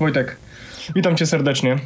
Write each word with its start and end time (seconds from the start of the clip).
Wojtek, 0.00 0.36
witam 0.94 1.16
cię 1.16 1.26
serdecznie. 1.26 1.78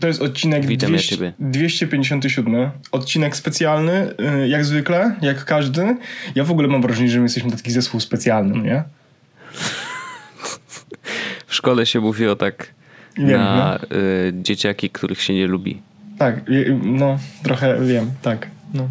To 0.00 0.06
jest 0.06 0.22
odcinek 0.22 0.66
Witam 0.66 0.90
200, 0.90 1.14
ja 1.14 1.16
ciebie. 1.16 1.32
257. 1.38 2.70
Odcinek 2.92 3.36
specjalny, 3.36 4.14
y, 4.42 4.48
jak 4.48 4.64
zwykle, 4.64 5.14
jak 5.22 5.44
każdy. 5.44 5.96
Ja 6.34 6.44
w 6.44 6.50
ogóle 6.50 6.68
mam 6.68 6.82
wrażenie, 6.82 7.08
że 7.08 7.18
my 7.18 7.24
jesteśmy 7.24 7.50
taki 7.50 7.70
zespół 7.70 8.00
specjalny, 8.00 8.54
no 8.56 8.62
nie? 8.62 8.82
W 11.46 11.54
szkole 11.54 11.86
się 11.86 12.00
mówiło 12.00 12.36
tak 12.36 12.74
Wiem, 13.16 13.40
na 13.40 13.78
y, 13.78 14.32
dzieciaki, 14.42 14.90
których 14.90 15.22
się 15.22 15.34
nie 15.34 15.46
lubi. 15.46 15.82
Tak, 16.18 16.48
y, 16.50 16.78
no, 16.82 17.18
trochę 17.42 17.86
wiem, 17.86 18.10
tak. 18.22 18.48
No. 18.74 18.88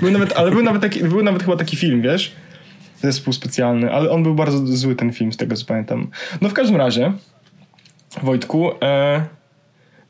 Był 0.00 0.10
nawet, 0.10 0.32
ale 0.32 0.50
był 0.50 0.62
nawet, 0.62 0.82
taki, 0.82 1.04
był 1.04 1.22
nawet 1.22 1.42
chyba 1.42 1.56
taki 1.56 1.76
film, 1.76 2.02
wiesz? 2.02 2.32
Zespół 3.02 3.32
specjalny, 3.32 3.92
ale 3.92 4.10
on 4.10 4.22
był 4.22 4.34
bardzo 4.34 4.66
zły, 4.66 4.94
ten 4.94 5.12
film, 5.12 5.32
z 5.32 5.36
tego 5.36 5.56
co 5.56 5.64
pamiętam. 5.64 6.10
No 6.40 6.48
w 6.48 6.52
każdym 6.52 6.76
razie, 6.76 7.12
Wojtku, 8.22 8.70
e, 8.82 9.24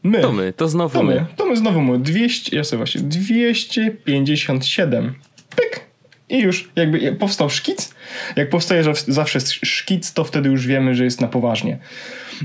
my. 0.07 0.21
To 0.23 0.33
my, 0.33 0.53
to 0.53 0.69
znowu 0.69 0.99
To 0.99 1.03
my. 1.05 1.15
my, 1.15 1.27
to 1.37 1.47
my 1.47 1.57
znowu 1.57 1.81
my. 1.81 1.99
200, 1.99 2.57
ja 2.57 2.65
sobie 2.65 2.79
właśnie, 2.79 3.01
257. 3.01 5.15
Pyk! 5.57 5.81
I 6.29 6.39
już 6.39 6.69
jakby 6.77 7.13
powstał 7.13 7.51
szkic. 7.51 7.95
Jak 8.37 8.51
powstaje 8.51 8.85
że 8.85 8.93
zawsze 9.09 9.39
szkic, 9.65 10.13
to 10.13 10.25
wtedy 10.25 10.49
już 10.49 10.67
wiemy, 10.67 10.95
że 10.95 11.05
jest 11.05 11.21
na 11.21 11.29
poważnie. 11.29 11.79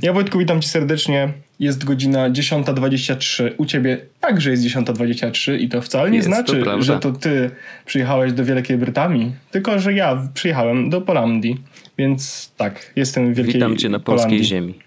Ja 0.02 0.14
Wojtku 0.14 0.40
witam 0.40 0.62
cię 0.62 0.68
serdecznie. 0.70 1.34
Jest 1.60 1.84
godzina 1.84 2.30
10.23. 2.30 3.52
U 3.58 3.66
ciebie 3.66 3.98
także 4.20 4.52
jest 4.52 4.64
10.23 4.64 5.60
i 5.60 5.70
to 5.70 5.82
wcale 5.82 6.12
nie 6.12 6.18
Jest, 6.18 6.30
to 6.30 6.36
znaczy, 6.36 6.62
prawda. 6.62 6.86
że 6.86 7.00
to 7.00 7.12
ty 7.12 7.52
przyjechałeś 7.86 8.34
do 8.34 8.46
Wielkiej 8.46 8.78
Brytanii, 8.78 9.32
tylko 9.52 9.80
że 9.80 9.94
ja 9.94 10.28
przyjechałem 10.34 10.90
do 10.90 11.02
Polandii. 11.02 11.62
Więc 11.98 12.52
tak, 12.58 12.92
jestem 12.96 13.34
w 13.34 13.38
Wielkiej 13.38 13.54
Witam 13.54 13.78
cię 13.78 13.90
na 13.90 14.00
polskiej 14.00 14.26
Polandii. 14.30 14.46
ziemi. 14.48 14.80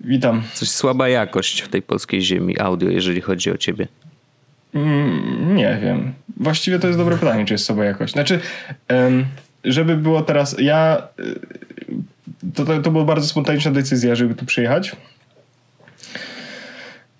Witam. 0.00 0.42
Coś 0.54 0.68
słaba 0.68 1.08
jakość 1.08 1.60
w 1.60 1.68
tej 1.68 1.82
polskiej 1.82 2.22
ziemi 2.22 2.58
audio, 2.60 2.90
jeżeli 2.90 3.20
chodzi 3.20 3.50
o 3.50 3.56
ciebie. 3.58 3.88
Mm, 4.74 5.54
Nie 5.56 5.78
wiem. 5.82 6.12
Właściwie 6.36 6.78
to 6.78 6.86
jest 6.86 6.98
dobre 6.98 7.16
pytanie, 7.18 7.44
czy 7.44 7.54
jest 7.54 7.64
słaba 7.64 7.84
jakość. 7.84 8.12
Znaczy, 8.12 8.40
żeby 9.64 9.96
było 9.96 10.22
teraz. 10.22 10.56
Ja. 10.58 11.02
y, 11.20 11.40
To, 12.54 12.64
to, 12.64 12.82
to 12.82 12.90
była 12.90 13.04
bardzo 13.04 13.28
spontaniczna 13.28 13.70
decyzja, 13.70 14.14
żeby 14.14 14.34
tu 14.34 14.44
przyjechać. 14.46 14.96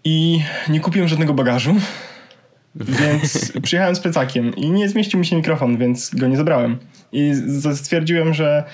I 0.04 0.40
nie 0.68 0.80
kupiłem 0.80 1.08
żadnego 1.08 1.34
bagażu. 1.34 1.76
Więc 3.00 3.52
przyjechałem 3.62 3.96
z 3.96 4.00
plecakiem 4.00 4.56
i 4.56 4.70
nie 4.70 4.88
zmieścił 4.88 5.20
mi 5.20 5.26
się 5.26 5.36
mikrofon, 5.36 5.76
więc 5.76 6.14
go 6.14 6.28
nie 6.28 6.36
zabrałem. 6.36 6.78
I 7.12 7.32
stwierdziłem, 7.74 8.34
że 8.34 8.64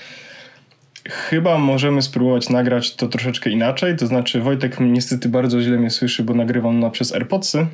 chyba 1.09 1.57
możemy 1.57 2.01
spróbować 2.01 2.49
nagrać 2.49 2.95
to 2.95 3.07
troszeczkę 3.07 3.49
inaczej. 3.49 3.97
To 3.97 4.07
znaczy, 4.07 4.41
Wojtek 4.41 4.77
niestety 4.79 5.29
bardzo 5.29 5.61
źle 5.61 5.77
mnie 5.77 5.89
słyszy, 5.89 6.23
bo 6.23 6.33
nagrywam 6.33 6.79
na 6.79 6.89
przez 6.89 7.13
AirPodsy. 7.13 7.67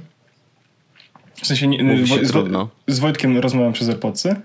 W 1.41 1.47
sensie 1.47 1.67
nie, 1.67 1.77
Woj- 1.83 2.25
z, 2.25 2.31
trudno. 2.31 2.69
z 2.87 2.99
Wojtkiem 2.99 3.37
rozmawiam 3.37 3.73
przez 3.73 3.89
AirPodsy, 3.89 4.35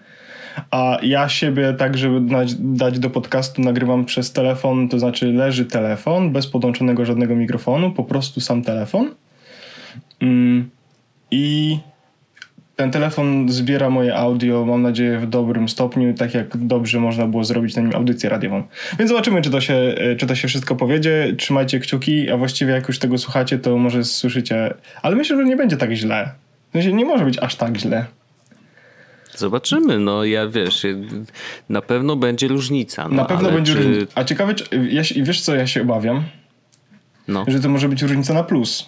a 0.71 0.99
ja 1.03 1.29
siebie 1.29 1.75
tak, 1.79 1.99
żeby 1.99 2.21
dać, 2.21 2.55
dać 2.55 2.99
do 2.99 3.11
podcastu, 3.11 3.63
nagrywam 3.63 4.05
przez 4.05 4.33
telefon, 4.33 4.89
to 4.89 4.99
znaczy 4.99 5.27
leży 5.33 5.65
telefon 5.65 6.33
bez 6.33 6.47
podłączonego 6.47 7.05
żadnego 7.05 7.37
mikrofonu, 7.37 7.93
po 7.93 8.05
prostu 8.05 8.41
sam 8.41 8.63
telefon. 8.63 9.11
Mm, 10.21 10.71
I 11.31 11.79
ten 12.77 12.91
telefon 12.91 13.49
zbiera 13.49 13.91
moje 13.91 14.17
audio, 14.17 14.65
mam 14.65 14.83
nadzieję, 14.83 15.19
w 15.19 15.27
dobrym 15.27 15.69
stopniu, 15.69 16.15
tak 16.15 16.35
jak 16.35 16.57
dobrze 16.57 17.01
można 17.01 17.27
było 17.27 17.45
zrobić 17.45 17.77
na 17.77 17.83
nim 17.83 17.95
audycję 17.95 18.31
radiową. 18.31 18.63
Więc 18.99 19.11
zobaczymy, 19.11 19.43
czy 19.43 19.51
to 19.51 19.61
się, 19.61 19.75
e, 19.75 20.17
czy 20.17 20.27
to 20.27 20.35
się 20.35 20.49
wszystko 20.49 20.77
powiedzie. 20.77 21.33
Trzymajcie 21.39 21.81
kciuki, 21.81 22.31
a 22.31 22.37
właściwie 22.37 22.73
jak 22.73 22.89
już 22.89 22.99
tego 22.99 23.19
słuchacie, 23.19 23.59
to 23.59 23.79
może 23.79 24.05
słyszycie. 24.05 24.75
Ale 25.03 25.17
myślę, 25.17 25.37
że 25.37 25.45
nie 25.45 25.57
będzie 25.57 25.77
tak 25.77 25.93
źle. 25.93 26.31
W 26.71 26.73
sensie 26.73 26.93
nie 26.93 27.05
może 27.05 27.25
być 27.25 27.39
aż 27.39 27.57
tak 27.57 27.77
źle. 27.77 28.07
Zobaczymy, 29.37 29.99
no 29.99 30.25
ja 30.25 30.49
wiesz, 30.49 30.87
na 31.69 31.83
pewno 31.83 32.17
będzie 32.17 32.49
różnica. 32.49 33.09
No, 33.09 33.15
Na 33.15 33.25
pewno 33.25 33.51
będzie 33.51 33.73
czy... 33.73 33.83
różnica. 33.83 34.13
A 34.15 34.25
ciekawe, 34.25 34.55
czy, 34.55 34.65
ja, 34.91 35.03
wiesz 35.17 35.41
co 35.41 35.55
ja 35.55 35.67
się 35.67 35.83
obawiam? 35.83 36.25
No. 37.29 37.45
Że 37.49 37.61
to 37.61 37.69
może 37.69 37.89
być 37.89 38.03
różnica 38.03 38.35
na 38.35 38.43
plus, 38.43 38.87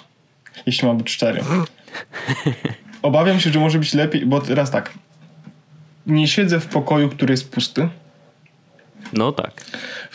jeśli 0.67 0.89
ma 0.89 0.95
być 0.95 1.17
cztery. 1.17 1.41
Obawiam 3.03 3.41
się, 3.41 3.51
że 3.51 3.61
może 3.61 3.79
być 3.79 3.95
lepiej, 3.95 4.27
bo 4.27 4.41
teraz 4.41 4.71
tak. 4.71 4.93
Nie 6.07 6.29
siedzę 6.29 6.61
w 6.61 6.67
pokoju, 6.67 7.09
który 7.09 7.33
jest 7.33 7.51
pusty. 7.51 7.89
no 9.13 9.33
tak. 9.33 9.65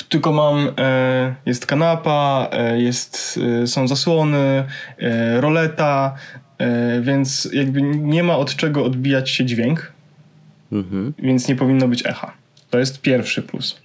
Tylko 0.09 0.31
mam, 0.33 0.69
e, 0.77 1.35
jest 1.45 1.65
kanapa, 1.65 2.49
e, 2.51 2.81
jest, 2.81 3.39
e, 3.63 3.67
są 3.67 3.87
zasłony, 3.87 4.63
e, 4.99 5.41
roleta, 5.41 6.15
e, 6.57 7.01
więc 7.01 7.49
jakby 7.53 7.81
nie 7.81 8.23
ma 8.23 8.37
od 8.37 8.55
czego 8.55 8.85
odbijać 8.85 9.29
się 9.29 9.45
dźwięk, 9.45 9.91
Mhm. 10.71 11.13
więc 11.19 11.47
nie 11.47 11.55
powinno 11.55 11.87
być 11.87 12.05
echa. 12.05 12.33
To 12.69 12.79
jest 12.79 13.01
pierwszy 13.01 13.41
plus. 13.41 13.80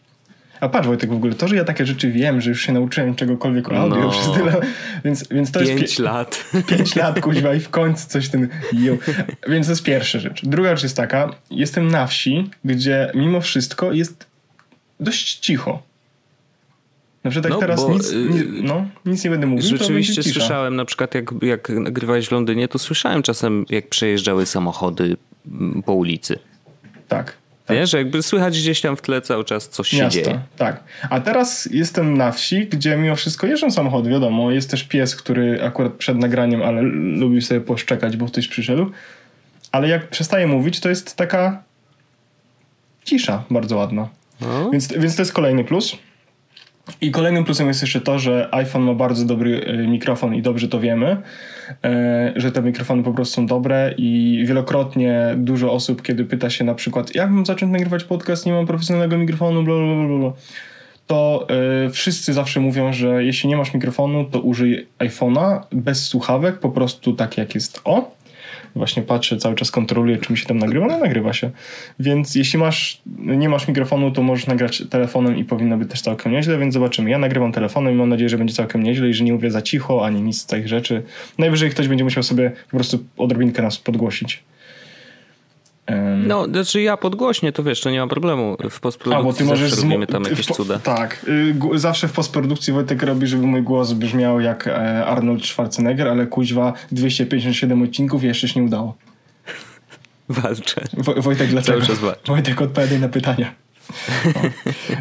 A 0.61 0.69
patrz 0.69 0.87
Wojtek, 0.87 1.11
w 1.11 1.12
ogóle 1.12 1.34
to, 1.34 1.49
że 1.49 1.56
ja 1.56 1.65
takie 1.65 1.87
rzeczy 1.87 2.11
wiem, 2.11 2.41
że 2.41 2.50
już 2.50 2.61
się 2.61 2.72
nauczyłem 2.72 3.15
czegokolwiek 3.15 3.72
o 3.72 3.77
audio 3.77 4.00
No. 4.00 4.11
przez 4.11 4.33
tyle, 4.33 4.61
więc, 5.05 5.28
więc 5.28 5.53
to 5.53 5.61
jest... 5.61 5.72
Pięć 5.72 5.99
lat. 5.99 6.44
Pięć 6.71 6.97
lat, 6.97 7.21
kuźwa, 7.21 7.55
i 7.55 7.61
w 7.61 7.69
końcu 7.69 8.09
coś 8.09 8.28
ten. 8.28 8.49
Więc 9.49 9.67
to 9.67 9.72
jest 9.72 9.83
pierwsza 9.83 10.19
rzecz. 10.19 10.44
Druga 10.44 10.71
rzecz 10.71 10.83
jest 10.83 10.97
taka, 10.97 11.31
jestem 11.50 11.89
na 11.89 12.06
wsi, 12.06 12.50
gdzie 12.65 13.11
mimo 13.15 13.41
wszystko 13.41 13.93
jest 13.93 14.27
dość 15.00 15.34
cicho. 15.39 15.83
Na 17.25 17.31
przykład 17.31 17.44
jak 17.44 17.55
No, 17.55 17.61
teraz 17.61 17.81
bo, 17.81 17.93
nic, 17.93 18.11
y, 18.11 18.17
nie, 18.17 18.62
no, 18.62 18.87
nic 19.06 19.25
nie 19.25 19.31
będę 19.31 19.47
mówił, 19.47 19.78
Rzeczywiście 19.78 20.23
słyszałem, 20.23 20.77
na 20.77 20.84
przykład 20.84 21.15
jak, 21.15 21.31
jak 21.43 21.69
nagrywałeś 21.69 22.28
w 22.28 22.33
Londynie, 22.33 22.69
to 22.69 22.78
słyszałem 22.78 23.23
czasem, 23.23 23.67
jak 23.71 23.88
przejeżdżały 23.88 24.47
samochody 24.47 25.17
mm, 25.47 25.83
po 25.83 25.93
ulicy. 25.93 26.38
Tak. 27.09 27.37
Wiesz, 27.69 27.93
jakby 27.93 28.22
słychać 28.22 28.59
gdzieś 28.59 28.81
tam 28.81 28.97
w 28.97 29.03
tle 29.03 29.22
cały 29.22 29.44
czas 29.44 29.69
coś 29.69 29.88
się 29.88 30.09
dzieje. 30.09 30.41
tak. 30.56 30.84
A 31.10 31.21
teraz 31.21 31.69
jestem 31.72 32.16
na 32.16 32.32
wsi, 32.32 32.66
gdzie 32.66 32.97
mimo 32.97 33.16
wszystko 33.16 33.47
jeżdżą 33.47 33.71
samochody, 33.71 34.10
wiadomo. 34.10 34.50
Jest 34.50 34.71
też 34.71 34.84
pies, 34.84 35.16
który 35.16 35.65
akurat 35.65 35.93
przed 35.93 36.19
nagraniem, 36.19 36.62
ale 36.62 36.82
lubił 36.82 37.41
sobie 37.41 37.60
poszczekać, 37.60 38.16
bo 38.16 38.26
ktoś 38.26 38.49
przyszedł. 38.49 38.91
Ale 39.72 39.88
jak 39.88 40.09
przestaje 40.09 40.47
mówić, 40.47 40.81
to 40.81 40.88
jest 40.88 41.16
taka 41.16 41.62
cisza 43.05 43.44
bardzo 43.50 43.76
ładna. 43.76 44.09
No. 44.41 44.71
Więc, 44.71 44.93
więc 44.93 45.16
to 45.16 45.22
jest 45.22 45.32
kolejny 45.32 45.65
plus. 45.65 45.97
I 47.00 47.10
kolejnym 47.10 47.44
plusem 47.44 47.69
jest 47.69 47.82
jeszcze 47.82 48.00
to, 48.00 48.19
że 48.19 48.48
iPhone 48.52 48.82
ma 48.82 48.94
bardzo 48.94 49.24
dobry 49.24 49.64
e, 49.64 49.76
mikrofon 49.86 50.34
i 50.34 50.42
dobrze 50.42 50.69
to 50.69 50.80
wiemy, 50.80 51.16
e, 51.84 52.32
że 52.36 52.52
te 52.52 52.62
mikrofony 52.62 53.02
po 53.02 53.12
prostu 53.12 53.34
są 53.34 53.47
dobre 53.47 53.94
i 53.98 54.42
wielokrotnie 54.47 55.34
dużo 55.36 55.72
osób, 55.72 56.02
kiedy 56.02 56.25
pyta 56.25 56.50
się 56.50 56.64
na 56.64 56.75
przykład, 56.75 57.14
jak 57.14 57.30
mam 57.30 57.46
zacząć 57.46 57.72
nagrywać 57.72 58.04
podcast, 58.04 58.46
nie 58.46 58.52
mam 58.52 58.66
profesjonalnego 58.66 59.19
mikrofonu, 59.19 59.62
bla 59.62 59.75
bla 59.75 60.19
bla, 60.19 60.32
to 61.06 61.46
e, 61.86 61.91
wszyscy 61.91 62.32
zawsze 62.32 62.60
mówią, 62.60 62.92
że 62.92 63.25
jeśli 63.25 63.48
nie 63.48 63.56
masz 63.56 63.75
mikrofonu, 63.75 64.25
to 64.25 64.41
użyj 64.41 64.86
iPhone'a 64.98 65.60
bez 65.72 66.05
słuchawek, 66.05 66.58
po 66.58 66.69
prostu 66.70 67.12
tak 67.12 67.38
jak 67.38 67.55
jest 67.55 67.81
o. 67.84 68.16
Właśnie 68.76 69.02
patrzę, 69.02 69.37
cały 69.37 69.55
czas 69.55 69.70
kontroluję, 69.70 70.17
czy 70.17 70.32
mi 70.32 70.38
się 70.38 70.46
tam 70.46 70.58
nagrywa, 70.58 70.87
no 70.87 70.99
nagrywa 70.99 71.32
się. 71.32 71.50
Więc 72.00 72.34
jeśli 72.34 72.58
masz, 72.58 73.00
nie 73.17 73.49
masz 73.49 73.69
mikrofonu, 73.69 74.11
to 74.11 74.23
możesz 74.23 74.46
nagrać 74.46 74.82
telefonem 74.90 75.37
i 75.37 75.44
powinno 75.44 75.76
być 75.76 75.90
też 75.90 76.00
całkiem 76.00 76.32
nieźle, 76.32 76.58
więc 76.58 76.75
zobaczymy. 76.75 77.11
Ja 77.11 77.19
nagrywam 77.19 77.52
telefonem 77.52 77.94
i 77.94 77.96
mam 77.96 78.08
nadzieję, 78.08 78.28
że 78.28 78.38
będzie 78.38 78.55
całkiem 78.55 78.82
nieźle 78.82 79.08
i 79.08 79.14
że 79.14 79.25
nie 79.25 79.32
mówię 79.32 79.50
za 79.50 79.62
cicho, 79.62 80.06
ani 80.06 80.23
nic 80.23 80.40
z 80.40 80.46
tych 80.46 80.69
rzeczy. 80.69 81.02
Najwyżej 81.38 81.70
ktoś 81.70 81.88
będzie 81.88 82.05
musiał 82.05 82.23
sobie 82.23 82.52
po 82.70 82.76
prostu 82.76 82.99
odrobinkę 83.17 83.62
nas 83.62 83.78
podgłosić. 83.78 84.43
No, 86.27 86.44
znaczy 86.44 86.83
ja 86.83 86.97
podgłośnie, 86.97 87.53
to 87.53 87.62
wiesz, 87.62 87.81
to 87.81 87.91
nie 87.91 88.00
ma 88.00 88.06
problemu. 88.06 88.56
W 88.71 88.81
postprodukcji 88.81 89.21
a, 89.21 89.33
bo 89.33 89.38
ty 89.38 89.44
możesz 89.44 89.73
zmo- 89.73 89.83
robimy 89.83 90.06
tam 90.06 90.23
jakieś 90.25 90.47
cuda. 90.47 90.79
Tak. 90.79 91.27
Y, 91.75 91.79
zawsze 91.79 92.09
w 92.09 92.12
postprodukcji 92.12 92.73
Wojtek 92.73 93.03
robi, 93.03 93.27
żeby 93.27 93.47
mój 93.47 93.62
głos 93.62 93.93
brzmiał 93.93 94.41
jak 94.41 94.67
e, 94.67 95.06
Arnold 95.06 95.47
Schwarzenegger, 95.47 96.09
ale 96.09 96.27
kuźwa 96.27 96.73
257 96.93 97.83
odcinków 97.83 98.25
i 98.25 98.27
jeszcze 98.27 98.49
się 98.49 98.61
nie 98.61 98.67
udało. 98.67 98.97
Walczę. 100.29 100.81
Wo- 100.93 101.15
Wojtek, 101.23 101.49
dlaczego? 101.49 101.79
Cały 101.79 101.88
czas 101.88 101.99
walczę. 102.05 102.21
Wojtek, 102.27 102.62
odpowiadaj 102.62 103.00
na 103.00 103.09
pytania. 103.09 103.53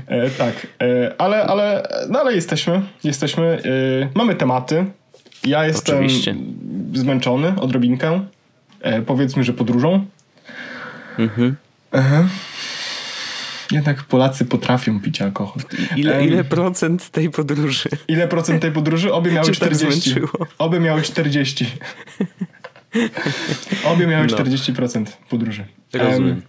E, 0.08 0.30
tak, 0.30 0.68
e, 0.82 1.12
ale, 1.18 1.44
ale, 1.44 1.88
no 2.10 2.20
ale 2.20 2.34
jesteśmy, 2.36 2.82
jesteśmy, 3.04 3.44
e, 3.46 4.10
mamy 4.16 4.36
tematy. 4.36 4.86
Ja 5.46 5.66
jestem 5.68 5.96
Oczywiście. 5.96 6.36
zmęczony 6.94 7.54
odrobinkę. 7.62 8.26
e, 8.82 9.02
powiedzmy, 9.02 9.44
że 9.44 9.54
podróżą. 9.54 10.06
Mhm. 11.18 11.56
Jednak 13.72 14.04
Polacy 14.04 14.46
potrafią 14.46 15.00
pić 15.00 15.22
alkohol. 15.22 15.64
Ile, 15.96 16.26
ile 16.26 16.44
procent 16.44 17.10
tej 17.10 17.30
podróży? 17.30 17.90
Ile 18.08 18.28
procent 18.28 18.62
tej 18.62 18.72
podróży? 18.72 19.14
Obie 19.14 19.32
miały 19.32 19.52
40. 19.52 20.16
Obie 20.58 20.80
miały 20.80 21.02
40. 21.02 21.66
Obie 23.86 24.08
miały 24.08 24.28
no. 24.28 24.38
40% 24.38 25.06
podróży. 25.30 25.66
Rozumiem. 25.94 26.42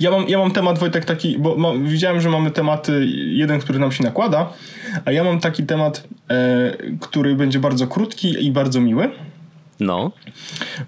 Ja 0.00 0.10
mam, 0.10 0.28
ja 0.28 0.38
mam 0.38 0.50
temat, 0.50 0.78
Wojtek, 0.78 1.04
taki, 1.04 1.38
bo 1.38 1.56
mam, 1.56 1.86
widziałem, 1.86 2.20
że 2.20 2.30
mamy 2.30 2.50
tematy, 2.50 3.06
jeden, 3.14 3.60
który 3.60 3.78
nam 3.78 3.92
się 3.92 4.04
nakłada, 4.04 4.52
a 5.04 5.12
ja 5.12 5.24
mam 5.24 5.40
taki 5.40 5.62
temat, 5.62 6.08
e, 6.30 6.76
który 7.00 7.34
będzie 7.34 7.58
bardzo 7.58 7.86
krótki 7.86 8.46
i 8.46 8.52
bardzo 8.52 8.80
miły. 8.80 9.10
No. 9.80 10.12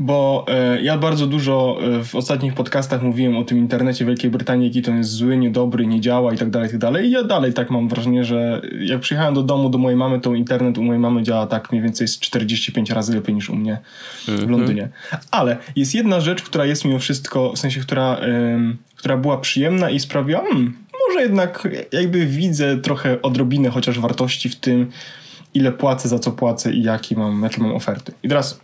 Bo 0.01 0.47
e, 0.49 0.83
ja 0.83 0.99
bardzo 0.99 1.27
dużo 1.27 1.79
e, 1.83 2.05
w 2.05 2.15
ostatnich 2.15 2.55
podcastach 2.55 3.03
mówiłem 3.03 3.37
o 3.37 3.45
tym 3.45 3.59
internecie 3.59 4.05
Wielkiej 4.05 4.31
Brytanii, 4.31 4.67
jaki 4.67 4.83
to 4.83 4.91
jest 4.91 5.11
zły, 5.11 5.37
niedobry, 5.37 5.87
nie 5.87 6.01
działa 6.01 6.35
i 6.35 6.39
tak 6.39 6.51
dalej, 6.51 6.69
i 6.69 6.71
tak 6.71 6.81
dalej. 6.81 7.07
I 7.07 7.11
ja 7.11 7.25
dalej 7.25 7.53
tak 7.53 7.71
mam 7.71 7.89
wrażenie, 7.89 8.25
że 8.25 8.63
jak 8.81 9.01
przyjechałem 9.01 9.35
do 9.35 9.43
domu 9.43 9.71
do 9.71 9.79
mojej 9.79 9.97
mamy, 9.97 10.21
to 10.21 10.35
internet 10.35 10.79
u 10.79 10.83
mojej 10.83 11.01
mamy 11.01 11.23
działa 11.23 11.47
tak 11.47 11.73
mniej 11.73 11.83
więcej 11.83 12.09
z 12.09 12.19
45 12.19 12.91
razy 12.91 13.15
lepiej 13.15 13.35
niż 13.35 13.51
u 13.51 13.57
mnie 13.57 13.79
w 14.25 14.29
mm 14.29 14.41
-hmm. 14.41 14.51
Londynie. 14.51 14.89
Ale 15.31 15.57
jest 15.77 15.95
jedna 15.95 16.21
rzecz, 16.21 16.43
która 16.43 16.65
jest 16.65 16.85
mimo 16.85 16.99
wszystko, 16.99 17.53
w 17.53 17.59
sensie, 17.59 17.81
która, 17.81 18.21
która 18.97 19.17
była 19.17 19.39
przyjemna 19.39 19.91
i 19.91 20.01
sprawiła, 20.01 20.41
hmm, 20.41 20.77
może 21.09 21.23
jednak 21.23 21.69
jakby 21.93 22.27
widzę 22.27 22.77
trochę 22.77 23.23
odrobinę 23.23 23.71
chociaż 23.71 24.01
wartości 24.01 24.49
w 24.49 24.57
tym, 24.57 24.91
ile 25.55 25.73
płacę, 25.73 26.09
za 26.09 26.19
co 26.19 26.33
płacę 26.33 26.73
i 26.73 26.83
jaki 26.83 27.17
mam, 27.17 27.43
jakie 27.43 27.63
mam 27.63 27.75
oferty. 27.75 28.13
I 28.23 28.29
teraz 28.29 28.61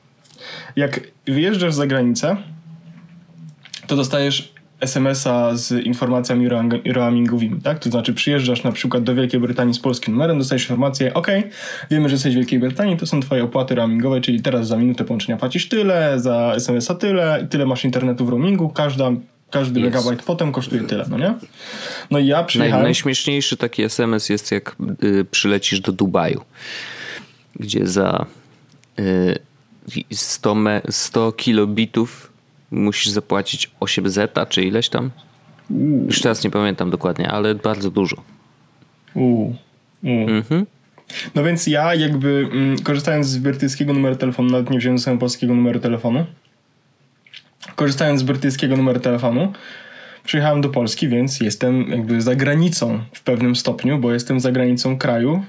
jak 0.76 1.00
wyjeżdżasz 1.26 1.75
za 1.75 1.87
granicę, 1.87 2.37
to 3.87 3.96
dostajesz 3.96 4.55
SMS-a 4.81 5.56
z 5.56 5.73
informacjami 5.73 6.49
roamingowymi, 6.93 7.61
tak? 7.61 7.79
To 7.79 7.91
znaczy 7.91 8.14
przyjeżdżasz 8.14 8.64
na 8.64 8.73
przykład 8.73 9.05
do 9.05 9.14
Wielkiej 9.14 9.41
Brytanii 9.41 9.75
z 9.75 9.79
polskim 9.79 10.14
numerem, 10.14 10.38
dostajesz 10.38 10.62
informację, 10.62 11.14
ok, 11.14 11.29
wiemy, 11.91 12.08
że 12.08 12.14
jesteś 12.14 12.32
w 12.32 12.37
Wielkiej 12.37 12.58
Brytanii, 12.58 12.96
to 12.96 13.06
są 13.06 13.20
twoje 13.20 13.44
opłaty 13.44 13.75
roamingowe, 13.75 14.20
czyli 14.20 14.43
teraz 14.43 14.69
za 14.69 14.76
minutę 14.76 15.05
połączenia 15.05 15.38
płacisz 15.38 15.69
tyle, 15.69 16.20
za 16.20 16.52
SMS-a 16.56 16.94
tyle, 16.94 17.47
tyle 17.50 17.67
masz 17.67 17.85
internetu 17.85 18.26
w 18.26 18.29
roamingu, 18.29 18.69
każda 18.69 19.11
każdy 19.50 19.81
yes. 19.81 19.85
megabajt 19.85 20.23
potem 20.23 20.52
kosztuje 20.52 20.82
tyle, 20.82 21.05
no 21.11 21.19
nie? 21.19 21.35
No 22.11 22.19
i 22.19 22.26
ja 22.26 22.44
przyjechałem... 22.44 22.82
Naj, 22.82 22.82
najśmieszniejszy 22.82 23.56
taki 23.56 23.82
SMS 23.82 24.29
jest 24.29 24.52
jak 24.52 24.76
y, 25.02 25.25
przylecisz 25.31 25.81
do 25.81 25.93
Dubaju, 25.93 26.40
gdzie 27.56 27.87
za... 27.87 28.26
Y, 28.99 29.38
100, 30.12 30.54
me, 30.54 30.82
100 30.90 31.32
kilobitów 31.32 32.32
musisz 32.70 33.08
zapłacić 33.08 33.70
8 33.81 34.08
zeta, 34.08 34.46
czy 34.46 34.62
ileś 34.62 34.88
tam? 34.88 35.10
Już 36.06 36.20
teraz 36.20 36.44
nie 36.44 36.50
pamiętam 36.50 36.90
dokładnie, 36.90 37.31
ale 37.31 37.54
bardzo 37.54 37.90
dużo. 37.90 38.16
Uuu. 39.14 39.56
Uuu. 40.02 40.28
Mhm. 40.28 40.66
No 41.34 41.44
więc 41.44 41.66
ja 41.66 41.94
jakby 41.94 42.48
mm, 42.52 42.78
korzystając 42.78 43.26
z 43.26 43.38
brytyjskiego 43.38 43.92
numeru 43.92 44.16
telefonu, 44.16 44.50
nawet 44.50 44.70
nie 44.70 44.78
wziąłem 44.78 44.98
sobie 44.98 45.19
polskiego 45.19 45.54
numeru 45.54 45.81
telefonu, 45.81 46.26
korzystając 47.76 48.20
z 48.20 48.22
brytyjskiego 48.22 48.76
numeru 48.76 49.00
telefonu, 49.00 49.52
przyjechałem 50.25 50.60
do 50.60 50.69
Polski, 50.69 51.08
więc 51.08 51.40
jestem 51.40 51.90
jakby 51.90 52.20
za 52.20 52.34
granicą 52.34 53.00
w 53.12 53.22
pewnym 53.22 53.56
stopniu, 53.56 53.98
bo 53.98 54.12
jestem 54.12 54.40
za 54.40 54.52
granicą 54.52 54.98
kraju, 54.98 55.44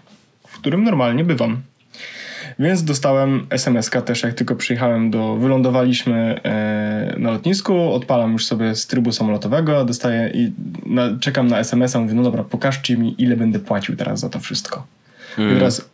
w 0.47 0.59
którym 0.59 0.83
normalnie 0.83 1.23
bywam. 1.23 1.61
Więc 2.59 2.83
dostałem 2.83 3.47
SMS-ka 3.49 4.01
też, 4.01 4.23
jak 4.23 4.33
tylko 4.33 4.55
przyjechałem 4.55 5.11
do. 5.11 5.35
Wylądowaliśmy 5.35 6.39
e, 6.43 7.15
na 7.17 7.31
lotnisku, 7.31 7.93
odpalam 7.93 8.33
już 8.33 8.45
sobie 8.45 8.75
z 8.75 8.87
trybu 8.87 9.11
samolotowego, 9.11 9.85
dostaję 9.85 10.31
i 10.33 10.51
na, 10.85 11.19
czekam 11.19 11.47
na 11.47 11.59
SMS-a, 11.59 11.99
mówię, 11.99 12.13
no 12.13 12.23
dobra, 12.23 12.43
pokażcie 12.43 12.97
mi, 12.97 13.15
ile 13.17 13.37
będę 13.37 13.59
płacił 13.59 13.95
teraz 13.95 14.19
za 14.19 14.29
to 14.29 14.39
wszystko. 14.39 14.87
Mm. 15.37 15.51
I 15.51 15.55
teraz 15.55 15.89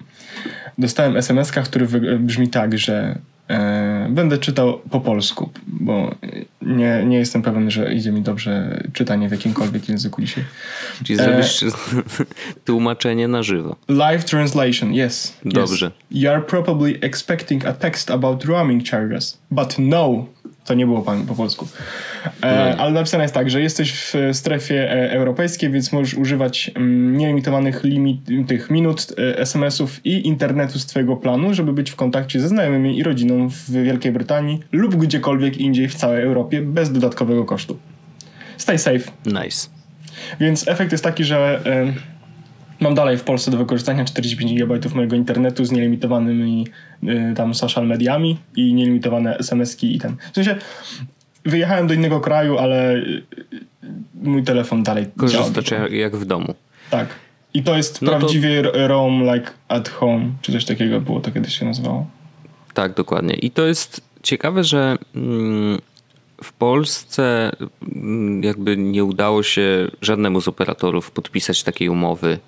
dostałem 0.77 1.17
SMS-ka, 1.17 1.61
który 1.61 1.87
brzmi 2.19 2.49
tak, 2.49 2.77
że 2.77 3.15
będę 4.09 4.37
czytał 4.37 4.79
po 4.79 4.99
polsku, 4.99 5.49
bo 5.67 6.15
nie, 6.61 7.03
nie 7.05 7.17
jestem 7.17 7.41
pewien, 7.41 7.71
że 7.71 7.93
idzie 7.93 8.11
mi 8.11 8.21
dobrze 8.21 8.83
czytanie 8.93 9.29
w 9.29 9.31
jakimkolwiek 9.31 9.89
języku 9.89 10.21
dzisiaj. 10.21 10.43
Czyli 11.03 11.19
zrobisz 11.19 11.63
e, 11.63 11.67
tłumaczenie 12.65 13.27
na 13.27 13.43
żywo. 13.43 13.75
Live 13.87 14.25
translation, 14.25 14.93
yes. 14.93 15.37
Dobrze. 15.45 15.85
Yes. 15.85 15.93
You 16.11 16.29
are 16.29 16.41
probably 16.41 16.99
expecting 17.01 17.65
a 17.65 17.73
text 17.73 18.11
about 18.11 18.45
roaming 18.45 18.89
charges, 18.89 19.37
but 19.51 19.75
no, 19.79 20.25
to 20.65 20.73
nie 20.73 20.85
było 20.85 21.05
po 21.27 21.35
polsku. 21.35 21.67
E, 22.43 22.75
ale 22.77 22.91
napisane 22.91 23.23
jest 23.23 23.33
tak, 23.33 23.49
że 23.49 23.61
jesteś 23.61 23.93
w 23.93 24.13
strefie 24.33 24.91
e, 24.91 25.11
europejskiej, 25.11 25.69
więc 25.69 25.91
możesz 25.91 26.13
używać 26.13 26.71
mm, 26.75 27.17
nielimitowanych 27.17 27.83
limit, 27.83 28.21
tych 28.47 28.69
minut 28.69 29.07
e, 29.17 29.39
SMS-ów 29.39 30.05
i 30.05 30.27
internetu 30.27 30.79
z 30.79 30.85
twojego 30.85 31.15
planu, 31.15 31.53
żeby 31.53 31.73
być 31.73 31.91
w 31.91 31.95
kontakcie 31.95 32.39
ze 32.39 32.47
znajomymi 32.47 32.97
i 32.97 33.03
rodziną 33.03 33.49
w 33.49 33.71
Wielkiej 33.71 34.11
Brytanii 34.11 34.59
lub 34.71 34.95
gdziekolwiek 34.95 35.57
indziej 35.57 35.87
w 35.87 35.95
całej 35.95 36.23
Europie 36.23 36.61
bez 36.61 36.91
dodatkowego 36.91 37.45
kosztu. 37.45 37.77
Stay 38.57 38.77
safe. 38.77 39.11
Nice. 39.25 39.69
Więc 40.39 40.67
efekt 40.67 40.91
jest 40.91 41.03
taki, 41.03 41.23
że 41.23 41.61
Mam 42.81 42.95
dalej 42.95 43.17
w 43.17 43.23
Polsce 43.23 43.51
do 43.51 43.57
wykorzystania 43.57 44.05
45 44.05 44.53
GB 44.53 44.79
mojego 44.95 45.15
internetu 45.15 45.65
z 45.65 45.71
nielimitowanymi 45.71 46.67
y, 47.03 47.33
tam 47.35 47.53
social 47.53 47.87
mediami 47.87 48.37
i 48.55 48.73
nielimitowane 48.73 49.37
SMS-ki 49.37 49.95
i 49.95 49.99
ten. 49.99 50.15
W 50.31 50.35
sensie 50.35 50.55
wyjechałem 51.45 51.87
do 51.87 51.93
innego 51.93 52.19
kraju, 52.19 52.57
ale 52.57 52.95
y, 52.95 53.23
mój 54.13 54.43
telefon 54.43 54.83
dalej 54.83 55.05
Korzystasz 55.17 55.65
działa. 55.65 55.87
jak 55.87 56.15
w 56.15 56.25
domu. 56.25 56.53
Tak. 56.89 57.07
I 57.53 57.63
to 57.63 57.77
jest 57.77 58.01
no 58.01 58.11
prawdziwie 58.11 58.63
to... 58.63 58.87
roam 58.87 59.23
like 59.23 59.51
at 59.67 59.89
home, 59.89 60.31
czy 60.41 60.51
coś 60.51 60.65
takiego 60.65 61.01
było, 61.01 61.19
to 61.19 61.31
kiedyś 61.31 61.59
się 61.59 61.65
nazywało. 61.65 62.07
Tak, 62.73 62.93
dokładnie. 62.93 63.33
I 63.33 63.51
to 63.51 63.67
jest 63.67 64.01
ciekawe, 64.23 64.63
że 64.63 64.97
mm, 65.15 65.79
w 66.43 66.53
Polsce 66.53 67.51
mm, 67.95 68.43
jakby 68.43 68.77
nie 68.77 69.03
udało 69.03 69.43
się 69.43 69.87
żadnemu 70.01 70.41
z 70.41 70.47
operatorów 70.47 71.11
podpisać 71.11 71.63
takiej 71.63 71.89
umowy 71.89 72.39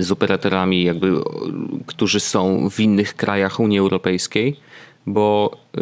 z 0.00 0.12
operatorami, 0.12 0.84
jakby, 0.84 1.12
którzy 1.86 2.20
są 2.20 2.70
w 2.70 2.80
innych 2.80 3.16
krajach 3.16 3.60
Unii 3.60 3.78
Europejskiej, 3.78 4.56
bo 5.06 5.56
e, 5.76 5.80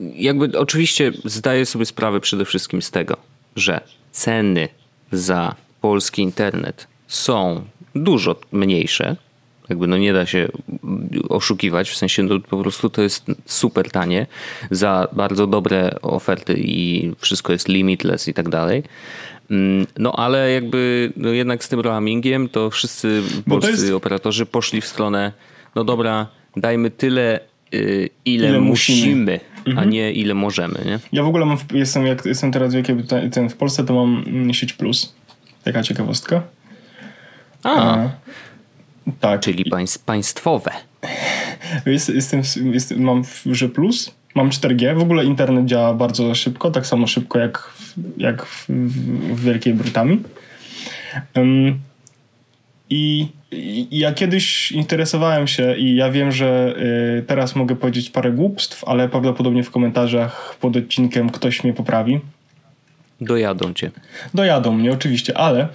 jakby 0.00 0.58
oczywiście 0.58 1.12
zdaję 1.24 1.66
sobie 1.66 1.86
sprawę 1.86 2.20
przede 2.20 2.44
wszystkim 2.44 2.82
z 2.82 2.90
tego, 2.90 3.16
że 3.56 3.80
ceny 4.12 4.68
za 5.12 5.54
polski 5.80 6.22
internet 6.22 6.86
są 7.06 7.64
dużo 7.94 8.36
mniejsze. 8.52 9.16
Jakby 9.68 9.86
no 9.86 9.98
nie 9.98 10.12
da 10.12 10.26
się 10.26 10.48
oszukiwać, 11.28 11.90
w 11.90 11.96
sensie 11.96 12.22
no 12.22 12.40
po 12.40 12.56
prostu 12.56 12.90
to 12.90 13.02
jest 13.02 13.26
super 13.46 13.90
tanie 13.90 14.26
za 14.70 15.08
bardzo 15.12 15.46
dobre 15.46 16.00
oferty 16.02 16.54
i 16.58 17.10
wszystko 17.18 17.52
jest 17.52 17.68
limitless 17.68 18.28
i 18.28 18.34
tak 18.34 18.48
dalej. 18.48 18.82
Mm, 19.50 19.86
no 19.98 20.12
ale 20.12 20.52
jakby 20.52 21.12
no 21.16 21.28
jednak 21.28 21.64
z 21.64 21.68
tym 21.68 21.80
roamingiem 21.80 22.48
to 22.48 22.70
wszyscy 22.70 23.22
polscy 23.48 23.70
jest... 23.70 23.92
operatorzy 23.92 24.46
poszli 24.46 24.80
w 24.80 24.86
stronę, 24.86 25.32
no 25.74 25.84
dobra, 25.84 26.26
dajmy 26.56 26.90
tyle, 26.90 27.40
y, 27.74 28.08
ile, 28.24 28.48
ile 28.48 28.60
musimy, 28.60 28.98
musimy 28.98 29.40
mhm. 29.66 29.78
a 29.78 29.84
nie 29.84 30.12
ile 30.12 30.34
możemy. 30.34 30.84
Nie? 30.84 30.98
Ja 31.12 31.22
w 31.22 31.28
ogóle 31.28 31.46
mam, 31.46 31.58
jestem, 31.72 32.06
jak 32.06 32.26
jestem 32.26 32.52
teraz 32.52 32.74
w, 32.74 33.30
ten, 33.32 33.50
w 33.50 33.56
Polsce, 33.56 33.84
to 33.84 33.94
mam 33.94 34.24
mm, 34.26 34.54
sieć 34.54 34.72
plus. 34.72 35.14
Taka 35.64 35.82
ciekawostka. 35.82 36.42
A, 37.62 37.96
a 37.96 38.10
tak. 39.20 39.40
Czyli 39.40 39.64
państw, 39.64 40.04
państwowe. 40.04 40.70
Jest, 41.86 42.08
jestem, 42.08 42.42
jestem, 42.72 43.02
mam 43.02 43.22
że 43.46 43.68
plus 43.68 44.14
mam 44.38 44.50
4G. 44.50 44.98
W 44.98 45.02
ogóle 45.02 45.24
internet 45.24 45.66
działa 45.66 45.94
bardzo 45.94 46.34
szybko, 46.34 46.70
tak 46.70 46.86
samo 46.86 47.06
szybko 47.06 47.38
jak, 47.38 47.58
w, 47.58 47.94
jak 48.16 48.46
w, 48.46 48.68
w 48.68 49.44
Wielkiej 49.44 49.74
Brytanii. 49.74 50.22
Um, 51.36 51.78
i, 52.90 53.28
I 53.52 53.98
ja 53.98 54.12
kiedyś 54.12 54.72
interesowałem 54.72 55.46
się 55.46 55.76
i 55.76 55.96
ja 55.96 56.10
wiem, 56.10 56.32
że 56.32 56.74
y, 57.18 57.22
teraz 57.22 57.56
mogę 57.56 57.76
powiedzieć 57.76 58.10
parę 58.10 58.32
głupstw, 58.32 58.84
ale 58.84 59.08
prawdopodobnie 59.08 59.62
w 59.62 59.70
komentarzach 59.70 60.56
pod 60.60 60.76
odcinkiem 60.76 61.30
ktoś 61.30 61.64
mnie 61.64 61.72
poprawi. 61.72 62.20
Dojadą 63.20 63.74
cię. 63.74 63.90
Dojadą 64.34 64.72
mnie, 64.72 64.92
oczywiście, 64.92 65.38
ale 65.38 65.68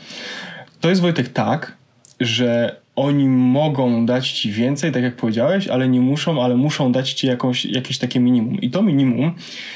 to 0.82 0.89
jest 0.89 1.01
Wojtek 1.01 1.29
tak, 1.29 1.77
że 2.20 2.75
oni 2.95 3.27
mogą 3.27 4.05
dać 4.05 4.31
ci 4.31 4.51
więcej, 4.51 4.91
tak 4.91 5.03
jak 5.03 5.15
powiedziałeś, 5.15 5.67
ale 5.67 5.88
nie 5.88 6.01
muszą, 6.01 6.43
ale 6.43 6.55
muszą 6.55 6.91
dać 6.91 7.13
ci 7.13 7.27
jakąś, 7.27 7.65
jakieś 7.65 7.97
takie 7.97 8.19
minimum. 8.19 8.62
I 8.62 8.69
to 8.69 8.81
minimum 8.81 9.33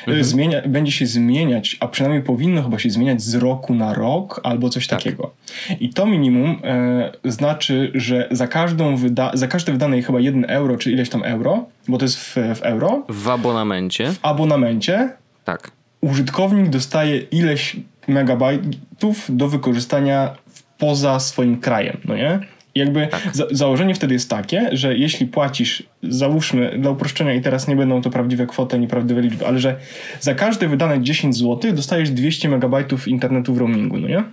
mhm. 0.08 0.24
zmienia, 0.24 0.62
będzie 0.68 0.92
się 0.92 1.06
zmieniać, 1.06 1.78
a 1.80 1.88
przynajmniej 1.88 2.24
powinno 2.24 2.64
chyba 2.64 2.80
się 2.80 2.90
zmieniać 2.90 3.22
z 3.22 3.36
roku 3.36 3.76
na 3.76 3.94
rok 3.94 4.42
albo 4.44 4.70
coś 4.70 4.88
tak. 4.88 5.00
takiego. 5.00 5.32
I 5.80 5.90
to 5.90 6.06
minimum 6.06 6.60
e, 6.64 7.12
znaczy, 7.26 7.92
że 7.96 8.28
za, 8.32 8.48
każdą 8.48 8.96
wyda 8.96 9.32
za 9.34 9.48
każde 9.48 9.72
wydane 9.72 10.02
chyba 10.02 10.20
1 10.20 10.46
euro, 10.46 10.78
czy 10.78 10.92
ileś 10.92 11.10
tam 11.10 11.24
euro, 11.24 11.66
bo 11.88 11.98
to 11.98 12.06
jest 12.06 12.18
w, 12.18 12.36
w 12.36 12.62
euro. 12.62 13.04
W 13.10 13.30
abonamencie. 13.30 14.14
W 14.14 14.20
abonamencie. 14.22 15.10
Tak. 15.46 15.72
Użytkownik 16.02 16.70
dostaje 16.70 17.18
ileś 17.18 17.76
megabajtów 18.08 19.26
do 19.30 19.48
wykorzystania 19.48 20.36
poza 20.78 21.20
swoim 21.20 21.60
krajem, 21.60 21.98
no 22.06 22.16
nie? 22.16 22.40
Jakby 22.78 23.08
tak. 23.08 23.30
za 23.34 23.46
założenie 23.52 23.96
wtedy 23.96 24.14
jest 24.14 24.30
takie, 24.30 24.70
że 24.72 24.98
jeśli 24.98 25.26
płacisz, 25.26 25.84
załóżmy 26.04 26.80
dla 26.80 26.92
uproszczenia 26.92 27.34
i 27.34 27.42
teraz 27.42 27.68
nie 27.68 27.76
będą 27.76 28.02
to 28.02 28.10
prawdziwe 28.10 28.48
kwoty, 28.48 28.80
nieprawdziwe 28.80 29.22
liczby, 29.22 29.48
ale 29.48 29.60
że 29.60 29.76
za 30.20 30.36
każde 30.36 30.68
wydane 30.68 31.02
10 31.02 31.38
zł 31.38 31.74
dostajesz 31.74 32.10
200 32.10 32.50
megabajtów 32.50 33.08
internetu 33.08 33.54
w 33.54 33.58
roamingu, 33.58 33.98
no 33.98 34.08
nie? 34.08 34.24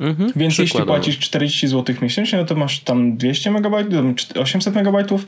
Mhm, 0.00 0.32
Więc 0.36 0.58
jeśli 0.58 0.82
płacisz 0.82 1.18
40 1.18 1.68
zł 1.68 1.96
miesięcznie, 2.02 2.38
no 2.38 2.44
to 2.44 2.54
masz 2.54 2.80
tam 2.80 3.16
200 3.16 3.50
megabajtów, 3.50 3.94
800 4.34 4.74
megabajtów, 4.74 5.26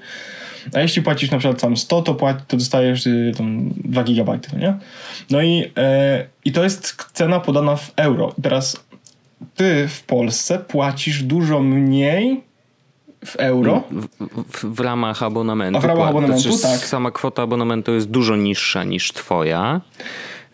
a 0.73 0.81
jeśli 0.81 1.03
płacisz 1.03 1.31
na 1.31 1.39
przykład 1.39 1.61
tam 1.61 1.77
100, 1.77 2.03
to, 2.03 2.15
płaci, 2.15 2.41
to 2.49 2.57
dostajesz 2.57 3.07
y, 3.07 3.33
tam 3.37 3.71
2 3.85 4.05
gigabajty, 4.05 4.49
no 4.53 4.59
nie? 4.59 4.75
No 5.31 5.43
i, 5.43 5.65
e, 5.77 6.27
i 6.45 6.53
to 6.53 6.65
jest 6.65 6.97
cena 7.13 7.41
podana 7.41 7.77
w 7.77 7.93
euro. 7.97 8.35
I 8.39 8.43
teraz 8.43 8.85
ty 9.55 9.89
w 9.89 10.03
Polsce 10.03 10.59
płacisz 10.59 11.23
dużo 11.23 11.61
mniej 11.61 12.45
w 13.25 13.37
euro. 13.37 13.83
W, 13.91 14.07
w, 14.53 14.75
w 14.75 14.81
ramach 14.81 15.23
abonamentu. 15.23 15.79
A 15.79 15.81
w 15.81 15.85
ramach 15.85 16.09
abonamentu, 16.09 16.53
znaczy, 16.53 16.63
tak. 16.63 16.89
Sama 16.89 17.11
kwota 17.11 17.43
abonamentu 17.43 17.95
jest 17.95 18.11
dużo 18.11 18.37
niższa 18.37 18.85
niż 18.85 19.13
twoja. 19.13 19.81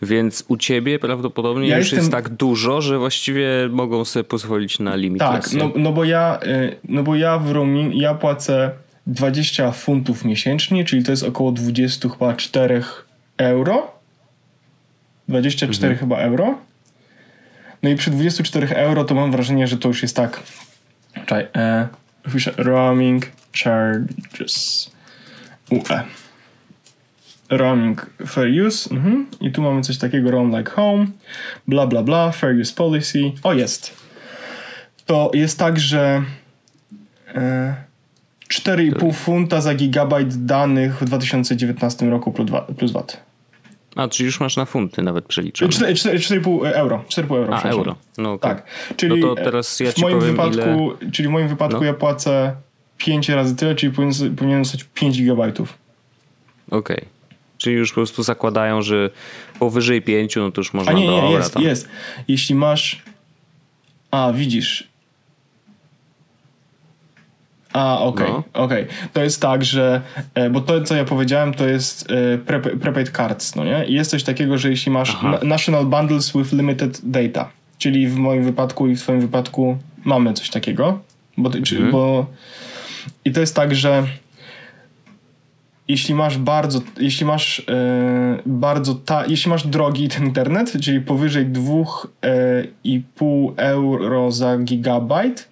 Więc 0.01 0.45
u 0.47 0.57
ciebie 0.57 0.99
prawdopodobnie 0.99 1.67
ja 1.67 1.77
już 1.77 1.85
jestem... 1.85 1.99
jest 1.99 2.11
tak 2.11 2.29
dużo, 2.29 2.81
że 2.81 2.99
właściwie 2.99 3.47
mogą 3.69 4.05
sobie 4.05 4.23
pozwolić 4.23 4.79
na 4.79 4.95
limit. 4.95 5.19
Tak, 5.19 5.53
no, 5.53 5.71
no, 5.75 5.91
bo 5.91 6.03
ja, 6.03 6.39
y, 6.43 6.75
no 6.89 7.03
bo 7.03 7.15
ja 7.15 7.37
w 7.37 7.51
roaming, 7.51 7.95
ja 7.95 8.13
płacę 8.13 8.71
20 9.07 9.71
funtów 9.71 10.25
miesięcznie, 10.25 10.85
czyli 10.85 11.03
to 11.03 11.11
jest 11.11 11.23
około 11.23 11.51
24 11.51 12.83
euro. 13.37 13.91
24 15.27 15.93
mhm. 15.93 15.99
chyba 15.99 16.21
euro. 16.21 16.57
No 17.83 17.89
i 17.89 17.95
przy 17.95 18.11
24 18.11 18.75
euro 18.75 19.03
to 19.03 19.15
mam 19.15 19.31
wrażenie, 19.31 19.67
że 19.67 19.77
to 19.77 19.87
już 19.87 20.01
jest 20.01 20.15
tak. 20.15 20.39
Czekaj, 21.13 21.47
e, 21.55 21.87
roaming 22.57 23.25
charges. 23.53 24.91
UE. 25.69 26.03
Roaming 27.49 28.09
fair 28.27 28.65
use. 28.67 28.95
Mhm. 28.95 29.27
I 29.41 29.51
tu 29.51 29.61
mamy 29.61 29.81
coś 29.81 29.97
takiego 29.97 30.31
roam 30.31 30.57
like 30.57 30.71
home. 30.71 31.07
Bla 31.67 31.87
bla 31.87 32.03
bla. 32.03 32.31
Fair 32.31 32.55
use 32.61 32.73
policy. 32.73 33.31
O, 33.43 33.53
jest. 33.53 34.01
To 35.05 35.31
jest 35.33 35.59
tak, 35.59 35.79
że 35.79 36.23
e, 37.35 37.75
4,5 38.49 39.13
funta 39.13 39.61
za 39.61 39.73
gigabajt 39.73 40.45
danych 40.45 40.99
w 41.01 41.05
2019 41.05 42.09
roku 42.09 42.31
plus 42.77 42.91
VAT. 42.91 43.30
A, 43.95 44.07
czyli 44.07 44.25
już 44.25 44.39
masz 44.39 44.57
na 44.57 44.65
funty 44.65 45.01
nawet 45.01 45.25
przeliczone. 45.25 45.71
4,5 45.71 46.67
euro. 46.73 47.03
4,5 47.09 47.35
euro. 47.35 47.55
A, 47.55 47.61
euro. 47.61 47.95
No, 48.17 48.33
okay. 48.33 48.55
Tak. 48.55 48.65
Czyli 48.95 49.21
no 49.21 49.35
to 49.35 49.43
teraz 49.43 49.79
ja 49.79 49.91
w 49.91 49.97
moim 49.97 50.19
wypadku, 50.19 50.59
ile... 51.01 51.11
Czyli 51.11 51.27
w 51.27 51.31
moim 51.31 51.47
wypadku 51.47 51.79
no. 51.79 51.85
ja 51.85 51.93
płacę 51.93 52.55
5 52.97 53.29
razy 53.29 53.55
tyle, 53.55 53.75
czyli 53.75 53.93
powinien, 53.93 54.35
powinien 54.35 54.65
zostać 54.65 54.83
5 54.93 55.17
gigabajtów. 55.17 55.77
Okej. 56.67 56.97
Okay. 56.97 57.09
Czyli 57.57 57.75
już 57.75 57.89
po 57.91 57.95
prostu 57.95 58.23
zakładają, 58.23 58.81
że 58.81 59.09
powyżej 59.59 60.01
5, 60.01 60.35
no 60.35 60.51
to 60.51 60.61
już 60.61 60.73
można... 60.73 60.91
A 60.91 60.95
nie, 60.95 61.07
nie, 61.07 61.31
jest, 61.31 61.53
tam. 61.53 61.63
jest. 61.63 61.89
Jeśli 62.27 62.55
masz... 62.55 63.01
A, 64.11 64.33
widzisz, 64.33 64.90
a, 67.73 67.99
okej, 67.99 68.27
okay, 68.27 68.43
no. 68.53 68.63
okej. 68.63 68.83
Okay. 68.83 68.95
To 69.13 69.23
jest 69.23 69.41
tak, 69.41 69.65
że, 69.65 70.01
e, 70.33 70.49
bo 70.49 70.61
to, 70.61 70.81
co 70.81 70.95
ja 70.95 71.05
powiedziałem, 71.05 71.53
to 71.53 71.67
jest 71.67 72.07
e, 72.11 72.37
prepaid 72.77 73.09
cards, 73.09 73.55
no 73.55 73.63
nie? 73.63 73.85
I 73.85 73.93
jest 73.93 74.11
coś 74.11 74.23
takiego, 74.23 74.57
że 74.57 74.69
jeśli 74.69 74.91
masz 74.91 75.17
national 75.43 75.85
bundles 75.85 76.33
with 76.33 76.53
limited 76.53 77.01
data, 77.03 77.49
czyli 77.77 78.07
w 78.07 78.15
moim 78.15 78.43
wypadku 78.43 78.87
i 78.87 78.95
w 78.95 79.01
twoim 79.01 79.21
wypadku 79.21 79.77
mamy 80.05 80.33
coś 80.33 80.49
takiego, 80.49 80.99
bo, 81.37 81.49
mhm. 81.49 81.91
bo 81.91 82.25
i 83.25 83.31
to 83.31 83.39
jest 83.39 83.55
tak, 83.55 83.75
że 83.75 84.03
jeśli 85.87 86.15
masz 86.15 86.37
bardzo, 86.37 86.81
jeśli 86.99 87.25
masz 87.25 87.59
e, 87.59 87.63
bardzo 88.45 88.95
ta, 88.95 89.25
jeśli 89.25 89.49
masz 89.49 89.67
drogi 89.67 90.09
ten 90.09 90.25
internet, 90.25 90.73
czyli 90.81 91.01
powyżej 91.01 91.45
2,5 91.45 93.51
euro 93.57 94.31
za 94.31 94.57
gigabajt, 94.57 95.50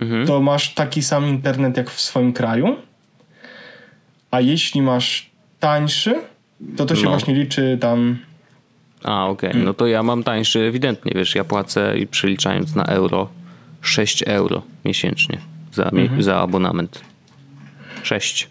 mhm. 0.00 0.26
to 0.26 0.40
masz 0.40 0.74
taki 0.74 1.02
sam 1.02 1.26
internet 1.26 1.76
jak 1.76 1.90
w 1.90 2.00
swoim 2.00 2.32
kraju. 2.32 2.76
A 4.30 4.40
jeśli 4.40 4.82
masz 4.82 5.30
tańszy, 5.60 6.14
to 6.76 6.86
to 6.86 6.96
się 6.96 7.04
no. 7.04 7.10
właśnie 7.10 7.34
liczy 7.34 7.78
tam. 7.80 8.18
A, 9.04 9.26
okej. 9.26 9.50
Okay. 9.50 9.62
No 9.62 9.74
to 9.74 9.86
ja 9.86 10.02
mam 10.02 10.22
tańszy 10.22 10.60
ewidentnie, 10.60 11.12
wiesz, 11.14 11.34
ja 11.34 11.44
płacę 11.44 11.98
i 11.98 12.06
przeliczając 12.06 12.74
na 12.74 12.84
euro 12.84 13.28
6 13.80 14.22
euro 14.22 14.62
miesięcznie 14.84 15.38
za, 15.72 15.84
mhm. 15.84 16.22
za 16.22 16.36
abonament. 16.36 17.00
6. 18.02 18.48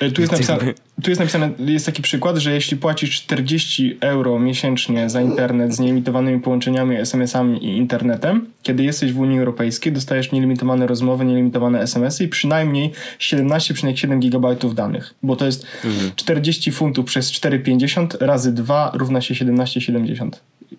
E, 0.00 0.10
tu 0.10 0.20
jest, 0.20 0.32
napisane, 0.32 0.74
tu 1.02 1.10
jest 1.10 1.20
napisane, 1.20 1.50
jest 1.58 1.86
taki 1.86 2.02
przykład, 2.02 2.36
że 2.36 2.52
jeśli 2.52 2.76
płacisz 2.76 3.22
40 3.22 3.98
euro 4.00 4.38
miesięcznie 4.38 5.10
za 5.10 5.20
internet 5.22 5.74
z 5.74 5.80
nielimitowanymi 5.80 6.40
połączeniami, 6.40 6.96
SMS-ami 6.96 7.64
i 7.64 7.76
internetem, 7.76 8.46
kiedy 8.62 8.82
jesteś 8.84 9.12
w 9.12 9.18
Unii 9.18 9.38
Europejskiej, 9.38 9.92
dostajesz 9.92 10.32
nielimitowane 10.32 10.86
rozmowy, 10.86 11.24
nielimitowane 11.24 11.80
SMS-y 11.80 12.24
i 12.24 12.28
przynajmniej 12.28 12.92
17,7 13.18 14.18
GB 14.18 14.74
danych, 14.74 15.14
bo 15.22 15.36
to 15.36 15.46
jest 15.46 15.66
mhm. 15.84 16.12
40 16.16 16.72
funtów 16.72 17.06
przez 17.06 17.32
4,50 17.32 18.16
razy 18.20 18.52
2 18.52 18.90
równa 18.94 19.20
się 19.20 19.34
17,70 19.34 20.30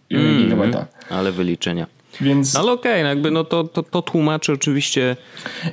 mm, 0.10 0.50
GB. 0.50 0.86
Ale 1.10 1.32
wyliczenia. 1.32 1.88
Więc... 2.22 2.54
No 2.54 2.60
ale 2.60 2.72
okej, 2.72 2.92
okay, 2.92 3.04
no 3.04 3.10
jakby 3.10 3.32
no 3.32 3.44
to, 3.44 3.64
to, 3.64 3.84
to 3.84 4.02
tłumaczy 4.02 4.54
oczywiście 4.54 5.16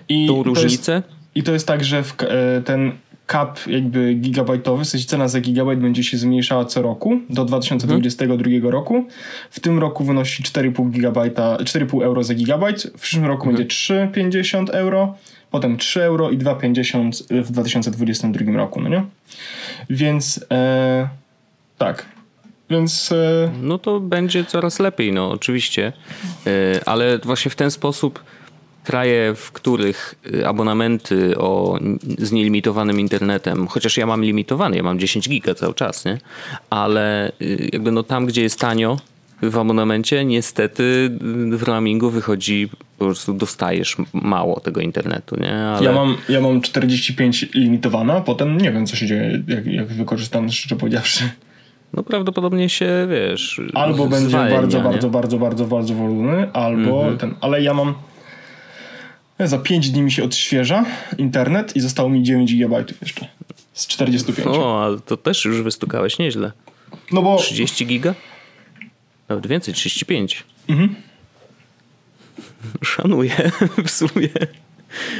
I 0.08 0.26
tą 0.26 0.42
różnicę. 0.42 0.92
Jest, 0.92 1.06
I 1.34 1.42
to 1.42 1.52
jest 1.52 1.66
tak, 1.66 1.84
że 1.84 2.02
w, 2.02 2.14
e, 2.22 2.62
ten 2.64 2.92
cap 3.26 3.66
jakby 3.66 4.14
gigabajtowy, 4.14 4.84
w 4.84 4.88
sensie 4.88 5.06
cena 5.06 5.28
za 5.28 5.40
gigabajt 5.40 5.80
będzie 5.80 6.04
się 6.04 6.16
zmniejszała 6.16 6.64
co 6.64 6.82
roku 6.82 7.20
do 7.30 7.44
2022 7.44 8.50
mhm. 8.50 8.72
roku. 8.72 9.04
W 9.50 9.60
tym 9.60 9.78
roku 9.78 10.04
wynosi 10.04 10.42
4,5 10.42 10.90
gigabajta, 10.90 11.56
4,5 11.56 12.04
euro 12.04 12.24
za 12.24 12.34
gigabajt, 12.34 12.82
w 12.96 13.00
przyszłym 13.00 13.24
roku 13.24 13.48
mhm. 13.48 13.56
będzie 13.56 13.74
3,50 13.74 14.70
euro, 14.70 15.14
potem 15.50 15.76
3 15.76 16.02
euro 16.02 16.30
i 16.30 16.38
2,50 16.38 17.42
w 17.42 17.50
2022 17.50 18.52
roku, 18.52 18.80
no 18.80 18.88
nie? 18.88 19.04
Więc 19.90 20.44
e, 20.50 21.08
tak, 21.78 22.06
więc. 22.70 23.12
E... 23.12 23.50
No 23.62 23.78
to 23.78 24.00
będzie 24.00 24.44
coraz 24.44 24.78
lepiej, 24.78 25.12
no 25.12 25.30
oczywiście. 25.30 25.92
E, 26.46 26.88
ale 26.88 27.18
właśnie 27.18 27.50
w 27.50 27.56
ten 27.56 27.70
sposób 27.70 28.24
kraje, 28.86 29.34
w 29.34 29.52
których 29.52 30.14
y, 30.34 30.46
abonamenty 30.46 31.38
o, 31.38 31.78
z 32.18 32.32
nielimitowanym 32.32 33.00
internetem, 33.00 33.66
chociaż 33.66 33.96
ja 33.96 34.06
mam 34.06 34.22
limitowany, 34.24 34.76
ja 34.76 34.82
mam 34.82 34.98
10 34.98 35.28
giga 35.28 35.54
cały 35.54 35.74
czas, 35.74 36.04
nie? 36.04 36.18
ale 36.70 37.32
y, 37.42 37.68
jakby 37.72 37.92
no 37.92 38.02
tam, 38.02 38.26
gdzie 38.26 38.42
jest 38.42 38.60
tanio 38.60 38.96
w 39.42 39.58
abonamencie, 39.58 40.24
niestety 40.24 41.10
w 41.50 41.62
roamingu 41.62 42.10
wychodzi, 42.10 42.68
po 42.98 43.04
prostu 43.04 43.34
dostajesz 43.34 43.96
mało 44.12 44.60
tego 44.60 44.80
internetu. 44.80 45.36
Nie? 45.40 45.54
Ale... 45.54 45.84
Ja, 45.84 45.92
mam, 45.92 46.16
ja 46.28 46.40
mam 46.40 46.60
45 46.60 47.46
limitowana, 47.54 48.20
potem 48.20 48.58
nie 48.58 48.72
wiem, 48.72 48.86
co 48.86 48.96
się 48.96 49.06
dzieje, 49.06 49.42
jak, 49.48 49.66
jak 49.66 49.86
wykorzystam, 49.86 50.50
szczerze 50.50 50.76
powiedziawszy. 50.76 51.30
No 51.92 52.02
prawdopodobnie 52.02 52.68
się, 52.68 53.08
wiesz... 53.10 53.60
Albo 53.74 54.06
będzie 54.06 54.36
bardzo, 54.36 54.80
bardzo, 54.80 55.10
bardzo, 55.10 55.38
bardzo, 55.38 55.64
bardzo 55.64 55.94
wolny, 55.94 56.52
albo 56.52 56.98
mhm. 57.00 57.18
ten... 57.18 57.34
Ale 57.40 57.62
ja 57.62 57.74
mam 57.74 57.94
za 59.40 59.58
5 59.58 59.90
dni 59.90 60.02
mi 60.02 60.12
się 60.12 60.24
odświeża 60.24 60.84
internet 61.18 61.76
i 61.76 61.80
zostało 61.80 62.08
mi 62.08 62.22
9 62.22 62.54
GB 62.54 62.84
jeszcze. 63.02 63.28
Z 63.72 63.86
45. 63.86 64.48
O, 64.48 64.84
ale 64.84 65.00
to 65.00 65.16
też 65.16 65.44
już 65.44 65.62
wystukałeś 65.62 66.18
nieźle. 66.18 66.52
No 67.12 67.22
bo... 67.22 67.36
30 67.36 67.86
giga? 67.86 68.14
Nawet 69.28 69.46
więcej, 69.46 69.74
35. 69.74 70.44
Mhm. 70.68 70.94
Szanuję 72.82 73.50
w 73.86 73.90
sumie. 73.90 74.28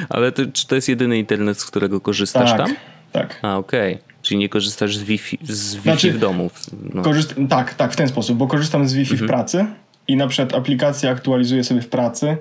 Ale 0.09 0.33
to, 0.33 0.43
czy 0.53 0.67
to 0.67 0.75
jest 0.75 0.89
jedyny 0.89 1.19
internet, 1.19 1.59
z 1.59 1.65
którego 1.65 2.01
korzystasz 2.01 2.51
tak, 2.51 2.59
tam? 2.59 2.77
Tak. 3.13 3.39
A, 3.43 3.57
okej. 3.57 3.95
Okay. 3.95 4.07
Czyli 4.23 4.39
nie 4.39 4.49
korzystasz 4.49 4.97
z 4.97 5.03
Wi-Fi, 5.03 5.39
z 5.43 5.75
Wi-Fi 5.75 5.83
znaczy, 5.83 6.13
w 6.13 6.19
domu? 6.19 6.51
No. 6.95 7.03
Korzyst 7.03 7.35
tak, 7.49 7.75
tak, 7.75 7.93
w 7.93 7.97
ten 7.97 8.09
sposób, 8.09 8.37
bo 8.37 8.47
korzystam 8.47 8.89
z 8.89 8.95
Wi-Fi 8.95 9.13
mhm. 9.13 9.29
w 9.29 9.31
pracy 9.31 9.67
i 10.09 10.17
na 10.17 10.27
przykład 10.27 10.55
aplikację 10.55 11.11
aktualizuję 11.11 11.65
sobie 11.65 11.81
w 11.81 11.89
pracy 11.89 12.37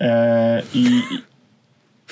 e, 0.00 0.62
i, 0.74 1.00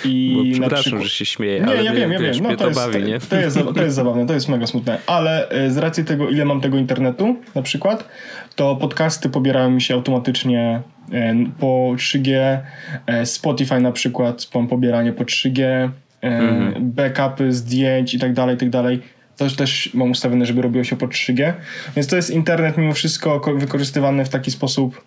I 0.05 0.51
przepraszam, 0.53 0.83
przykład... 0.83 1.03
że 1.03 1.09
się 1.09 1.25
śmieję. 1.25 1.61
Nie, 1.61 1.75
ja 1.75 1.93
wiem, 1.93 2.13
ja 2.13 2.19
wiem. 2.19 2.35
No, 2.43 2.49
to, 2.51 2.57
to, 2.57 2.67
jest, 2.67 2.81
bawi, 2.81 3.05
nie? 3.05 3.21
To, 3.21 3.37
jest, 3.37 3.59
to 3.75 3.83
jest 3.83 3.97
zabawne, 3.97 4.27
to 4.27 4.35
jest 4.35 4.49
mega 4.49 4.67
smutne. 4.67 4.99
Ale 5.07 5.49
e, 5.49 5.71
z 5.71 5.77
racji 5.77 6.05
tego, 6.05 6.29
ile 6.29 6.45
mam 6.45 6.61
tego 6.61 6.79
internetu 6.79 7.37
na 7.55 7.63
przykład, 7.63 8.09
to 8.57 8.77
podcasty 8.77 9.29
pobierają 9.29 9.71
mi 9.71 9.81
się 9.81 9.95
automatycznie 9.95 10.81
e, 11.13 11.35
po 11.59 11.93
3G. 11.97 12.59
E, 13.07 13.27
Spotify 13.27 13.81
na 13.81 13.93
przykład 13.93 14.49
mam 14.55 14.69
pobieranie 14.69 15.13
po 15.13 15.25
3G. 15.25 15.91
Mhm. 16.23 16.75
Backupy 16.93 17.53
zdjęć 17.53 18.15
i 18.15 18.19
tak 18.19 18.33
dalej, 18.33 18.55
i 18.55 18.59
tak 18.59 18.71
dalej. 18.71 19.01
To 19.39 19.51
też 19.51 19.91
mam 19.95 20.11
ustawione, 20.11 20.47
żeby 20.47 20.63
robiło 20.63 20.85
się 20.85 20.97
po 20.97 21.07
3G. 21.07 21.53
Więc 21.97 22.09
to 22.09 22.17
jest 22.17 22.31
internet 22.31 22.79
mimo 22.79 22.93
wszystko 22.93 23.41
wykorzystywany 23.57 24.25
w 24.25 24.29
taki 24.29 24.51
sposób 24.51 25.05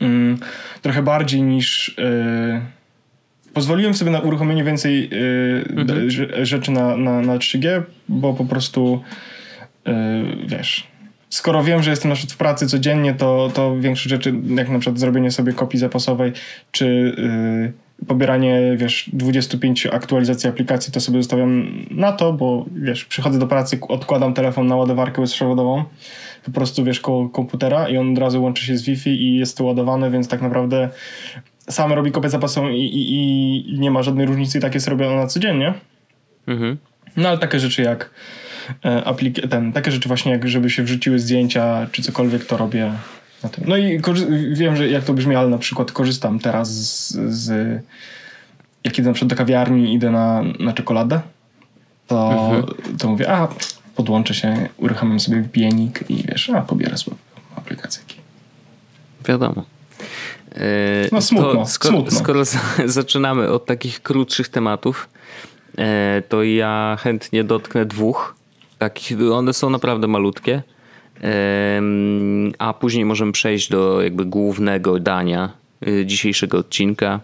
mm, 0.00 0.38
trochę 0.82 1.02
bardziej 1.02 1.42
niż... 1.42 1.94
Yy, 1.98 2.60
pozwoliłem 3.52 3.94
sobie 3.94 4.10
na 4.10 4.20
uruchomienie 4.20 4.64
więcej 4.64 5.10
yy, 5.10 5.64
mhm. 5.76 6.10
rzeczy 6.46 6.70
na, 6.70 6.96
na, 6.96 7.20
na 7.20 7.36
3G, 7.36 7.82
bo 8.08 8.34
po 8.34 8.44
prostu 8.44 9.02
yy, 9.86 9.92
wiesz, 10.46 10.86
skoro 11.30 11.64
wiem, 11.64 11.82
że 11.82 11.90
jestem 11.90 12.08
na 12.08 12.14
przykład 12.14 12.34
w 12.34 12.36
pracy 12.36 12.66
codziennie, 12.66 13.14
to, 13.14 13.50
to 13.54 13.80
większe 13.80 14.08
rzeczy, 14.08 14.34
jak 14.56 14.68
na 14.68 14.78
przykład 14.78 14.98
zrobienie 14.98 15.30
sobie 15.30 15.52
kopii 15.52 15.78
zapasowej, 15.78 16.32
czy 16.72 17.14
yy, 17.18 17.72
pobieranie, 18.06 18.74
wiesz, 18.76 19.10
25 19.12 19.86
aktualizacji 19.86 20.48
aplikacji, 20.48 20.92
to 20.92 21.00
sobie 21.00 21.22
zostawiam 21.22 21.84
na 21.90 22.12
to, 22.12 22.32
bo 22.32 22.66
wiesz, 22.72 23.04
przychodzę 23.04 23.38
do 23.38 23.46
pracy, 23.46 23.78
odkładam 23.88 24.34
telefon 24.34 24.66
na 24.66 24.76
ładowarkę 24.76 25.22
bezprzewodową, 25.22 25.84
po 26.44 26.50
prostu 26.50 26.84
wiesz, 26.84 27.00
koło 27.00 27.28
komputera 27.28 27.88
i 27.88 27.96
on 27.96 28.12
od 28.12 28.18
razu 28.18 28.42
łączy 28.42 28.66
się 28.66 28.76
z 28.76 28.82
Wi-Fi 28.82 29.10
i 29.10 29.36
jest 29.36 29.56
to 29.56 29.64
ładowane, 29.64 30.10
więc 30.10 30.28
tak 30.28 30.42
naprawdę 30.42 30.88
sam 31.68 31.92
robi 31.92 32.12
kopię 32.12 32.28
zapasową 32.28 32.68
i, 32.68 32.80
i, 32.80 33.74
i 33.74 33.80
nie 33.80 33.90
ma 33.90 34.02
żadnej 34.02 34.26
różnicy 34.26 34.58
i 34.58 34.60
tak 34.60 34.74
jest 34.74 34.88
robione 34.88 35.16
na 35.16 35.26
codziennie. 35.26 35.74
Mhm. 36.46 36.78
No 37.16 37.28
ale 37.28 37.38
takie 37.38 37.60
rzeczy 37.60 37.82
jak 37.82 38.10
e, 38.84 39.02
aplik- 39.06 39.48
ten, 39.48 39.72
takie 39.72 39.90
rzeczy 39.90 40.08
właśnie 40.08 40.32
jak 40.32 40.48
żeby 40.48 40.70
się 40.70 40.82
wrzuciły 40.82 41.18
zdjęcia 41.18 41.86
czy 41.92 42.02
cokolwiek 42.02 42.44
to 42.44 42.56
robię. 42.56 42.92
No 43.66 43.76
i 43.76 44.00
wiem, 44.52 44.76
że 44.76 44.88
jak 44.88 45.04
to 45.04 45.14
brzmi, 45.14 45.36
ale 45.36 45.48
na 45.48 45.58
przykład 45.58 45.92
korzystam 45.92 46.38
teraz 46.38 46.68
z, 46.68 47.12
z 47.34 47.82
jak 48.84 48.98
idę 48.98 49.08
na 49.08 49.14
przykład 49.14 49.30
do 49.30 49.36
kawiarni 49.36 49.94
idę 49.94 50.10
na, 50.10 50.42
na 50.58 50.72
czekoladę, 50.72 51.20
to, 52.06 52.32
mhm. 52.32 52.64
to 52.98 53.08
mówię, 53.08 53.32
a 53.32 53.48
podłączę 53.94 54.34
się, 54.34 54.68
uruchamiam 54.76 55.20
sobie 55.20 55.42
VPN-ik 55.42 56.04
i 56.08 56.24
wiesz, 56.28 56.50
a 56.50 56.60
pobierę 56.60 56.98
sobie 56.98 57.16
aplikację. 57.56 58.02
Wiadomo. 59.28 59.64
No 61.12 61.22
smutno, 61.22 61.66
skoro, 61.66 61.94
smutno. 61.94 62.18
skoro 62.18 62.42
zaczynamy 62.98 63.50
od 63.50 63.66
takich 63.66 64.02
krótszych 64.02 64.48
tematów, 64.48 65.08
e, 65.78 66.22
to 66.28 66.42
ja 66.42 66.96
chętnie 67.00 67.44
dotknę 67.44 67.86
dwóch. 67.86 68.34
Takich, 68.78 69.18
one 69.32 69.52
są 69.52 69.70
naprawdę 69.70 70.06
malutkie. 70.06 70.62
A 72.58 72.74
później 72.74 73.04
możemy 73.04 73.32
przejść 73.32 73.68
do 73.68 74.02
jakby 74.02 74.24
głównego 74.24 75.00
dania 75.00 75.52
e, 75.86 76.06
dzisiejszego 76.06 76.58
odcinka, 76.58 77.20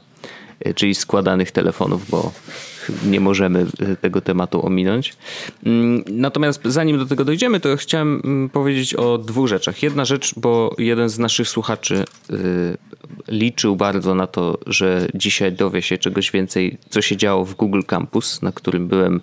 e, 0.60 0.74
czyli 0.74 0.94
składanych 0.94 1.50
telefonów, 1.50 2.10
bo 2.10 2.32
nie 3.04 3.20
możemy 3.20 3.66
e, 3.80 3.96
tego 3.96 4.20
tematu 4.20 4.66
ominąć. 4.66 5.16
Mm, 5.66 6.04
natomiast 6.10 6.60
zanim 6.64 6.98
do 6.98 7.06
tego 7.06 7.24
dojdziemy, 7.24 7.60
to 7.60 7.76
chciałem 7.76 8.20
mm, 8.24 8.48
powiedzieć 8.48 8.94
o 8.94 9.18
dwóch 9.18 9.48
rzeczach. 9.48 9.82
Jedna 9.82 10.04
rzecz, 10.04 10.34
bo 10.36 10.74
jeden 10.78 11.08
z 11.08 11.18
naszych 11.18 11.48
słuchaczy 11.48 12.04
y, 12.30 12.76
liczył 13.28 13.76
bardzo 13.76 14.14
na 14.14 14.26
to, 14.26 14.58
że 14.66 15.08
dzisiaj 15.14 15.52
dowie 15.52 15.82
się 15.82 15.98
czegoś 15.98 16.30
więcej, 16.30 16.78
co 16.90 17.02
się 17.02 17.16
działo 17.16 17.44
w 17.44 17.54
Google 17.54 17.82
Campus, 17.86 18.42
na 18.42 18.52
którym 18.52 18.88
byłem 18.88 19.20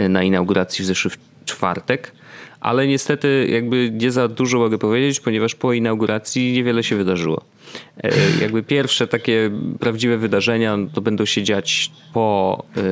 y, 0.00 0.08
na 0.08 0.22
inauguracji 0.22 0.82
w 0.82 0.86
zeszły 0.86 1.10
czwartek 1.44 2.12
ale 2.64 2.86
niestety 2.86 3.46
jakby 3.50 3.90
nie 3.92 4.10
za 4.10 4.28
dużo 4.28 4.58
mogę 4.58 4.78
powiedzieć, 4.78 5.20
ponieważ 5.20 5.54
po 5.54 5.72
inauguracji 5.72 6.52
niewiele 6.52 6.84
się 6.84 6.96
wydarzyło. 6.96 7.42
E, 8.02 8.10
jakby 8.40 8.62
pierwsze 8.62 9.06
takie 9.06 9.50
prawdziwe 9.80 10.18
wydarzenia 10.18 10.78
to 10.94 11.00
będą 11.00 11.24
się 11.24 11.42
dziać 11.42 11.90
po, 12.12 12.64
e, 12.76 12.82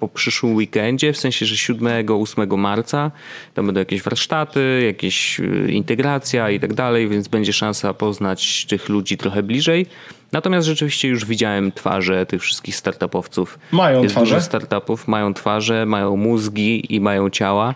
po 0.00 0.08
przyszłym 0.08 0.54
weekendzie, 0.54 1.12
w 1.12 1.16
sensie, 1.16 1.46
że 1.46 1.54
7-8 1.74 2.56
marca 2.56 3.10
tam 3.54 3.66
będą 3.66 3.78
jakieś 3.78 4.02
warsztaty, 4.02 4.82
jakieś 4.86 5.40
e, 5.40 5.44
integracja 5.70 6.50
i 6.50 6.60
tak 6.60 6.74
dalej, 6.74 7.08
więc 7.08 7.28
będzie 7.28 7.52
szansa 7.52 7.94
poznać 7.94 8.66
tych 8.66 8.88
ludzi 8.88 9.16
trochę 9.16 9.42
bliżej. 9.42 9.86
Natomiast 10.32 10.66
rzeczywiście 10.66 11.08
już 11.08 11.24
widziałem 11.24 11.72
twarze 11.72 12.26
tych 12.26 12.42
wszystkich 12.42 12.76
startupowców. 12.76 13.58
Mają 13.72 14.02
Jest 14.02 14.14
twarze. 14.14 14.34
Dużo 14.34 14.44
startupów 14.44 15.08
mają 15.08 15.34
twarze, 15.34 15.86
mają 15.86 16.16
mózgi 16.16 16.94
i 16.94 17.00
mają 17.00 17.30
ciała. 17.30 17.74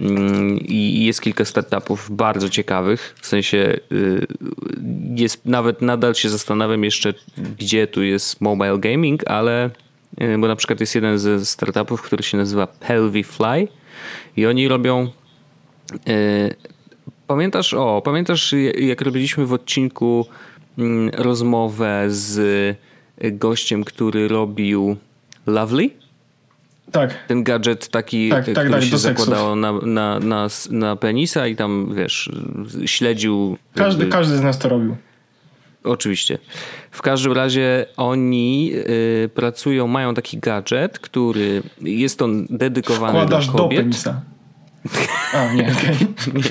Mm, 0.00 0.58
i 0.58 1.04
jest 1.04 1.20
kilka 1.20 1.44
startupów 1.44 2.10
bardzo 2.10 2.48
ciekawych. 2.48 3.14
W 3.20 3.26
sensie 3.26 3.80
y, 3.92 4.26
jest 5.16 5.46
nawet 5.46 5.82
nadal 5.82 6.14
się 6.14 6.28
zastanawiam 6.28 6.84
jeszcze, 6.84 7.14
gdzie 7.58 7.86
tu 7.86 8.02
jest 8.02 8.40
mobile 8.40 8.78
gaming, 8.78 9.30
ale 9.30 9.70
y, 10.20 10.38
bo 10.38 10.48
na 10.48 10.56
przykład 10.56 10.80
jest 10.80 10.94
jeden 10.94 11.18
ze 11.18 11.46
startupów, 11.46 12.02
który 12.02 12.22
się 12.22 12.36
nazywa 12.38 12.66
Pelvify 12.66 13.68
i 14.36 14.46
oni 14.46 14.68
robią 14.68 15.10
y, 16.08 16.54
Pamiętasz, 17.28 17.74
o, 17.74 18.02
pamiętasz 18.04 18.54
jak 18.78 19.00
robiliśmy 19.00 19.46
w 19.46 19.52
odcinku 19.52 20.26
mm, 20.78 21.10
rozmowę 21.14 22.04
z 22.08 22.76
gościem, 23.20 23.84
który 23.84 24.28
robił 24.28 24.96
Lovely? 25.46 25.90
Tak. 26.92 27.26
Ten 27.26 27.44
gadżet 27.44 27.88
taki, 27.88 28.28
tak, 28.28 28.44
tak, 28.44 28.54
który 28.54 28.70
tak, 28.70 28.82
się 28.82 28.98
zakładało 28.98 29.56
na, 29.56 29.72
na, 29.72 30.18
na, 30.18 30.48
na 30.70 30.96
penisa 30.96 31.46
i 31.46 31.56
tam, 31.56 31.94
wiesz, 31.94 32.30
śledził... 32.86 33.56
Każdy, 33.74 34.02
jakby... 34.02 34.12
każdy 34.12 34.36
z 34.36 34.42
nas 34.42 34.58
to 34.58 34.68
robił. 34.68 34.96
Oczywiście. 35.84 36.38
W 36.90 37.02
każdym 37.02 37.32
razie 37.32 37.86
oni 37.96 38.72
y, 38.74 39.30
pracują, 39.34 39.86
mają 39.86 40.14
taki 40.14 40.38
gadżet, 40.38 40.98
który 40.98 41.62
jest 41.80 42.22
on 42.22 42.46
dedykowany 42.50 43.12
Wkładasz 43.12 43.46
dla 43.46 43.58
kobiet. 43.58 43.78
do 43.78 43.82
penisa. 43.82 44.20
A, 45.34 45.54
nie, 45.54 45.62
okay. 45.72 45.96
nie. 46.34 46.42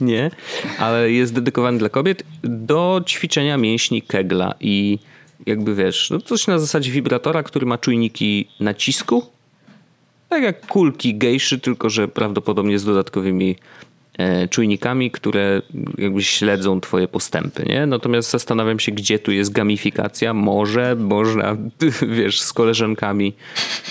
nie, 0.12 0.30
ale 0.78 1.10
jest 1.10 1.34
dedykowany 1.34 1.78
dla 1.78 1.88
kobiet 1.88 2.22
do 2.42 3.02
ćwiczenia 3.06 3.56
mięśni 3.56 4.02
kegla 4.02 4.54
i 4.60 4.98
jakby 5.46 5.74
wiesz, 5.74 6.10
no 6.10 6.20
coś 6.20 6.46
na 6.46 6.58
zasadzie 6.58 6.92
wibratora, 6.92 7.42
który 7.42 7.66
ma 7.66 7.78
czujniki 7.78 8.48
nacisku. 8.60 9.26
Tak 10.28 10.42
jak 10.42 10.66
kulki 10.66 11.14
gejszy, 11.14 11.58
tylko 11.58 11.90
że 11.90 12.08
prawdopodobnie 12.08 12.78
z 12.78 12.84
dodatkowymi 12.84 13.56
czujnikami, 14.50 15.10
które 15.10 15.62
jakby 15.98 16.22
śledzą 16.22 16.80
twoje 16.80 17.08
postępy, 17.08 17.64
nie? 17.66 17.86
Natomiast 17.86 18.30
zastanawiam 18.30 18.80
się, 18.80 18.92
gdzie 18.92 19.18
tu 19.18 19.32
jest 19.32 19.52
gamifikacja. 19.52 20.34
Może 20.34 20.96
można, 20.98 21.56
wiesz, 22.18 22.40
z 22.40 22.52
koleżankami 22.52 23.34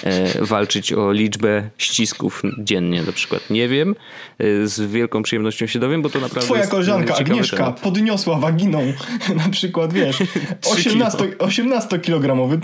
e, 0.04 0.46
walczyć 0.46 0.94
o 0.94 1.12
liczbę 1.12 1.70
ścisków 1.78 2.42
dziennie 2.60 3.04
na 3.04 3.12
przykład. 3.12 3.50
Nie 3.50 3.68
wiem. 3.68 3.96
E, 4.40 4.68
z 4.68 4.92
wielką 4.92 5.24
przyjemnością 5.24 5.66
się 5.66 5.80
dowiem, 5.80 6.02
bo 6.02 6.10
to 6.10 6.20
naprawdę 6.20 6.48
Twoja 6.48 6.68
koleżanka 6.68 7.16
Agnieszka 7.16 7.58
temat. 7.58 7.80
podniosła 7.80 8.40
waginą 8.40 8.94
na 9.46 9.50
przykład, 9.50 9.94
wiesz, 9.94 10.18
18, 10.72 11.18
18 11.40 12.00
kilogramowy 12.00 12.60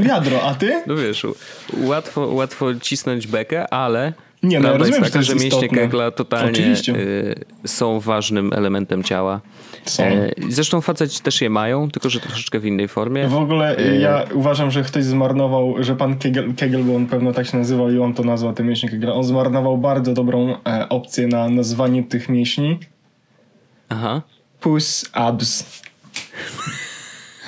wiadro, 0.00 0.42
a 0.42 0.54
ty? 0.54 0.82
No 0.86 0.96
wiesz, 0.96 1.26
łatwo, 1.76 2.26
łatwo 2.26 2.74
cisnąć 2.74 3.26
bekę, 3.26 3.74
ale 3.74 4.12
nie, 4.42 4.60
no 4.60 4.68
ja 4.68 4.76
rozumiem, 4.76 5.02
jest 5.02 5.12
taka, 5.12 5.22
że, 5.22 5.38
że 5.38 5.44
mięśnie 5.44 5.68
Kegla 5.68 6.10
totalnie 6.10 6.74
y, 6.88 7.44
są 7.66 8.00
ważnym 8.00 8.52
elementem 8.52 9.02
ciała. 9.02 9.40
Są. 9.84 10.02
E, 10.02 10.30
zresztą 10.48 10.80
faceci 10.80 11.20
też 11.20 11.40
je 11.40 11.50
mają, 11.50 11.90
tylko 11.90 12.10
że 12.10 12.20
troszeczkę 12.20 12.58
w 12.58 12.66
innej 12.66 12.88
formie. 12.88 13.28
W 13.28 13.36
ogóle 13.36 13.78
y, 13.78 13.98
ja 14.00 14.24
uważam, 14.34 14.70
że 14.70 14.82
ktoś 14.82 15.04
zmarnował, 15.04 15.74
że 15.80 15.96
pan 15.96 16.18
Kegel, 16.18 16.54
Kegel, 16.54 16.84
bo 16.84 16.96
on 16.96 17.06
pewno 17.06 17.32
tak 17.32 17.46
się 17.46 17.58
nazywał 17.58 17.90
i 17.90 17.98
on 17.98 18.14
to 18.14 18.22
nazwał 18.22 18.52
te 18.52 18.64
mięśnie 18.64 18.88
Kegla, 18.88 19.14
on 19.14 19.24
zmarnował 19.24 19.78
bardzo 19.78 20.12
dobrą 20.12 20.56
e, 20.66 20.88
opcję 20.88 21.26
na 21.26 21.48
nazwanie 21.48 22.02
tych 22.02 22.28
mięśni. 22.28 22.78
Aha. 23.88 24.22
Puss 24.60 25.10
abs. 25.12 25.82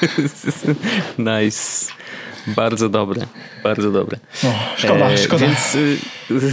nice. 1.18 1.99
Bardzo 2.46 2.88
dobre, 2.88 3.26
bardzo 3.62 3.90
dobre. 3.90 4.18
No, 4.44 4.52
szkoda, 4.76 5.10
e, 5.10 5.18
szkoda. 5.18 5.46
Więc, 5.46 5.74
y, 5.74 5.98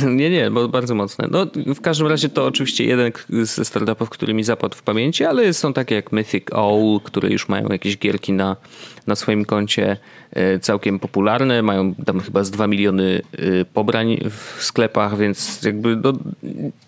nie, 0.06 0.30
nie, 0.30 0.52
bo 0.52 0.68
bardzo 0.68 0.96
mocne. 0.96 1.28
No, 1.32 1.48
w 1.76 1.82
każdym 1.82 2.08
razie 2.08 2.30
to 2.30 2.46
oczywiście 2.46 2.86
jeden 2.86 3.12
ze 3.42 3.66
startupów, 3.66 4.10
który 4.10 4.34
mi 4.34 4.44
zapadł 4.44 4.76
w 4.76 4.82
pamięci, 4.82 5.26
ale 5.26 5.54
są 5.54 5.74
takie 5.74 5.96
jak 5.96 6.12
Mythic 6.12 6.44
Owl, 6.52 7.00
które 7.04 7.30
już 7.30 7.50
mają 7.50 7.68
jakieś 7.68 7.98
gierki 7.98 8.34
na, 8.34 8.56
na 9.08 9.16
swoim 9.16 9.46
koncie 9.46 9.98
e, 10.32 10.60
całkiem 10.60 11.00
popularne. 11.00 11.62
Mają 11.62 11.96
tam 11.96 12.20
chyba 12.20 12.44
z 12.44 12.52
2 12.52 12.68
miliony 12.68 13.22
y, 13.40 13.66
pobrań 13.74 14.18
w 14.30 14.64
sklepach, 14.64 15.18
więc 15.18 15.64
jakby 15.64 15.96
no, 15.96 16.14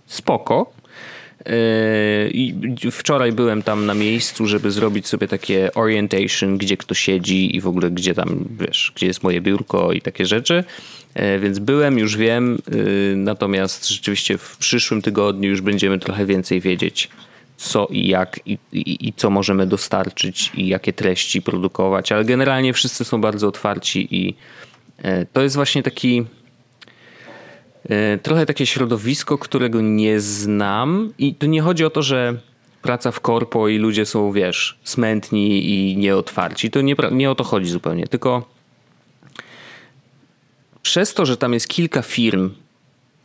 spoko. 0.07 0.78
I 2.31 2.55
wczoraj 2.91 3.31
byłem 3.31 3.63
tam 3.63 3.85
na 3.85 3.93
miejscu, 3.93 4.45
żeby 4.45 4.71
zrobić 4.71 5.07
sobie 5.07 5.27
takie 5.27 5.73
orientation, 5.73 6.57
gdzie 6.57 6.77
kto 6.77 6.93
siedzi 6.93 7.55
i 7.55 7.61
w 7.61 7.67
ogóle 7.67 7.91
gdzie 7.91 8.13
tam, 8.13 8.45
wiesz, 8.59 8.91
gdzie 8.95 9.07
jest 9.07 9.23
moje 9.23 9.41
biurko 9.41 9.91
i 9.91 10.01
takie 10.01 10.25
rzeczy. 10.25 10.63
Więc 11.41 11.59
byłem, 11.59 11.99
już 11.99 12.17
wiem, 12.17 12.57
natomiast 13.15 13.89
rzeczywiście 13.89 14.37
w 14.37 14.57
przyszłym 14.57 15.01
tygodniu 15.01 15.49
już 15.49 15.61
będziemy 15.61 15.99
trochę 15.99 16.25
więcej 16.25 16.61
wiedzieć 16.61 17.09
co 17.57 17.87
i 17.91 18.07
jak 18.07 18.39
i, 18.45 18.57
i, 18.73 19.07
i, 19.07 19.13
co 19.13 19.29
możemy 19.29 19.67
dostarczyć 19.67 20.51
i 20.55 20.67
jakie 20.67 20.93
treści 20.93 21.41
produkować, 21.41 22.11
ale 22.11 22.25
generalnie 22.25 22.73
wszyscy 22.73 23.05
są 23.05 23.21
bardzo 23.21 23.47
otwarci 23.47 24.07
i 24.11 24.35
to 25.33 25.41
jest 25.41 25.55
właśnie 25.55 25.83
taki 25.83 26.25
trochę 28.23 28.45
takie 28.45 28.65
środowisko, 28.65 29.37
którego 29.37 29.81
nie 29.81 30.19
znam 30.19 31.13
i 31.17 31.35
to 31.35 31.45
nie 31.45 31.61
chodzi 31.61 31.85
o 31.85 31.89
to, 31.89 32.01
że 32.01 32.35
praca 32.81 33.11
w 33.11 33.19
korpo 33.19 33.67
i 33.67 33.77
ludzie 33.77 34.05
są, 34.05 34.31
wiesz, 34.31 34.79
smętni 34.83 35.69
i 35.69 35.97
nieotwarci. 35.97 36.71
To 36.71 36.81
nie, 36.81 36.95
nie 37.11 37.31
o 37.31 37.35
to 37.35 37.43
chodzi 37.43 37.69
zupełnie, 37.69 38.07
tylko 38.07 38.49
przez 40.81 41.13
to, 41.13 41.25
że 41.25 41.37
tam 41.37 41.53
jest 41.53 41.67
kilka 41.67 42.01
firm, 42.01 42.49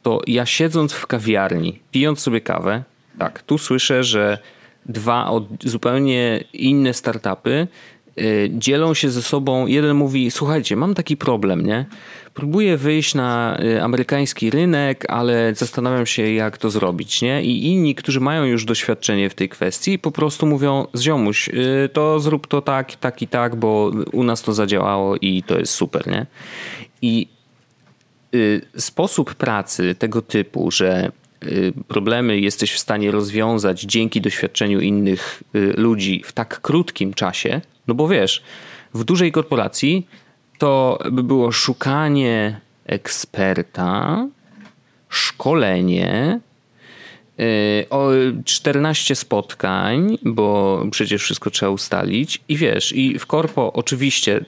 to 0.03 0.21
ja 0.27 0.47
siedząc 0.47 0.93
w 0.93 1.07
kawiarni, 1.07 1.81
pijąc 1.91 2.21
sobie 2.21 2.41
kawę, 2.41 2.83
tak, 3.19 3.43
tu 3.43 3.59
słyszę, 3.59 4.05
że 4.05 4.39
dwa 4.87 5.31
zupełnie 5.65 6.45
inne 6.53 6.95
startupy 6.95 7.67
dzielą 8.51 8.95
się 8.95 9.11
ze 9.11 9.23
sobą. 9.23 9.67
Jeden 9.67 9.97
mówi: 9.97 10.31
Słuchajcie, 10.31 10.77
mam 10.77 10.95
taki 10.95 11.17
problem, 11.17 11.67
nie? 11.67 11.87
Próbuję 12.35 12.77
wyjść 12.77 13.15
na 13.15 13.59
y, 13.65 13.83
amerykański 13.83 14.51
rynek, 14.51 15.05
ale 15.09 15.55
zastanawiam 15.55 16.07
się, 16.07 16.33
jak 16.33 16.59
to 16.59 16.71
zrobić, 16.71 17.23
nie? 17.23 17.43
I 17.43 17.67
inni, 17.67 17.95
którzy 17.95 18.21
mają 18.21 18.45
już 18.45 18.65
doświadczenie 18.65 19.31
w 19.31 19.35
tej 19.35 19.49
kwestii, 19.49 19.99
po 19.99 20.11
prostu 20.11 20.47
mówią: 20.47 20.87
Ziomuś, 20.99 21.49
y, 21.49 21.89
to 21.93 22.21
zrób 22.21 22.47
to 22.47 22.63
tak, 22.63 22.97
tak 22.97 23.23
i 23.23 23.29
tak, 23.29 23.57
bo 23.57 23.93
u 24.13 24.25
nas 24.25 24.43
to 24.43 24.53
zadziałało 24.53 25.17
i 25.17 25.43
to 25.43 25.59
jest 25.59 25.73
super, 25.73 26.07
nie? 26.07 26.27
I 27.03 27.29
sposób 28.77 29.35
pracy 29.35 29.95
tego 29.95 30.23
typu, 30.23 30.71
że 30.71 31.13
Y, 31.47 31.73
problemy 31.89 32.41
jesteś 32.41 32.73
w 32.73 32.79
stanie 32.79 33.11
rozwiązać 33.11 33.81
dzięki 33.81 34.21
doświadczeniu 34.21 34.81
innych 34.81 35.43
y, 35.55 35.73
ludzi 35.77 36.23
w 36.25 36.33
tak 36.33 36.61
krótkim 36.61 37.15
czasie, 37.15 37.61
no 37.89 37.95
bo 37.95 38.09
wiesz, 38.09 38.43
w 38.95 39.05
dużej 39.05 39.33
korporacji 39.33 40.07
to 40.59 40.99
by 41.13 41.23
było 41.23 41.53
szukanie 41.53 42.61
eksperta, 42.87 44.27
szkolenie, 45.09 46.41
o 47.91 48.11
14 48.45 49.15
spotkań, 49.15 50.19
bo 50.23 50.83
przecież 50.91 51.23
wszystko 51.23 51.51
trzeba 51.51 51.73
ustalić 51.73 52.41
i 52.49 52.57
wiesz, 52.57 52.93
i 52.93 53.19
w 53.19 53.27
korpo 53.27 53.73
oczywiście 53.73 54.45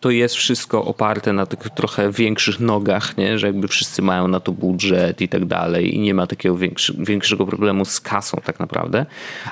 to 0.00 0.10
jest 0.10 0.34
wszystko 0.34 0.84
oparte 0.84 1.32
na 1.32 1.46
tych 1.46 1.58
trochę 1.58 2.12
większych 2.12 2.60
nogach, 2.60 3.16
nie? 3.16 3.38
że 3.38 3.46
jakby 3.46 3.68
wszyscy 3.68 4.02
mają 4.02 4.28
na 4.28 4.40
to 4.40 4.52
budżet 4.52 5.20
i 5.20 5.28
tak 5.28 5.44
dalej 5.44 5.94
i 5.94 5.98
nie 5.98 6.14
ma 6.14 6.26
takiego 6.26 6.56
większy, 6.56 6.94
większego 6.98 7.46
problemu 7.46 7.84
z 7.84 8.00
kasą 8.00 8.38
tak 8.44 8.60
naprawdę, 8.60 9.06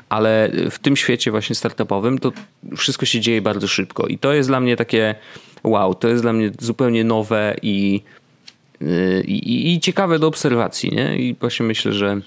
ale 0.09 0.51
w 0.71 0.79
tym 0.79 0.97
świecie 0.97 1.31
właśnie 1.31 1.57
startupowym 1.57 2.19
to 2.19 2.33
wszystko 2.77 3.07
się 3.07 3.21
dzieje 3.21 3.43
bardzo 3.43 3.69
szybko 3.69 4.07
i 4.07 4.19
to 4.19 4.33
jest 4.33 4.49
dla 4.49 4.61
mnie 4.61 4.77
takie 4.77 5.15
wow, 5.65 5.95
to 5.95 6.09
jest 6.09 6.23
dla 6.23 6.33
mnie 6.33 6.51
zupełnie 6.61 7.05
nowe 7.05 7.57
i, 7.63 8.03
y, 8.83 9.25
i, 9.27 9.75
i 9.75 9.81
ciekawe 9.81 10.19
do 10.19 10.27
obserwacji, 10.27 10.91
nie? 10.91 11.17
I 11.19 11.37
właśnie 11.41 11.67
myślę, 11.67 11.93
że 11.93 12.21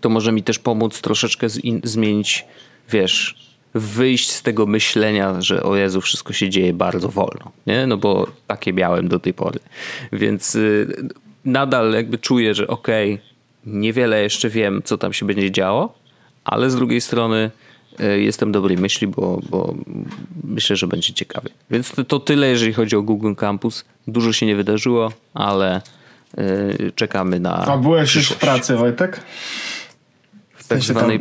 to 0.00 0.08
może 0.08 0.32
mi 0.32 0.42
też 0.42 0.58
pomóc 0.58 1.00
troszeczkę 1.00 1.46
zmienić, 1.84 2.44
wiesz, 2.90 3.44
wyjść 3.74 4.30
z 4.30 4.42
tego 4.42 4.66
myślenia, 4.66 5.40
że 5.40 5.62
o 5.62 5.76
Jezu, 5.76 6.00
wszystko 6.00 6.32
się 6.32 6.50
dzieje 6.50 6.72
bardzo 6.72 7.08
wolno, 7.08 7.52
nie? 7.66 7.86
No 7.86 7.96
bo 7.96 8.26
takie 8.46 8.72
miałem 8.72 9.08
do 9.08 9.18
tej 9.18 9.34
pory. 9.34 9.60
Więc 10.12 10.54
y, 10.54 10.96
nadal 11.44 11.92
jakby 11.92 12.18
czuję, 12.18 12.54
że 12.54 12.66
okej, 12.66 13.14
okay, 13.14 13.26
niewiele 13.66 14.22
jeszcze 14.22 14.50
wiem, 14.50 14.82
co 14.84 14.98
tam 14.98 15.12
się 15.12 15.26
będzie 15.26 15.50
działo, 15.50 15.94
ale 16.44 16.70
z 16.70 16.76
drugiej 16.76 17.00
strony 17.00 17.50
y, 18.00 18.20
jestem 18.20 18.52
dobrej 18.52 18.78
myśli, 18.78 19.06
bo, 19.06 19.40
bo 19.50 19.74
myślę, 20.44 20.76
że 20.76 20.86
będzie 20.86 21.12
ciekawie. 21.12 21.50
Więc 21.70 21.90
to, 21.90 22.04
to 22.04 22.20
tyle, 22.20 22.48
jeżeli 22.48 22.72
chodzi 22.72 22.96
o 22.96 23.02
Google 23.02 23.34
Campus. 23.34 23.84
Dużo 24.06 24.32
się 24.32 24.46
nie 24.46 24.56
wydarzyło, 24.56 25.12
ale 25.34 25.80
czekamy 26.94 27.40
na. 27.40 27.54
A 27.54 27.76
byłeś 27.76 28.14
już 28.14 28.28
w 28.28 28.36
pracy, 28.36 28.76
Wojtek? 28.76 29.20
W 30.54 30.68
tak 30.68 30.80
zwanej, 30.80 31.20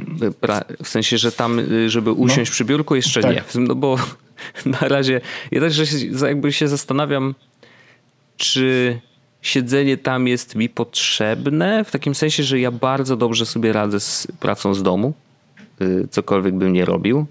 w 0.84 0.88
sensie, 0.88 1.18
że 1.18 1.32
tam, 1.32 1.60
y, 1.60 1.90
żeby 1.90 2.10
no. 2.10 2.16
usiąść 2.16 2.52
no. 2.52 2.54
przy 2.54 2.66
biurku, 2.66 2.96
jeszcze 2.96 3.22
tak. 3.22 3.36
nie. 3.36 3.44
No 3.56 3.76
bo 3.76 3.98
na 4.82 4.88
razie, 4.88 5.22
ja 5.52 5.62
też 5.62 5.82
jakby 6.22 6.54
się 6.54 6.68
zastanawiam, 6.68 7.36
czy 8.38 9.00
siedzenie 9.42 9.98
tam 9.98 10.28
jest 10.28 10.56
mi 10.56 10.70
potrzebne, 10.70 11.84
w 11.84 11.92
takim 11.92 12.16
sensie, 12.16 12.44
że 12.44 12.60
ja 12.60 12.72
bardzo 12.72 13.18
dobrze 13.18 13.46
sobie 13.46 13.74
radzę 13.74 14.00
z 14.00 14.28
pracą 14.40 14.74
z 14.74 14.84
domu, 14.84 15.14
y, 15.82 16.08
cokolwiek 16.12 16.56
bym 16.56 16.74
nie 16.74 16.86
robił. 16.86 17.26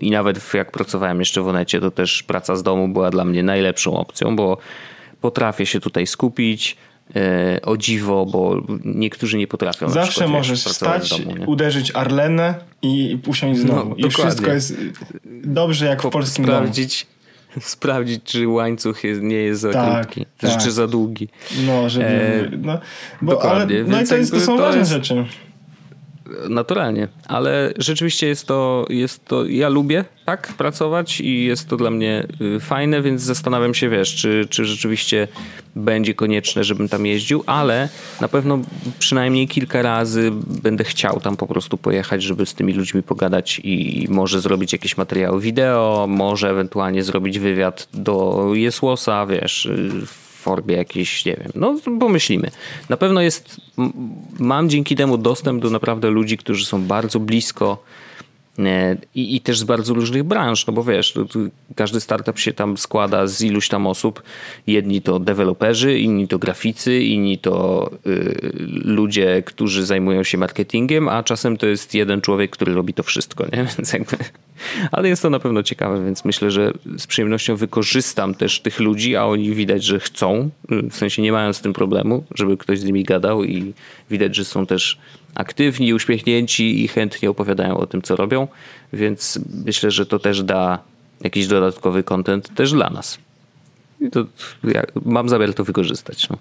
I 0.00 0.10
nawet 0.10 0.54
jak 0.54 0.70
pracowałem 0.70 1.18
jeszcze 1.18 1.42
w 1.42 1.48
Onecie, 1.48 1.80
to 1.80 1.90
też 1.90 2.22
praca 2.22 2.56
z 2.56 2.62
domu 2.62 2.88
była 2.88 3.10
dla 3.10 3.24
mnie 3.24 3.42
najlepszą 3.42 3.96
opcją, 3.96 4.36
bo 4.36 4.58
potrafię 5.20 5.66
się 5.66 5.80
tutaj 5.80 6.06
skupić, 6.06 6.76
o 7.62 7.76
dziwo, 7.76 8.26
bo 8.26 8.62
niektórzy 8.84 9.38
nie 9.38 9.46
potrafią. 9.46 9.88
Zawsze 9.88 10.10
przykład, 10.10 10.30
możesz 10.30 10.60
stać, 10.60 11.10
domu, 11.10 11.34
uderzyć 11.46 11.92
Arlenę 11.94 12.54
i 12.82 13.18
usiąść 13.26 13.60
znowu. 13.60 13.96
No, 13.98 14.06
I 14.06 14.10
wszystko 14.10 14.52
jest 14.52 14.76
dobrze 15.44 15.86
jak 15.86 16.02
w 16.02 16.10
polskim 16.10 16.44
sprawdzić, 16.44 17.06
domu. 17.54 17.64
Sprawdzić, 17.66 18.22
czy 18.24 18.48
łańcuch 18.48 19.04
jest, 19.04 19.22
nie 19.22 19.36
jest 19.36 19.60
za 19.60 19.72
tak, 19.72 19.94
krótki, 19.94 20.26
tak. 20.38 20.62
czy 20.62 20.72
za 20.72 20.86
długi. 20.86 21.28
No, 21.66 21.88
żeby... 21.88 22.06
E, 22.06 22.56
no, 22.56 22.78
bo. 23.22 23.50
Ale, 23.50 23.66
no 23.86 24.02
i 24.02 24.06
to, 24.06 24.16
jest, 24.16 24.32
to 24.32 24.40
są 24.40 24.56
to 24.56 24.62
ważne 24.62 24.78
jest, 24.78 24.90
rzeczy 24.90 25.24
naturalnie, 26.48 27.08
ale 27.28 27.72
rzeczywiście 27.76 28.26
jest 28.26 28.46
to, 28.46 28.86
jest 28.88 29.24
to, 29.24 29.46
ja 29.46 29.68
lubię 29.68 30.04
tak 30.26 30.52
pracować 30.58 31.20
i 31.20 31.44
jest 31.44 31.68
to 31.68 31.76
dla 31.76 31.90
mnie 31.90 32.26
y, 32.56 32.60
fajne, 32.60 33.02
więc 33.02 33.22
zastanawiam 33.22 33.74
się, 33.74 33.88
wiesz, 33.88 34.14
czy, 34.14 34.46
czy 34.50 34.64
rzeczywiście 34.64 35.28
będzie 35.76 36.14
konieczne, 36.14 36.64
żebym 36.64 36.88
tam 36.88 37.06
jeździł, 37.06 37.44
ale 37.46 37.88
na 38.20 38.28
pewno 38.28 38.58
przynajmniej 38.98 39.48
kilka 39.48 39.82
razy 39.82 40.30
będę 40.62 40.84
chciał 40.84 41.20
tam 41.20 41.36
po 41.36 41.46
prostu 41.46 41.78
pojechać, 41.78 42.22
żeby 42.22 42.46
z 42.46 42.54
tymi 42.54 42.72
ludźmi 42.72 43.02
pogadać 43.02 43.60
i 43.64 44.06
może 44.10 44.40
zrobić 44.40 44.72
jakieś 44.72 44.96
materiały 44.96 45.40
wideo, 45.40 46.06
może 46.08 46.50
ewentualnie 46.50 47.02
zrobić 47.02 47.38
wywiad 47.38 47.88
do 47.94 48.46
Jesłosa, 48.54 49.26
wiesz, 49.26 49.66
y, 49.66 49.90
formie 50.40 50.76
jakiejś, 50.76 51.24
nie 51.24 51.36
wiem, 51.36 51.52
no 51.54 51.76
pomyślimy. 52.00 52.50
Na 52.88 52.96
pewno 52.96 53.20
jest, 53.20 53.60
mam 54.38 54.68
dzięki 54.68 54.96
temu 54.96 55.18
dostęp 55.18 55.62
do 55.62 55.70
naprawdę 55.70 56.10
ludzi, 56.10 56.36
którzy 56.36 56.66
są 56.66 56.82
bardzo 56.82 57.20
blisko 57.20 57.82
I, 59.14 59.36
I, 59.36 59.40
też 59.40 59.58
z 59.58 59.64
bardzo 59.64 59.94
różnych 59.94 60.24
branż, 60.24 60.66
no 60.66 60.72
bo 60.72 60.84
wiesz, 60.84 61.14
każdy 61.74 62.00
startup 62.00 62.38
się 62.38 62.52
tam 62.52 62.76
składa 62.76 63.26
z 63.26 63.42
iluś 63.42 63.68
tam 63.68 63.86
osób. 63.86 64.22
Jedni 64.66 65.02
to 65.02 65.18
deweloperzy, 65.18 65.98
inni 65.98 66.28
to 66.28 66.38
graficy, 66.38 67.00
inni 67.00 67.38
to 67.38 67.90
y, 68.06 68.52
ludzie, 68.84 69.42
którzy 69.46 69.86
zajmują 69.86 70.24
się 70.24 70.38
marketingiem, 70.38 71.08
a 71.08 71.22
czasem 71.22 71.56
to 71.56 71.66
jest 71.66 71.94
jeden 71.94 72.20
człowiek, 72.20 72.50
który 72.50 72.74
robi 72.74 72.94
to 72.94 73.02
wszystko, 73.02 73.44
nie? 73.44 73.66
Więc 73.78 73.92
jakby, 73.92 74.16
ale 74.92 75.08
jest 75.08 75.22
to 75.22 75.30
na 75.30 75.38
pewno 75.38 75.62
ciekawe, 75.62 76.04
więc 76.04 76.24
myślę, 76.24 76.50
że 76.50 76.72
z 76.98 77.06
przyjemnością 77.06 77.56
wykorzystam 77.56 78.34
też 78.34 78.60
tych 78.60 78.80
ludzi, 78.80 79.16
a 79.16 79.24
oni 79.24 79.54
widać, 79.54 79.84
że 79.84 80.00
chcą, 80.00 80.50
w 80.90 80.96
sensie 80.96 81.22
nie 81.22 81.32
mają 81.32 81.52
z 81.52 81.60
tym 81.60 81.72
problemu, 81.72 82.24
żeby 82.34 82.56
ktoś 82.56 82.80
z 82.80 82.84
nimi 82.84 83.04
gadał 83.04 83.44
i 83.44 83.72
widać, 84.10 84.36
że 84.36 84.44
są 84.44 84.66
też 84.66 84.98
aktywni, 85.34 85.94
uśmiechnięci 85.94 86.84
i 86.84 86.88
chętnie 86.88 87.30
opowiadają 87.30 87.76
o 87.76 87.86
tym, 87.86 88.02
co 88.02 88.16
robią, 88.16 88.48
więc 88.92 89.40
myślę, 89.64 89.90
że 89.90 90.06
to 90.06 90.18
też 90.18 90.42
da 90.42 90.78
jakiś 91.20 91.46
dodatkowy 91.46 92.02
kontent 92.02 92.54
też 92.54 92.72
dla 92.72 92.90
nas. 92.90 93.18
I 94.00 94.10
to 94.10 94.24
ja 94.64 94.82
mam 95.04 95.28
zamiar 95.28 95.54
to 95.54 95.64
wykorzystać. 95.64 96.28
No. 96.28 96.36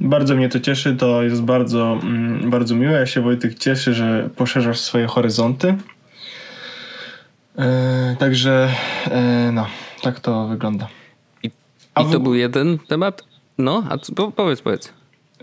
Bardzo 0.00 0.36
mnie 0.36 0.48
to 0.48 0.60
cieszy, 0.60 0.96
to 0.96 1.22
jest 1.22 1.42
bardzo, 1.42 1.98
mm, 2.02 2.50
bardzo 2.50 2.74
miłe. 2.74 2.92
Ja 2.92 3.06
się 3.06 3.20
Wojtek 3.20 3.58
cieszę, 3.58 3.94
że 3.94 4.30
poszerzasz 4.36 4.80
swoje 4.80 5.06
horyzonty. 5.06 5.74
E, 7.58 8.16
także 8.18 8.68
e, 9.10 9.50
no, 9.52 9.66
tak 10.02 10.20
to 10.20 10.48
wygląda. 10.48 10.88
I, 11.42 11.46
i 12.00 12.12
to 12.12 12.20
był 12.20 12.34
jeden 12.34 12.78
temat? 12.78 13.24
No, 13.58 13.84
a 13.88 13.98
co, 13.98 14.32
powiedz, 14.32 14.62
powiedz. 14.62 14.92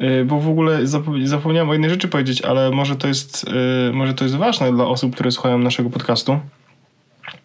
Y, 0.01 0.25
bo 0.25 0.39
w 0.39 0.49
ogóle 0.49 0.87
zapomniałem 1.23 1.69
o 1.69 1.73
jednej 1.73 1.89
rzeczy 1.89 2.07
powiedzieć, 2.07 2.41
ale 2.41 2.71
może 2.71 2.95
to 2.95 3.07
jest, 3.07 3.45
y, 3.89 3.93
może 3.93 4.13
to 4.13 4.23
jest 4.23 4.35
ważne 4.35 4.71
dla 4.71 4.85
osób, 4.85 5.13
które 5.13 5.31
słuchają 5.31 5.57
naszego 5.57 5.89
podcastu. 5.89 6.39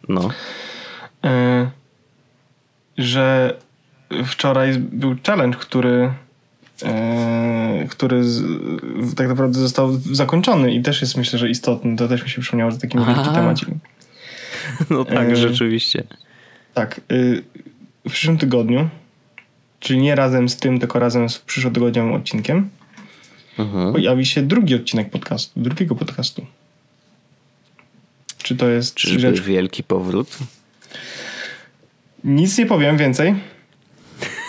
No. 0.08 0.28
Y, 1.24 1.70
że 2.98 3.56
wczoraj 4.24 4.78
był 4.78 5.16
challenge, 5.26 5.58
który 5.58 6.10
e, 6.82 7.86
który 7.90 8.24
z, 8.24 8.44
tak 9.16 9.28
naprawdę 9.28 9.58
został 9.58 9.92
zakończony 9.92 10.74
i 10.74 10.82
też 10.82 11.00
jest 11.00 11.16
myślę, 11.16 11.38
że 11.38 11.50
istotny. 11.50 11.96
To 11.96 12.08
też 12.08 12.22
mi 12.22 12.30
się 12.30 12.40
przypomniało, 12.40 12.70
że 12.70 12.78
taki 12.78 12.98
wielki 12.98 13.30
temacik. 13.34 13.68
No 14.90 15.04
tak, 15.04 15.28
e, 15.28 15.36
rzeczywiście. 15.36 16.04
Tak. 16.74 17.00
Y, 17.12 17.42
w 18.08 18.12
przyszłym 18.12 18.38
tygodniu, 18.38 18.88
czyli 19.84 20.00
nie 20.00 20.14
razem 20.14 20.48
z 20.48 20.56
tym, 20.56 20.78
tylko 20.80 20.98
razem 20.98 21.28
z 21.28 21.38
przyszłotygodniowym 21.38 22.12
odcinkiem, 22.12 22.70
mhm. 23.58 23.92
pojawi 23.92 24.26
się 24.26 24.42
drugi 24.42 24.74
odcinek 24.74 25.10
podcastu, 25.10 25.60
drugiego 25.60 25.94
podcastu. 25.94 26.46
Czy 28.38 28.56
to 28.56 28.68
jest 28.68 28.94
Czyżby 28.94 29.20
rzecz... 29.20 29.40
wielki 29.40 29.82
powrót? 29.82 30.38
Nic 32.24 32.58
nie 32.58 32.66
powiem 32.66 32.96
więcej. 32.96 33.34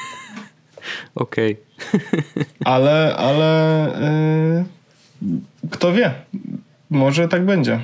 Okej. 1.15 1.57
Ale, 2.65 3.15
ale 3.17 4.65
yy, 5.21 5.69
kto 5.71 5.93
wie? 5.93 6.13
Może 6.89 7.27
tak 7.27 7.45
będzie. 7.45 7.79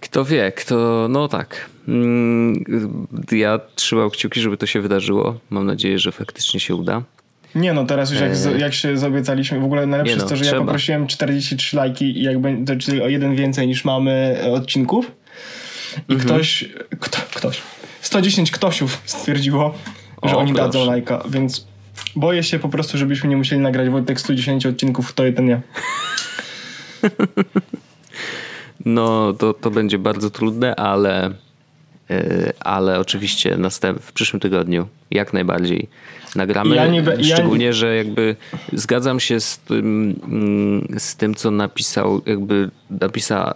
Kto 0.00 0.24
wie, 0.24 0.52
kto, 0.52 1.06
no 1.10 1.28
tak. 1.28 1.70
Mm, 1.88 2.64
ja 3.32 3.60
trzymał 3.74 4.10
kciuki, 4.10 4.40
żeby 4.40 4.56
to 4.56 4.66
się 4.66 4.80
wydarzyło. 4.80 5.38
Mam 5.50 5.66
nadzieję, 5.66 5.98
że 5.98 6.12
faktycznie 6.12 6.60
się 6.60 6.74
uda. 6.74 7.02
Nie 7.54 7.72
no, 7.72 7.84
teraz 7.84 8.10
już 8.10 8.20
jak, 8.20 8.32
e... 8.32 8.58
jak 8.58 8.74
się 8.74 8.98
zaobiecaliśmy, 8.98 9.60
w 9.60 9.64
ogóle 9.64 9.86
najlepsze 9.86 10.12
jest 10.12 10.24
no, 10.24 10.28
to, 10.30 10.36
że 10.36 10.44
trzeba. 10.44 10.58
ja 10.58 10.64
poprosiłem 10.64 11.06
43 11.06 11.76
lajki 11.76 12.18
i 12.18 12.22
jak 12.22 12.38
będzie, 12.38 12.76
czyli 12.76 13.02
o 13.02 13.08
jeden 13.08 13.36
więcej 13.36 13.66
niż 13.66 13.84
mamy 13.84 14.40
e, 14.44 14.52
odcinków. 14.52 15.10
I 16.08 16.12
mhm. 16.12 16.20
ktoś, 16.20 16.68
kto, 17.00 17.18
ktoś, 17.34 17.62
110 18.00 18.50
ktośów 18.50 19.02
stwierdziło, 19.04 19.74
że 20.22 20.36
o, 20.36 20.38
oni 20.38 20.52
proszę. 20.52 20.66
dadzą 20.66 20.86
lajka, 20.86 21.22
więc 21.28 21.66
boję 22.16 22.42
się 22.42 22.58
po 22.58 22.68
prostu, 22.68 22.98
żebyśmy 22.98 23.28
nie 23.28 23.36
musieli 23.36 23.62
nagrać 23.62 23.88
Wojtek 23.88 24.20
110 24.20 24.66
odcinków, 24.66 25.12
to 25.12 25.24
jeden 25.24 25.46
nie. 25.46 25.60
No, 28.84 29.32
to, 29.32 29.54
to 29.54 29.70
będzie 29.70 29.98
bardzo 29.98 30.30
trudne, 30.30 30.76
ale, 30.76 31.34
e, 32.10 32.52
ale 32.60 33.00
oczywiście 33.00 33.56
następ, 33.56 34.02
w 34.02 34.12
przyszłym 34.12 34.40
tygodniu 34.40 34.86
jak 35.10 35.32
najbardziej 35.32 35.88
nagramy. 36.36 36.76
Ja 36.76 36.86
nie, 36.86 37.04
Szczególnie, 37.24 37.64
ja 37.64 37.70
nie... 37.70 37.74
że 37.74 37.96
jakby 37.96 38.36
zgadzam 38.72 39.20
się 39.20 39.40
z 39.40 39.58
tym, 39.58 40.16
mm, 40.24 40.98
z 40.98 41.16
tym, 41.16 41.34
co 41.34 41.50
napisał, 41.50 42.22
jakby 42.26 42.70
napisał 42.90 43.54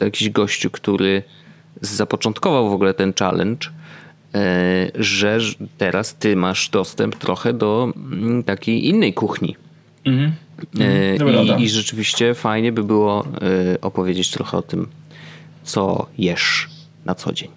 jakiś 0.00 0.30
gościu, 0.30 0.70
który 0.70 1.22
zapoczątkował 1.80 2.70
w 2.70 2.72
ogóle 2.72 2.94
ten 2.94 3.12
challenge, 3.18 3.68
e, 4.34 4.90
że 4.94 5.38
teraz 5.78 6.14
ty 6.14 6.36
masz 6.36 6.68
dostęp 6.68 7.16
trochę 7.16 7.52
do 7.52 7.92
mm, 7.96 8.42
takiej 8.42 8.88
innej 8.88 9.14
kuchni. 9.14 9.56
Mhm. 10.04 10.32
E, 10.80 11.12
mhm. 11.12 11.58
I, 11.58 11.62
I, 11.62 11.68
rzeczywiście 11.68 12.34
fajnie 12.34 12.72
by 12.72 12.84
było 12.84 13.24
e, 13.24 13.80
opowiedzieć 13.80 14.30
trochę 14.30 14.56
o 14.56 14.62
tym, 14.62 14.86
co 15.62 16.06
jesz 16.18 16.68
na 17.04 17.14
co 17.14 17.32
dzień. 17.32 17.48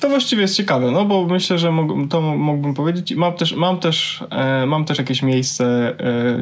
To 0.00 0.08
właściwie 0.08 0.42
jest 0.42 0.56
ciekawe, 0.56 0.90
no 0.90 1.04
bo 1.04 1.26
myślę, 1.26 1.58
że 1.58 1.70
mógł, 1.70 2.06
to 2.06 2.20
mógłbym 2.20 2.74
powiedzieć. 2.74 3.14
Mam 3.14 3.32
też, 3.32 3.56
mam 3.56 3.80
też, 3.80 4.24
e, 4.30 4.66
mam 4.66 4.84
też 4.84 4.98
jakieś 4.98 5.22
miejsce, 5.22 5.96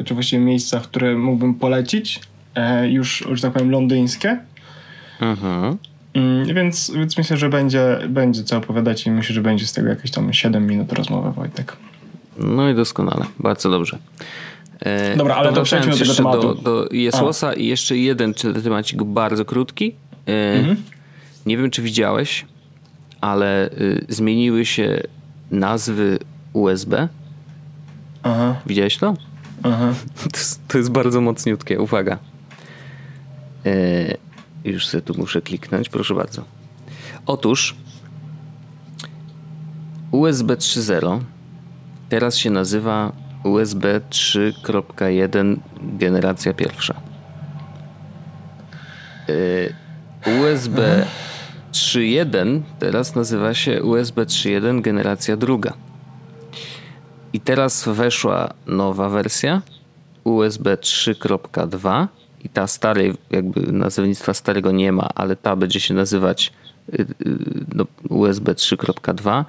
czy 0.05 0.13
właściwie 0.13 0.41
miejsca, 0.41 0.79
które 0.79 1.15
mógłbym 1.15 1.55
polecić, 1.55 2.19
już, 2.89 3.27
że 3.31 3.41
tak 3.41 3.53
powiem, 3.53 3.71
londyńskie. 3.71 4.39
Mhm. 5.21 5.77
Mm, 6.13 6.55
więc, 6.55 6.91
więc 6.95 7.17
myślę, 7.17 7.37
że 7.37 7.49
będzie, 7.49 7.99
będzie 8.09 8.43
co 8.43 8.57
opowiadać 8.57 9.07
i 9.07 9.11
myślę, 9.11 9.35
że 9.35 9.41
będzie 9.41 9.67
z 9.67 9.73
tego 9.73 9.89
jakieś 9.89 10.11
tam 10.11 10.33
7 10.33 10.67
minut 10.67 10.93
rozmowy, 10.93 11.31
Wojtek. 11.31 11.77
No 12.37 12.69
i 12.69 12.75
doskonale, 12.75 13.25
bardzo 13.39 13.69
dobrze. 13.69 13.97
E, 14.79 15.17
Dobra, 15.17 15.35
ale 15.35 15.53
to 15.53 15.63
przejdźmy 15.63 15.91
do 15.91 15.97
tego 15.97 16.13
tematu. 16.13 16.41
Do, 16.41 16.53
do 16.53 16.87
Jesłosa 16.91 17.53
i 17.53 17.65
jeszcze 17.65 17.97
jeden 17.97 18.33
temacik 18.63 19.03
bardzo 19.03 19.45
krótki. 19.45 19.95
E, 20.27 20.53
mhm. 20.53 20.77
Nie 21.45 21.57
wiem, 21.57 21.69
czy 21.69 21.81
widziałeś, 21.81 22.45
ale 23.21 23.69
y, 23.71 24.05
zmieniły 24.09 24.65
się 24.65 25.01
nazwy 25.51 26.19
USB. 26.53 27.07
Aha. 28.23 28.55
Widziałeś 28.65 28.97
to? 28.97 29.13
Aha. 29.63 29.93
To 30.31 30.37
jest, 30.37 30.67
to 30.67 30.77
jest 30.77 30.91
bardzo 30.91 31.21
mocniutkie. 31.21 31.81
Uwaga. 31.81 32.17
E, 33.65 34.17
już 34.65 34.87
sobie 34.87 35.01
tu 35.01 35.13
muszę 35.17 35.41
kliknąć, 35.41 35.89
proszę 35.89 36.13
bardzo. 36.13 36.43
Otóż 37.25 37.75
USB 40.11 40.55
3.0 40.55 41.19
teraz 42.09 42.37
się 42.37 42.49
nazywa 42.49 43.11
USB 43.47 44.01
3.1 44.09 45.57
generacja 45.81 46.53
pierwsza. 46.53 46.93
USB 50.25 51.05
3.1 51.71 52.61
teraz 52.79 53.15
nazywa 53.15 53.53
się 53.53 53.83
USB 53.83 54.25
3.1 54.25 54.81
generacja 54.81 55.37
druga. 55.37 55.73
I 57.33 57.39
teraz 57.39 57.87
weszła 57.87 58.53
nowa 58.67 59.09
wersja 59.09 59.61
USB 60.23 60.75
3.2 60.75 62.07
i 62.43 62.49
ta 62.49 62.67
starej, 62.67 63.13
jakby 63.31 63.71
nazewnictwa 63.71 64.33
starego 64.33 64.71
nie 64.71 64.91
ma, 64.91 65.09
ale 65.15 65.35
ta 65.35 65.55
będzie 65.55 65.79
się 65.79 65.93
nazywać 65.93 66.53
y, 66.53 66.66
y, 66.66 66.66
USB 68.09 68.53
3.2. 68.53 69.45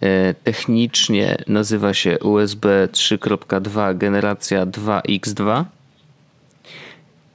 E, 0.00 0.34
technicznie 0.34 1.36
nazywa 1.46 1.94
się 1.94 2.18
USB 2.18 2.88
3.2 2.92 3.98
generacja 3.98 4.66
2X2. 4.66 5.64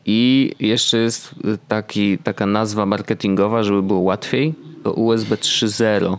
I 0.06 0.52
jeszcze 0.60 0.98
jest 0.98 1.36
taki, 1.68 2.18
taka 2.18 2.46
nazwa 2.46 2.86
marketingowa, 2.86 3.64
żeby 3.64 3.84
było 3.84 4.00
łatwiej. 4.00 4.54
To 4.84 4.94
USB 4.94 5.36
3.0 5.36 6.18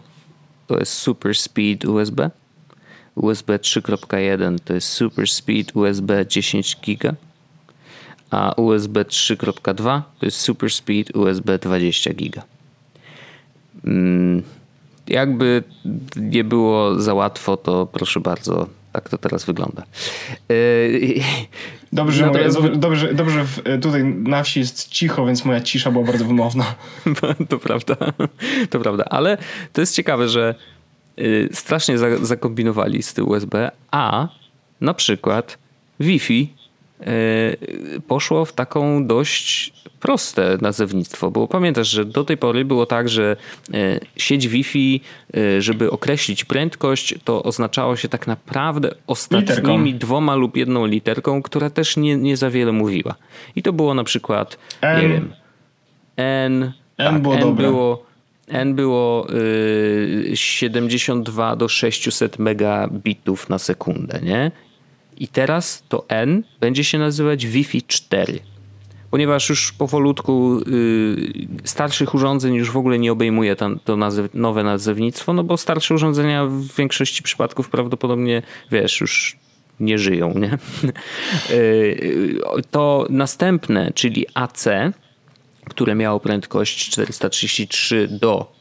to 0.67 0.79
jest 0.79 0.93
Super 0.93 1.35
Speed 1.35 1.85
USB. 1.85 2.31
USB 3.15 3.59
3.1 3.59 4.59
to 4.65 4.75
jest 4.75 4.89
Super 4.89 5.29
Speed 5.29 5.77
USB 5.77 6.27
10 6.27 6.77
GB 6.87 7.15
a 8.31 8.55
USB 8.57 9.05
3.2 9.05 10.03
to 10.19 10.27
jest 10.27 10.41
Super 10.41 10.71
Speed 10.71 11.17
USB 11.17 11.59
20 11.59 12.13
GB. 12.15 12.43
Mm, 13.85 14.43
jakby 15.09 15.63
nie 16.17 16.45
było 16.45 17.01
za 17.01 17.15
łatwo, 17.15 17.57
to 17.57 17.87
proszę 17.87 18.21
bardzo, 18.21 18.67
tak 18.93 19.09
to 19.09 19.19
teraz 19.19 19.45
wygląda. 19.45 19.83
E, 20.51 20.55
dobrze, 21.93 22.27
Natomiast... 22.27 22.61
moja, 22.61 22.77
dobrze, 22.77 23.15
dobrze 23.15 23.47
tutaj 23.83 24.05
na 24.05 24.43
wsi 24.43 24.61
jest 24.61 24.89
cicho, 24.89 25.27
więc 25.27 25.45
moja 25.45 25.61
cisza 25.61 25.91
była 25.91 26.05
bardzo 26.05 26.25
wymowna. 26.25 26.75
to 27.49 27.59
prawda, 27.59 27.97
to 28.71 28.81
prawda, 28.81 29.05
ale 29.05 29.39
to 29.73 29.81
jest 29.81 29.95
ciekawe, 29.95 30.29
że 30.29 30.55
y, 31.19 31.49
strasznie 31.53 31.99
zakombinowali 32.23 33.03
z 33.03 33.15
tym 33.15 33.29
USB, 33.29 33.71
a 33.91 34.29
na 34.81 34.95
przykład 34.95 35.59
Wi-Fi 36.01 36.60
poszło 38.09 38.45
w 38.45 38.53
taką 38.53 39.07
dość 39.07 39.73
proste 40.01 40.59
nazewnictwo, 40.61 41.31
bo 41.31 41.49
pamiętasz, 41.49 41.89
że 41.89 42.05
do 42.05 42.25
tej 42.25 42.37
pory 42.37 42.65
było 42.65 42.87
tak, 42.87 43.09
że 43.09 43.37
e, 43.75 44.01
sieć 44.17 44.49
Wi-Fi, 44.49 45.01
e, 45.37 45.63
żeby 45.63 45.91
określić 45.91 46.45
prędkość, 46.45 47.15
to 47.25 47.43
oznaczało 47.43 47.97
się 47.97 48.09
tak 48.09 48.27
naprawdę 48.27 48.95
ostatnimi 49.07 49.85
literką. 49.85 49.99
dwoma 49.99 50.35
lub 50.35 50.57
jedną 50.57 50.87
literką, 50.87 51.43
która 51.43 51.71
też 51.71 51.97
nie, 51.97 52.17
nie 52.17 52.37
za 52.37 52.51
wiele 52.51 52.73
mówiła. 52.73 53.15
I 53.57 53.63
to 53.63 53.73
było 53.73 53.95
na 53.95 54.05
przykład, 54.05 54.59
N. 54.81 55.03
nie 55.03 55.09
wiem, 55.09 55.33
N, 56.17 56.63
N 56.63 56.73
tak, 56.97 57.23
było 57.23 57.35
N 57.35 57.41
dobre. 57.41 57.69
było 57.69 58.11
N 58.49 58.75
było 58.75 59.27
y, 59.31 60.31
72 60.35 61.57
do 61.57 61.69
600 61.69 62.39
megabitów 62.39 63.49
na 63.49 63.59
sekundę, 63.59 64.21
nie? 64.23 64.51
I 65.21 65.29
teraz 65.29 65.83
to 65.89 66.05
N 66.09 66.43
będzie 66.61 66.85
się 66.85 66.99
nazywać 66.99 67.47
Wi-Fi 67.47 67.83
4. 67.83 68.39
Ponieważ 69.11 69.49
już 69.49 69.73
powolutku 69.73 70.61
yy, 70.67 71.49
starszych 71.65 72.15
urządzeń 72.15 72.55
już 72.55 72.71
w 72.71 72.77
ogóle 72.77 72.99
nie 72.99 73.13
obejmuje 73.13 73.57
to, 73.57 73.71
to 73.85 73.99
nowe 74.35 74.65
nazewnictwo, 74.65 75.33
no 75.33 75.45
bo 75.45 75.57
starsze 75.57 75.95
urządzenia 75.95 76.47
w 76.47 76.77
większości 76.77 77.23
przypadków 77.23 77.69
prawdopodobnie, 77.69 78.43
wiesz, 78.71 79.01
już 79.01 79.37
nie 79.81 79.99
żyją, 79.99 80.35
nie? 80.39 80.59
Yy, 81.51 82.41
to 82.71 83.07
następne, 83.11 83.93
czyli 83.95 84.27
AC, 84.35 84.65
które 85.65 85.95
miało 85.95 86.21
prędkość 86.21 86.91
433 86.91 88.09
do 88.09 88.53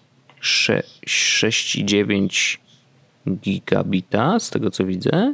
6,9 0.42 2.58
gigabita, 3.36 4.40
z 4.40 4.50
tego 4.50 4.72
co 4.72 4.86
widzę. 4.86 5.34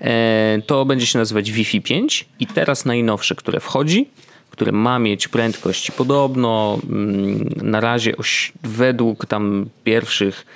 E, 0.00 0.58
to 0.66 0.84
będzie 0.84 1.06
się 1.06 1.18
nazywać 1.18 1.52
Wi-Fi 1.52 1.80
5 1.80 2.28
i 2.40 2.46
teraz 2.46 2.84
najnowsze, 2.84 3.34
które 3.34 3.60
wchodzi, 3.60 4.08
które 4.50 4.72
ma 4.72 4.98
mieć 4.98 5.28
prędkość 5.28 5.90
podobno 5.90 6.78
mm, 6.84 7.48
na 7.62 7.80
razie 7.80 8.14
według 8.62 9.26
tam 9.26 9.66
pierwszych 9.84 10.46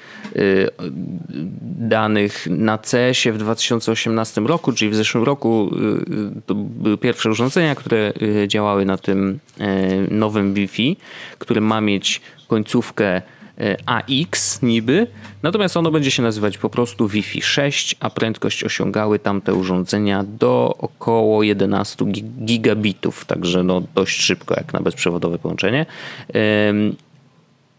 danych 1.79 2.47
na 2.51 2.79
CS-ie 2.79 3.33
w 3.33 3.39
2018 3.39 4.41
roku, 4.41 4.73
czyli 4.73 4.91
w 4.91 4.95
zeszłym 4.95 5.25
roku 5.25 5.71
to 6.47 6.55
były 6.55 6.99
pierwsze 6.99 7.31
urządzenia, 7.31 7.75
które 7.75 8.13
działały 8.47 8.85
na 8.85 8.99
tym 8.99 9.39
nowym 10.11 10.55
Wi-Fi, 10.55 10.97
który 11.39 11.61
ma 11.61 11.81
mieć 11.81 12.21
końcówkę 12.49 13.23
AX 13.87 14.63
niby, 14.63 15.07
natomiast 15.43 15.77
ono 15.77 15.91
będzie 15.91 16.11
się 16.11 16.23
nazywać 16.23 16.59
po 16.59 16.71
prostu 16.71 17.09
Wi-Fi 17.09 17.43
6, 17.43 17.97
a 18.01 18.11
prędkość 18.11 18.65
osiągały 18.65 19.19
tamte 19.19 19.55
urządzenia 19.55 20.25
do 20.25 20.75
około 20.79 21.43
11 21.43 22.05
gigabitów, 22.45 23.25
także 23.25 23.63
no 23.63 23.83
dość 23.95 24.21
szybko 24.21 24.55
jak 24.55 24.73
na 24.73 24.81
bezprzewodowe 24.81 25.39
połączenie. 25.39 25.87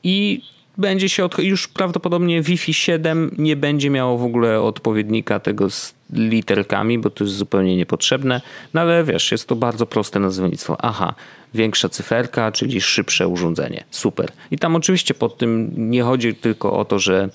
I 0.04 0.42
będzie 0.78 1.10
się 1.10 1.26
od, 1.26 1.40
już 1.40 1.68
prawdopodobnie 1.68 2.42
Wi-Fi 2.42 2.74
7 2.74 3.36
nie 3.38 3.56
będzie 3.56 3.90
miało 3.90 4.18
w 4.18 4.24
ogóle 4.24 4.62
odpowiednika 4.62 5.40
tego 5.40 5.70
z 5.70 5.94
literkami, 6.14 7.00
bo 7.00 7.10
to 7.10 7.24
jest 7.24 7.36
zupełnie 7.36 7.78
niepotrzebne. 7.78 8.42
No 8.74 8.82
ale 8.82 9.04
wiesz, 9.04 9.32
jest 9.32 9.48
to 9.48 9.56
bardzo 9.56 9.86
proste 9.86 10.20
nazewnictwo. 10.20 10.78
Aha, 10.80 11.14
większa 11.56 11.90
cyferka, 11.90 12.52
czyli 12.52 12.82
szybsze 12.82 13.28
urządzenie. 13.28 13.84
Super. 13.92 14.32
I 14.52 14.58
tam 14.58 14.76
oczywiście 14.76 15.14
pod 15.14 15.38
tym 15.38 15.72
nie 15.78 16.04
chodzi 16.04 16.36
tylko 16.36 16.74
o 16.74 16.86
to, 16.86 17.00
że 17.00 17.30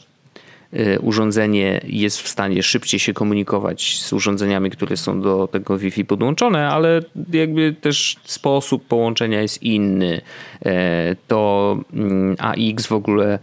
y, 0.74 0.98
urządzenie 1.00 1.80
jest 1.84 2.20
w 2.20 2.28
stanie 2.28 2.62
szybciej 2.62 3.00
się 3.00 3.12
komunikować 3.12 3.98
z 3.98 4.12
urządzeniami, 4.12 4.70
które 4.70 4.96
są 4.96 5.20
do 5.20 5.48
tego 5.52 5.78
Wi-Fi 5.78 6.04
podłączone, 6.04 6.68
ale 6.68 7.00
jakby 7.32 7.76
też 7.80 8.16
sposób 8.24 8.86
połączenia 8.86 9.42
jest 9.42 9.62
inny. 9.62 10.20
E, 10.64 11.16
to 11.28 11.78
mm, 11.92 12.36
AX 12.38 12.86
w 12.86 12.92
ogóle 12.92 13.38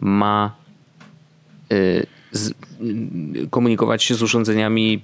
ma 0.00 0.56
y, 1.72 2.06
komunikować 3.50 4.02
się 4.02 4.14
z 4.14 4.22
urządzeniami 4.22 5.02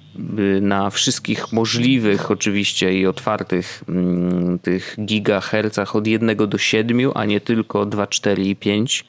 y, 0.57 0.61
na 0.61 0.89
wszystkich 0.89 1.51
możliwych 1.51 2.31
oczywiście 2.31 2.99
i 2.99 3.05
otwartych 3.05 3.83
mm, 3.89 4.59
tych 4.59 4.95
gigahercach 5.05 5.95
od 5.95 6.07
1 6.07 6.37
do 6.37 6.57
7, 6.57 7.11
a 7.15 7.25
nie 7.25 7.41
tylko 7.41 7.85
2, 7.85 8.07
4 8.07 8.43
i 8.43 8.55
5. 8.55 9.05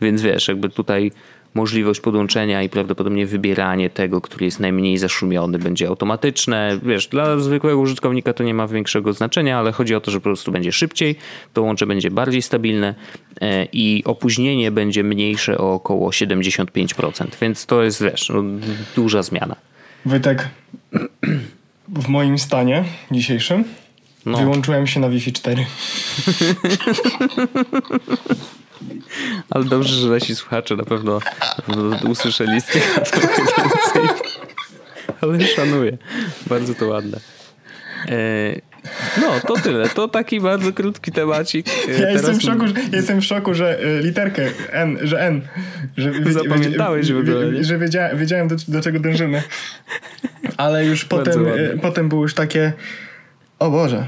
Więc 0.00 0.22
wiesz, 0.22 0.48
jakby 0.48 0.68
tutaj 0.68 1.12
możliwość 1.54 2.00
podłączenia 2.00 2.62
i 2.62 2.68
prawdopodobnie 2.68 3.26
wybieranie 3.26 3.90
tego, 3.90 4.20
który 4.20 4.44
jest 4.44 4.60
najmniej 4.60 4.98
zaszumiony, 4.98 5.58
będzie 5.58 5.88
automatyczne. 5.88 6.78
Wiesz, 6.82 7.06
dla 7.06 7.38
zwykłego 7.38 7.78
użytkownika 7.78 8.32
to 8.32 8.44
nie 8.44 8.54
ma 8.54 8.66
większego 8.66 9.12
znaczenia, 9.12 9.58
ale 9.58 9.72
chodzi 9.72 9.94
o 9.94 10.00
to, 10.00 10.10
że 10.10 10.18
po 10.18 10.24
prostu 10.24 10.52
będzie 10.52 10.72
szybciej, 10.72 11.16
to 11.52 11.62
łącze 11.62 11.86
będzie 11.86 12.10
bardziej 12.10 12.42
stabilne 12.42 12.94
e, 13.40 13.64
i 13.72 14.02
opóźnienie 14.04 14.70
będzie 14.70 15.04
mniejsze 15.04 15.58
o 15.58 15.74
około 15.74 16.10
75%, 16.10 17.26
więc 17.40 17.66
to 17.66 17.82
jest, 17.82 18.02
wiesz, 18.02 18.30
no, 18.34 18.42
duża 18.96 19.22
zmiana. 19.22 19.56
Wojtek, 20.06 20.48
w 21.88 22.08
moim 22.08 22.38
stanie 22.38 22.84
dzisiejszym 23.10 23.64
no. 24.26 24.38
wyłączyłem 24.38 24.86
się 24.86 25.00
na 25.00 25.08
Wi-Fi 25.08 25.32
4. 25.32 25.66
Ale 29.50 29.64
dobrze, 29.64 29.94
że 29.94 30.08
nasi 30.08 30.36
słuchacze 30.36 30.76
na 30.76 30.84
pewno, 30.84 31.20
na 31.58 31.62
pewno 31.64 32.10
usłyszeli 32.10 32.60
z 32.60 32.66
tego 32.66 32.84
trochę 33.04 33.42
więcej. 33.42 34.16
Ale 35.20 35.46
szanuję. 35.46 35.98
Bardzo 36.46 36.74
to 36.74 36.86
ładne. 36.86 37.18
E, 38.08 38.60
no, 39.20 39.40
to 39.46 39.54
tyle. 39.54 39.88
To 39.88 40.08
taki 40.08 40.40
bardzo 40.40 40.72
krótki 40.72 41.12
temacik. 41.12 41.66
E, 41.88 42.00
ja 42.00 42.10
jestem 42.10 42.38
w 42.38 42.42
szoku, 42.42 42.66
że, 42.68 42.74
jestem 42.92 43.20
w 43.20 43.24
szoku, 43.24 43.54
że 43.54 43.80
e, 43.80 44.02
literkę 44.02 44.50
N, 44.70 44.98
że 45.02 45.20
N. 45.20 45.40
Że 45.96 46.12
Zapamiętałeś 46.32 47.12
w 47.12 47.18
ogóle, 47.18 47.64
Że 47.64 47.78
wiedziałem, 47.78 48.18
wiedziałem 48.18 48.48
do, 48.48 48.56
do 48.68 48.80
czego 48.80 49.00
dążymy. 49.00 49.42
Ale 50.56 50.86
już 50.86 51.04
potem, 51.04 51.46
potem 51.82 52.08
było 52.08 52.22
już 52.22 52.34
takie 52.34 52.72
o 53.58 53.70
Boże, 53.70 54.06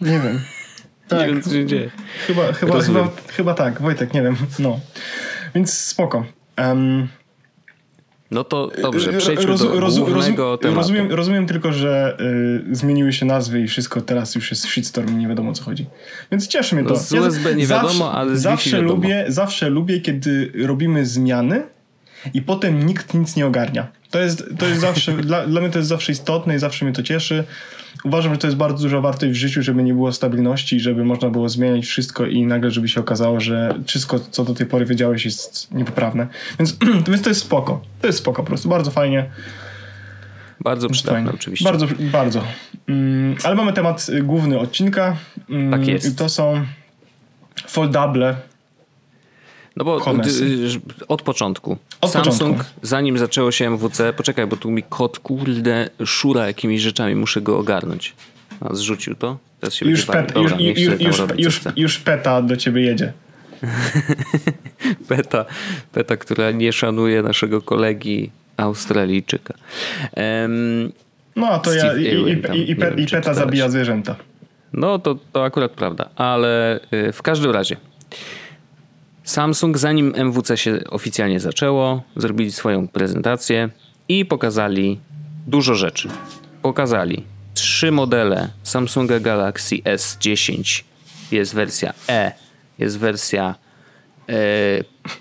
nie 0.00 0.20
wiem. 0.20 0.40
Tak. 1.08 1.20
Nie 1.20 1.26
wiem, 1.26 1.42
co 1.42 1.50
się 1.50 1.66
dzieje. 1.66 1.90
Chyba, 2.26 2.52
chyba, 2.52 2.80
chyba, 2.80 3.08
chyba 3.36 3.54
tak, 3.54 3.82
Wojtek, 3.82 4.14
nie 4.14 4.22
wiem. 4.22 4.36
No. 4.58 4.80
Więc 5.54 5.72
spoko. 5.72 6.24
Um, 6.58 7.08
no 8.30 8.44
to 8.44 8.70
dobrze, 8.82 9.12
przejdźmy 9.12 9.46
roz, 9.46 9.62
do 9.62 9.80
roz, 9.80 9.98
głównego 9.98 10.50
roz, 10.50 10.60
tematu. 10.60 10.78
Rozumiem, 10.78 11.12
rozumiem 11.12 11.46
tylko, 11.46 11.72
że 11.72 12.16
y, 12.70 12.76
zmieniły 12.76 13.12
się 13.12 13.26
nazwy 13.26 13.60
i 13.60 13.68
wszystko 13.68 14.00
teraz 14.00 14.34
już 14.34 14.50
jest 14.50 14.66
shitstorm 14.66 15.12
i 15.12 15.16
nie 15.16 15.28
wiadomo 15.28 15.50
o 15.50 15.52
co 15.52 15.64
chodzi. 15.64 15.86
Więc 16.30 16.46
cieszy 16.46 16.74
mnie 16.74 16.84
to. 16.84 16.90
No 16.90 16.96
z 16.96 17.12
USB 17.12 17.50
ja 17.50 17.56
nie 17.56 17.66
wiadomo, 17.66 17.88
zawsze, 17.92 18.10
ale 18.10 18.36
z 18.36 18.42
zawsze 18.42 18.76
wiadomo. 18.76 18.94
lubię, 18.94 19.24
zawsze 19.28 19.70
lubię, 19.70 20.00
kiedy 20.00 20.52
robimy 20.66 21.06
zmiany 21.06 21.62
i 22.34 22.42
potem 22.42 22.86
nikt 22.86 23.14
nic 23.14 23.36
nie 23.36 23.46
ogarnia. 23.46 23.88
To 24.10 24.20
jest, 24.20 24.44
to 24.58 24.66
jest 24.66 24.80
zawsze, 24.80 25.12
dla, 25.28 25.46
dla 25.46 25.60
mnie 25.60 25.70
to 25.70 25.78
jest 25.78 25.88
zawsze 25.88 26.12
istotne 26.12 26.54
i 26.54 26.58
zawsze 26.58 26.84
mnie 26.84 26.94
to 26.94 27.02
cieszy 27.02 27.44
uważam, 28.04 28.32
że 28.32 28.38
to 28.38 28.46
jest 28.46 28.56
bardzo 28.56 28.82
duża 28.82 29.00
wartość 29.00 29.32
w 29.32 29.34
życiu, 29.34 29.62
żeby 29.62 29.82
nie 29.82 29.94
było 29.94 30.12
stabilności, 30.12 30.80
żeby 30.80 31.04
można 31.04 31.30
było 31.30 31.48
zmieniać 31.48 31.84
wszystko 31.84 32.26
i 32.26 32.46
nagle, 32.46 32.70
żeby 32.70 32.88
się 32.88 33.00
okazało, 33.00 33.40
że 33.40 33.74
wszystko, 33.86 34.20
co 34.30 34.44
do 34.44 34.54
tej 34.54 34.66
pory 34.66 34.86
wiedziałeś, 34.86 35.24
jest 35.24 35.74
niepoprawne. 35.74 36.26
Więc, 36.58 36.76
więc 37.08 37.22
to 37.22 37.28
jest 37.28 37.40
spoko. 37.40 37.80
To 38.00 38.06
jest 38.06 38.18
spoko 38.18 38.42
po 38.42 38.46
prostu. 38.46 38.68
Bardzo 38.68 38.90
fajnie. 38.90 39.30
Bardzo 40.60 40.88
przydatne 40.88 41.32
oczywiście. 41.32 41.64
Bardzo, 41.64 41.86
bardzo. 42.00 42.44
Mm, 42.88 43.36
ale 43.42 43.54
mamy 43.54 43.72
temat 43.72 44.06
główny 44.22 44.58
odcinka. 44.58 45.16
Mm, 45.50 45.70
tak 45.70 45.86
jest. 45.86 46.12
I 46.12 46.14
to 46.14 46.28
są 46.28 46.64
foldable 47.66 48.36
no 49.76 49.84
bo 49.84 50.00
od 51.08 51.22
początku. 51.22 51.76
Od 52.00 52.10
Samsung, 52.10 52.34
początku. 52.34 52.64
zanim 52.82 53.18
zaczęło 53.18 53.52
się 53.52 53.70
MWC, 53.70 54.12
poczekaj, 54.12 54.46
bo 54.46 54.56
tu 54.56 54.70
mi 54.70 54.82
kot 54.82 55.18
kurde 55.18 55.90
szura 56.04 56.46
jakimiś 56.46 56.82
rzeczami, 56.82 57.14
muszę 57.14 57.40
go 57.40 57.58
ogarnąć. 57.58 58.14
A 58.60 58.74
zrzucił 58.74 59.14
to? 59.14 59.38
Teraz 59.60 59.74
się 59.74 59.86
już, 59.86 60.06
pet, 60.06 60.32
Dobra, 60.32 60.56
już, 60.58 60.78
już, 60.78 61.00
już, 61.00 61.18
już, 61.38 61.60
już 61.76 61.98
peta 61.98 62.42
do 62.42 62.56
ciebie 62.56 62.82
jedzie. 62.82 63.12
peta, 65.08 65.44
peta, 65.92 66.16
która 66.16 66.50
nie 66.50 66.72
szanuje 66.72 67.22
naszego 67.22 67.62
kolegi 67.62 68.30
Australijczyka. 68.56 69.54
Um, 70.16 70.92
no 71.36 71.48
a 71.48 71.58
to 71.58 71.74
ja 71.74 71.96
i, 71.96 72.02
i, 72.02 72.06
i, 72.06 72.70
i, 72.70 72.76
wiem, 72.76 72.98
i 72.98 73.06
peta 73.06 73.34
zabija 73.34 73.68
zwierzęta. 73.68 74.16
No 74.72 74.98
to, 74.98 75.16
to 75.32 75.44
akurat 75.44 75.72
prawda, 75.72 76.08
ale 76.16 76.80
y, 76.92 77.12
w 77.12 77.22
każdym 77.22 77.50
razie 77.50 77.76
Samsung, 79.32 79.78
zanim 79.78 80.12
MWC 80.16 80.56
się 80.56 80.80
oficjalnie 80.90 81.40
zaczęło, 81.40 82.02
zrobili 82.16 82.52
swoją 82.52 82.88
prezentację 82.88 83.68
i 84.08 84.24
pokazali 84.24 85.00
dużo 85.46 85.74
rzeczy. 85.74 86.08
Pokazali 86.62 87.24
trzy 87.54 87.92
modele 87.92 88.48
Samsunga 88.62 89.20
Galaxy 89.20 89.76
S10. 89.76 90.84
Jest 91.30 91.54
wersja 91.54 91.92
E, 92.08 92.32
jest 92.78 92.98
wersja 92.98 93.54
e, 94.28 94.34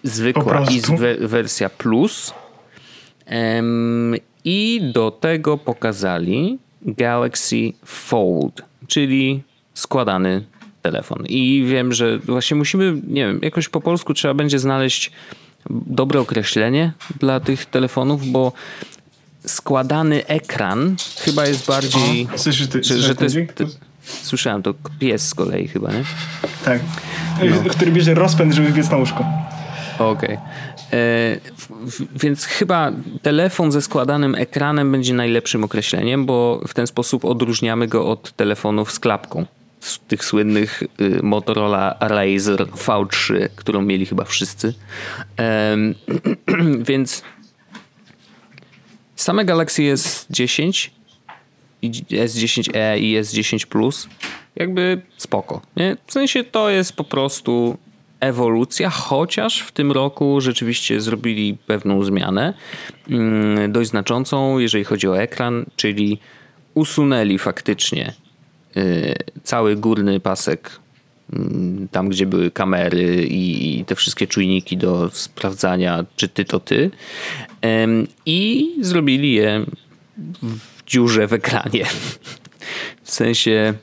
zwykła 0.04 0.66
i 0.72 0.82
wersja 1.28 1.70
Plus. 1.70 2.34
Ehm, 3.26 4.16
I 4.44 4.92
do 4.94 5.12
tego 5.12 5.58
pokazali 5.58 6.60
Galaxy 6.82 7.74
Fold, 7.86 8.62
czyli 8.88 9.44
składany 9.74 10.44
telefon. 10.82 11.26
I 11.30 11.66
wiem, 11.68 11.94
że 11.94 12.20
właśnie 12.20 12.58
musimy, 12.58 12.94
nie 13.08 13.26
wiem, 13.26 13.40
jakoś 13.42 13.70
po 13.70 13.82
polsku 13.82 14.14
trzeba 14.14 14.34
będzie 14.34 14.60
znaleźć 14.60 15.12
dobre 15.70 16.20
określenie 16.20 16.92
dla 17.20 17.40
tych 17.40 17.66
telefonów, 17.66 18.28
bo 18.28 18.54
składany 19.46 20.26
ekran 20.28 20.96
chyba 21.20 21.46
jest 21.48 21.68
bardziej. 21.68 22.28
O, 22.36 22.38
słyszysz 22.38 22.68
ty, 22.68 22.84
że, 22.84 22.98
że 22.98 23.16
to 23.16 23.24
jest. 23.24 23.38
słyszałem, 24.04 24.64
to 24.64 24.74
pies 25.00 25.28
z 25.28 25.34
kolei 25.34 25.68
chyba, 25.68 25.92
nie? 25.92 26.04
Tak. 26.66 26.82
No. 27.50 27.70
Który 27.70 27.92
bierze 27.92 28.14
rozpęd, 28.14 28.54
żeby 28.54 28.72
biec 28.72 28.90
na 28.90 28.98
łóżko. 28.98 29.26
Okej. 30.00 30.38
Okay. 30.38 30.38
E, 30.94 31.40
więc 32.16 32.46
chyba 32.46 32.92
telefon 33.22 33.72
ze 33.72 33.82
składanym 33.82 34.36
ekranem 34.36 34.92
będzie 34.92 35.14
najlepszym 35.14 35.64
określeniem, 35.64 36.26
bo 36.26 36.62
w 36.68 36.74
ten 36.74 36.88
sposób 36.88 37.26
odróżniamy 37.26 37.88
go 37.88 38.08
od 38.08 38.32
telefonów 38.32 38.92
z 38.92 39.00
klapką 39.00 39.46
tych 40.08 40.26
słynnych 40.26 40.84
y, 41.02 41.20
Motorola 41.24 41.98
Razer 42.00 42.66
V3, 42.66 43.50
którą 43.56 43.82
mieli 43.82 44.06
chyba 44.06 44.24
wszyscy. 44.24 44.74
Więc 46.90 47.24
same 49.16 49.46
Galaxy 49.46 49.82
S10 49.82 50.90
S10e 52.10 53.00
i 53.00 53.20
S10 53.20 53.66
Plus 53.66 54.08
jakby 54.56 55.02
spoko. 55.18 55.62
Nie? 55.76 55.98
W 56.08 56.14
sensie 56.14 56.44
to 56.44 56.70
jest 56.70 56.94
po 56.94 57.04
prostu 57.04 57.78
ewolucja, 58.20 58.90
chociaż 58.90 59.62
w 59.62 59.72
tym 59.72 59.92
roku 59.92 60.42
rzeczywiście 60.42 61.02
zrobili 61.02 61.58
pewną 61.68 62.04
zmianę 62.04 62.54
mm, 63.10 63.72
dość 63.72 63.90
znaczącą, 63.90 64.60
jeżeli 64.60 64.84
chodzi 64.84 65.08
o 65.08 65.22
ekran, 65.22 65.66
czyli 65.76 66.20
usunęli 66.74 67.38
faktycznie 67.38 68.14
cały 69.44 69.76
górny 69.76 70.20
pasek 70.20 70.80
mm, 71.34 71.88
tam 71.92 72.10
gdzie 72.10 72.26
były 72.26 72.52
kamery 72.52 73.28
i, 73.30 73.86
te 73.86 73.96
wszystkie 73.96 74.28
czujniki 74.28 74.78
do 74.78 75.10
sprawdzania, 75.14 76.06
czy 76.16 76.30
ty 76.30 76.46
to 76.46 76.60
ty. 76.60 76.92
I 78.26 78.70
zrobili 78.82 79.34
je 79.34 79.66
w 80.42 80.84
dziurze 80.86 81.28
w 81.28 81.34
ekranie. 81.34 81.86
W 83.04 83.12
sensie 83.12 83.74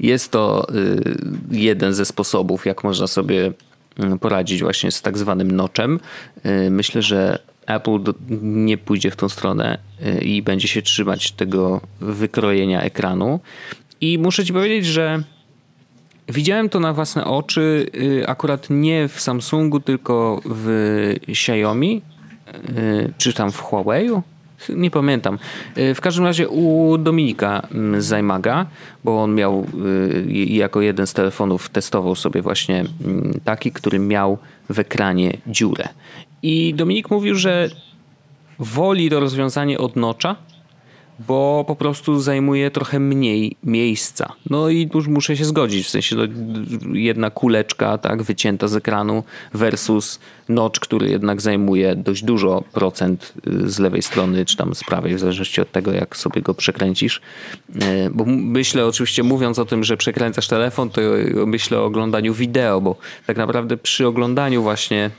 jest 0.00 0.30
to 0.30 0.66
y, 0.74 1.16
jeden 1.50 1.94
ze 1.94 2.04
sposobów, 2.04 2.66
jak 2.66 2.84
można 2.84 3.06
sobie 3.06 3.52
mm, 3.98 4.18
poradzić 4.18 4.62
właśnie 4.62 4.90
z 4.90 5.02
tak 5.02 5.18
zwanym 5.18 5.50
noczem. 5.50 6.00
Y, 6.46 6.70
myślę, 6.70 7.02
że 7.02 7.38
Apple 7.66 7.98
nie 8.42 8.78
pójdzie 8.78 9.10
w 9.10 9.16
tą 9.16 9.28
stronę 9.28 9.78
y, 10.06 10.24
i 10.24 10.42
będzie 10.42 10.68
się 10.68 10.82
trzymać 10.82 11.32
tego 11.32 11.80
wykrojenia 12.00 12.82
ekranu. 12.82 13.40
I 14.04 14.18
muszę 14.18 14.44
ci 14.44 14.52
powiedzieć, 14.52 14.86
że 14.86 15.22
widziałem 16.28 16.68
to 16.68 16.80
na 16.80 16.92
własne 16.92 17.24
oczy, 17.24 17.90
akurat 18.26 18.66
nie 18.70 19.08
w 19.08 19.20
Samsungu, 19.20 19.80
tylko 19.80 20.40
w 20.44 21.14
Xiaomi, 21.28 22.02
czy 23.18 23.32
tam 23.32 23.52
w 23.52 23.62
Huawei'u 23.62 24.22
nie 24.68 24.90
pamiętam. 24.90 25.38
Y, 25.78 25.94
w 25.94 26.00
każdym 26.00 26.24
razie 26.24 26.48
u 26.48 26.98
Dominika 26.98 27.68
mm, 27.74 28.02
Zajmaga, 28.02 28.66
bo 29.04 29.22
on 29.22 29.34
miał 29.34 29.66
y, 29.86 30.32
jako 30.32 30.80
jeden 30.80 31.06
z 31.06 31.12
telefonów 31.12 31.68
testował 31.68 32.14
sobie 32.14 32.42
właśnie 32.42 32.84
mm, 33.04 33.40
taki, 33.44 33.72
który 33.72 33.98
miał 33.98 34.38
w 34.70 34.78
ekranie 34.78 35.36
dziurę. 35.46 35.88
I 36.42 36.74
Dominik 36.74 37.10
mówił, 37.10 37.34
że 37.34 37.70
woli 38.58 39.10
to 39.10 39.20
rozwiązanie 39.20 39.78
od 39.78 39.96
nocza, 39.96 40.36
bo 41.18 41.64
po 41.66 41.76
prostu 41.76 42.20
zajmuje 42.20 42.70
trochę 42.70 43.00
mniej 43.00 43.56
miejsca. 43.64 44.32
No 44.50 44.68
i 44.68 44.90
już 44.94 45.08
muszę 45.08 45.36
się 45.36 45.44
zgodzić, 45.44 45.86
w 45.86 45.90
sensie 45.90 46.16
jedna 46.92 47.30
kuleczka 47.30 47.98
tak 47.98 48.22
wycięta 48.22 48.68
z 48.68 48.76
ekranu 48.76 49.24
versus 49.54 50.20
notch, 50.48 50.80
który 50.80 51.10
jednak 51.10 51.40
zajmuje 51.40 51.96
dość 51.96 52.24
dużo 52.24 52.64
procent 52.72 53.32
y, 53.46 53.70
z 53.70 53.78
lewej 53.78 54.02
strony, 54.02 54.44
czy 54.44 54.56
tam 54.56 54.74
z 54.74 54.84
prawej, 54.84 55.14
w 55.14 55.18
zależności 55.20 55.60
od 55.60 55.72
tego, 55.72 55.92
jak 55.92 56.16
sobie 56.16 56.42
go 56.42 56.54
przekręcisz. 56.54 57.20
Y, 57.76 57.80
bo 58.12 58.24
myślę 58.26 58.86
oczywiście, 58.86 59.22
mówiąc 59.22 59.58
o 59.58 59.64
tym, 59.64 59.84
że 59.84 59.96
przekręcasz 59.96 60.48
telefon, 60.48 60.90
to 60.90 61.00
myślę 61.46 61.80
o 61.80 61.84
oglądaniu 61.84 62.34
wideo, 62.34 62.80
bo 62.80 62.96
tak 63.26 63.36
naprawdę 63.36 63.76
przy 63.76 64.06
oglądaniu 64.06 64.62
właśnie 64.62 65.10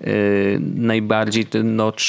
y, 0.00 0.60
najbardziej 0.74 1.46
ten 1.46 1.76
notch 1.76 2.04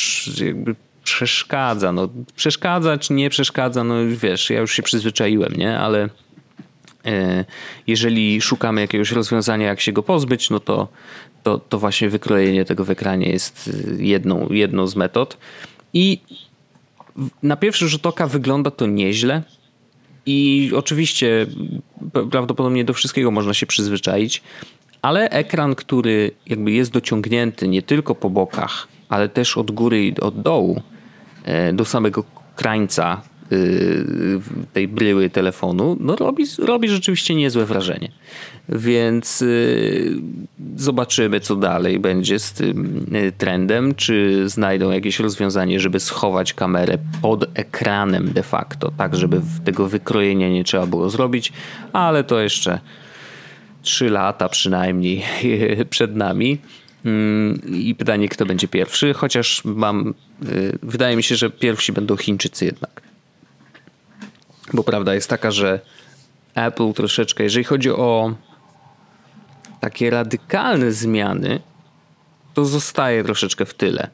jakby 0.46 0.76
przeszkadza. 1.04 1.92
No, 1.92 2.10
przeszkadza 2.36 2.98
czy 2.98 3.14
nie 3.14 3.30
przeszkadza, 3.30 3.84
no 3.84 3.96
wiesz, 4.08 4.50
ja 4.50 4.60
już 4.60 4.74
się 4.74 4.84
przyzwyczaiłem, 4.84 5.54
nie? 5.54 5.80
Ale 5.80 6.10
e, 7.06 7.46
jeżeli 7.88 8.42
szukamy 8.42 8.82
jakiegoś 8.82 9.12
rozwiązania, 9.12 9.68
jak 9.68 9.82
się 9.82 9.92
go 9.92 10.04
pozbyć, 10.04 10.50
no 10.50 10.60
to, 10.60 10.88
to, 11.44 11.60
to 11.60 11.80
właśnie 11.80 12.10
wykrojenie 12.10 12.66
tego 12.66 12.86
w 12.86 12.90
ekranie 12.90 13.30
jest 13.30 13.70
e, 13.90 14.04
jedną, 14.04 14.48
jedną 14.50 14.88
z 14.88 14.96
metod. 14.96 15.38
I 15.94 16.20
na 17.44 17.56
pierwszy 17.56 17.88
rzut 17.88 18.06
oka 18.06 18.28
wygląda 18.28 18.72
to 18.72 18.88
nieźle. 18.88 19.44
I 20.26 20.72
oczywiście 20.76 21.48
prawdopodobnie 22.32 22.86
do 22.86 22.94
wszystkiego 22.94 23.32
można 23.32 23.54
się 23.54 23.66
przyzwyczaić, 23.66 24.42
ale 25.02 25.30
ekran, 25.30 25.76
który 25.76 26.32
jakby 26.48 26.72
jest 26.72 26.92
dociągnięty 26.92 27.68
nie 27.68 27.82
tylko 27.82 28.16
po 28.16 28.30
bokach, 28.30 28.88
ale 29.10 29.30
też 29.30 29.58
od 29.58 29.72
góry 29.72 30.06
i 30.06 30.20
od 30.20 30.42
dołu, 30.42 30.82
do 31.74 31.86
samego 31.86 32.24
krańca 32.56 33.22
y, 33.52 34.06
tej 34.74 34.88
bryły 34.88 35.30
telefonu, 35.30 35.98
no 36.00 36.16
robi, 36.16 36.46
robi 36.60 36.90
rzeczywiście 36.90 37.36
niezłe 37.36 37.66
wrażenie. 37.66 38.12
Więc 38.70 39.42
y, 39.42 40.16
zobaczymy, 40.76 41.40
co 41.40 41.56
dalej 41.56 42.00
będzie 42.00 42.40
z 42.40 42.54
tym 42.54 43.06
trendem. 43.38 43.96
Czy 43.96 44.44
znajdą 44.50 44.92
jakieś 44.92 45.20
rozwiązanie, 45.20 45.80
żeby 45.80 46.00
schować 46.00 46.54
kamerę 46.54 46.98
pod 47.22 47.46
ekranem 47.54 48.34
de 48.34 48.44
facto, 48.44 48.92
tak 48.98 49.16
żeby 49.16 49.42
tego 49.64 49.88
wykrojenia 49.88 50.50
nie 50.50 50.64
trzeba 50.64 50.86
było 50.86 51.10
zrobić, 51.10 51.54
ale 51.94 52.24
to 52.24 52.40
jeszcze 52.40 52.80
3 53.82 54.10
lata 54.10 54.50
przynajmniej 54.50 55.24
przed 55.90 56.16
nami. 56.16 56.58
Mm, 57.06 57.62
I 57.66 57.96
pytanie, 57.96 58.30
kto 58.30 58.46
będzie 58.46 58.68
pierwszy, 58.68 59.14
chociaż 59.14 59.62
mam, 59.66 60.14
y, 60.46 60.78
wydaje 60.84 61.16
mi 61.16 61.24
się, 61.24 61.36
że 61.36 61.50
pierwsi 61.50 61.94
będą 61.94 62.18
Chińczycy 62.18 62.66
jednak. 62.66 63.02
Bo 64.74 64.84
prawda 64.84 65.16
jest 65.16 65.30
taka, 65.30 65.52
że 65.52 65.80
Apple 66.56 66.94
troszeczkę, 66.94 67.44
jeżeli 67.44 67.64
chodzi 67.64 67.90
o 67.90 68.36
takie 69.80 70.10
radykalne 70.10 70.92
zmiany, 70.92 71.60
to 72.54 72.66
zostaje 72.66 73.24
troszeczkę 73.24 73.66
w 73.66 73.74
tyle. 73.74 74.10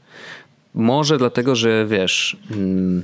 Może 0.73 1.17
dlatego, 1.17 1.55
że 1.55 1.85
wiesz, 1.85 2.37
mm, 2.51 3.03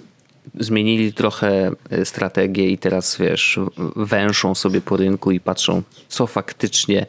zmienili 0.60 1.14
trochę 1.14 1.72
y, 1.94 2.06
strategię 2.06 2.70
i 2.70 2.78
teraz 2.78 3.18
wiesz, 3.18 3.60
węszą 3.96 4.56
sobie 4.56 4.82
po 4.82 4.98
rynku 4.98 5.32
i 5.32 5.40
patrzą, 5.40 5.82
co 6.08 6.28
faktycznie 6.28 7.06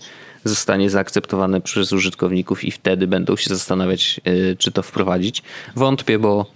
zostanie 0.49 0.90
zaakceptowane 0.90 1.61
przez 1.61 1.92
użytkowników 1.92 2.64
i 2.64 2.70
wtedy 2.70 3.07
będą 3.07 3.36
się 3.36 3.51
zastanawiać, 3.51 4.20
e, 4.24 4.57
czy 4.57 4.72
to 4.72 4.82
wprowadzić. 4.82 5.42
Wątpię, 5.76 6.18
bo 6.18 6.47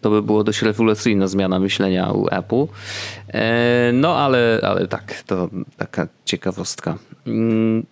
to 0.00 0.10
by 0.10 0.22
było 0.22 0.44
dość 0.44 0.62
rewolucyjna 0.62 1.26
zmiana 1.26 1.58
myślenia 1.58 2.12
u 2.12 2.26
Apple. 2.30 2.66
E, 3.28 3.90
no 3.92 4.16
ale, 4.16 4.60
ale 4.62 4.88
tak, 4.88 5.22
to 5.26 5.48
taka 5.76 6.08
ciekawostka. 6.24 6.98
Mm, 7.26 7.86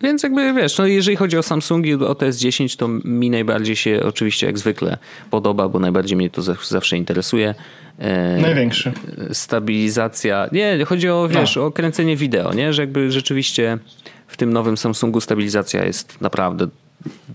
więc 0.00 0.22
jakby 0.22 0.52
wiesz, 0.52 0.78
no 0.78 0.86
jeżeli 0.86 1.16
chodzi 1.16 1.38
o 1.38 1.42
Samsungi, 1.42 1.94
o 1.94 2.12
TS10, 2.12 2.76
to 2.78 2.88
mi 2.88 3.30
najbardziej 3.30 3.76
się 3.76 4.00
oczywiście 4.04 4.46
jak 4.46 4.58
zwykle 4.58 4.98
podoba, 5.30 5.68
bo 5.68 5.78
najbardziej 5.78 6.16
mnie 6.16 6.30
to 6.30 6.42
zawsze 6.42 6.96
interesuje. 6.96 7.54
E, 7.98 8.40
Największy. 8.40 8.92
Stabilizacja. 9.32 10.48
Nie, 10.52 10.84
chodzi 10.84 11.08
o, 11.08 11.28
wiesz, 11.28 11.56
no. 11.56 11.64
o 11.66 11.70
kręcenie 11.70 12.16
wideo, 12.16 12.54
nie? 12.54 12.72
Że 12.72 12.82
jakby 12.82 13.10
rzeczywiście 13.10 13.78
tym 14.38 14.52
nowym 14.52 14.76
Samsungu 14.76 15.20
stabilizacja 15.20 15.84
jest 15.84 16.20
naprawdę 16.20 16.68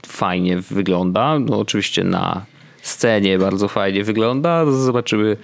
fajnie 0.08 0.58
wygląda. 0.62 1.40
No 1.40 1.60
oczywiście 1.60 2.04
na 2.04 2.46
scenie 2.82 3.40
bardzo 3.40 3.68
fajnie 3.68 4.04
wygląda. 4.04 4.72
Zobaczymy 4.72 5.38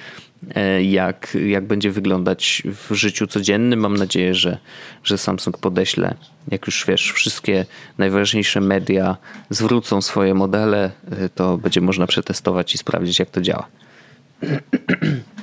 e, 0.55 0.83
jak, 0.83 1.37
jak 1.47 1.67
będzie 1.67 1.91
wyglądać 1.91 2.63
w 2.65 2.93
życiu 2.93 3.27
codziennym. 3.27 3.79
Mam 3.79 3.97
nadzieję, 3.97 4.35
że, 4.35 4.57
że 5.03 5.17
Samsung 5.17 5.57
podeśle, 5.57 6.15
jak 6.51 6.67
już 6.67 6.85
wiesz, 6.87 7.11
wszystkie 7.11 7.65
najważniejsze 7.97 8.61
media 8.61 9.17
zwrócą 9.49 10.01
swoje 10.01 10.33
modele, 10.33 10.91
e, 11.11 11.29
to 11.29 11.57
będzie 11.57 11.81
można 11.81 12.07
przetestować 12.07 12.75
i 12.75 12.77
sprawdzić, 12.77 13.19
jak 13.19 13.29
to 13.29 13.41
działa. 13.41 13.67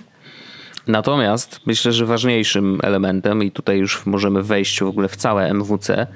Natomiast 0.87 1.61
myślę, 1.67 1.93
że 1.93 2.07
ważniejszym 2.07 2.81
elementem, 2.83 3.43
i 3.43 3.51
tutaj 3.51 3.79
już 3.79 4.07
możemy 4.07 4.43
wejść 4.43 4.81
w 4.81 4.87
ogóle 4.87 5.09
w 5.09 5.17
całe 5.17 5.51
MWC, 5.51 6.07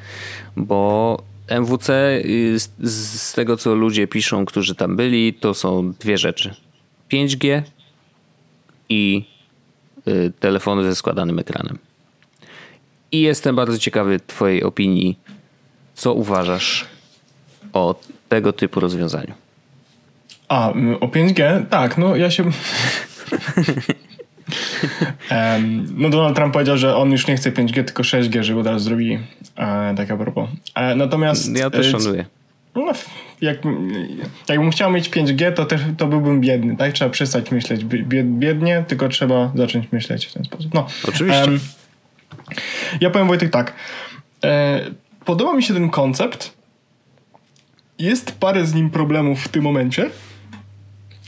bo 0.57 1.23
MWC 1.49 2.23
z 2.83 3.33
tego, 3.33 3.57
co 3.57 3.75
ludzie 3.75 4.07
piszą, 4.07 4.45
którzy 4.45 4.75
tam 4.75 4.97
byli, 4.97 5.35
to 5.35 5.55
są 5.55 5.93
dwie 5.93 6.19
rzeczy: 6.19 6.55
5G 7.13 7.63
i 8.89 9.25
y, 10.09 10.33
telefony 10.41 10.85
ze 10.85 10.95
składanym 10.95 11.39
ekranem. 11.39 11.79
I 13.13 13.21
jestem 13.21 13.57
bardzo 13.57 13.79
ciekawy 13.79 14.21
Twojej 14.27 14.63
opinii. 14.63 15.19
Co 15.95 16.15
uważasz 16.15 16.87
o 17.73 17.95
tego 18.29 18.53
typu 18.53 18.81
rozwiązaniu? 18.81 19.35
A, 20.49 20.69
o 21.01 21.07
5G? 21.07 21.67
Tak, 21.67 21.99
no 21.99 22.17
ja 22.17 22.31
się. 22.31 22.45
no 25.97 26.09
Donald 26.09 26.37
Trump 26.37 26.53
powiedział, 26.53 26.77
że 26.77 26.97
on 26.97 27.13
już 27.13 27.27
nie 27.27 27.37
chce 27.37 27.53
5G, 27.53 27.85
tylko 27.85 28.03
6G, 28.03 28.43
żeby 28.43 28.61
od 28.61 28.67
razu 28.67 28.85
zrobili. 28.85 29.19
E, 29.57 29.95
tak 29.97 30.11
a 30.11 30.17
propos. 30.17 30.49
E, 30.75 30.95
natomiast... 30.95 31.57
Ja 31.57 31.71
też 31.71 31.87
e, 31.87 31.91
szanuję. 31.91 32.25
No, 32.75 32.93
jak, 33.41 33.59
jakbym 34.49 34.71
chciał 34.71 34.91
mieć 34.91 35.11
5G, 35.11 35.53
to 35.53 35.65
też 35.65 35.81
to 35.99 36.07
byłbym 36.07 36.41
biedny, 36.41 36.77
tak? 36.77 36.93
Trzeba 36.93 37.11
przestać 37.11 37.51
myśleć 37.51 37.85
biednie, 38.25 38.85
tylko 38.89 39.09
trzeba 39.09 39.53
zacząć 39.55 39.93
myśleć 39.93 40.27
w 40.27 40.33
ten 40.33 40.45
sposób. 40.45 40.75
No, 40.75 40.87
Oczywiście. 41.09 41.45
Um, 41.45 41.61
ja 43.01 43.11
powiem 43.11 43.29
Wojtek 43.29 43.51
tak. 43.51 43.73
E, 44.45 44.81
podoba 45.25 45.53
mi 45.53 45.63
się 45.63 45.75
ten 45.75 45.91
koncept. 45.91 46.53
Jest 47.99 48.33
parę 48.33 48.67
z 48.67 48.75
nim 48.75 48.91
problemów 48.91 49.43
w 49.45 49.49
tym 49.49 49.63
momencie 49.63 50.11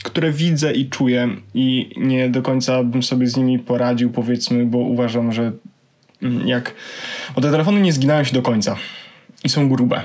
które 0.03 0.31
widzę 0.31 0.73
i 0.73 0.89
czuję 0.89 1.29
i 1.53 1.89
nie 1.97 2.29
do 2.29 2.41
końca 2.41 2.83
bym 2.83 3.03
sobie 3.03 3.27
z 3.27 3.37
nimi 3.37 3.59
poradził, 3.59 4.11
powiedzmy, 4.11 4.65
bo 4.65 4.77
uważam, 4.77 5.31
że 5.31 5.51
mm, 6.21 6.47
jak... 6.47 6.73
Bo 7.35 7.41
te 7.41 7.51
telefony 7.51 7.81
nie 7.81 7.93
zginają 7.93 8.23
się 8.23 8.33
do 8.33 8.41
końca 8.41 8.75
i 9.43 9.49
są 9.49 9.69
grube. 9.69 10.01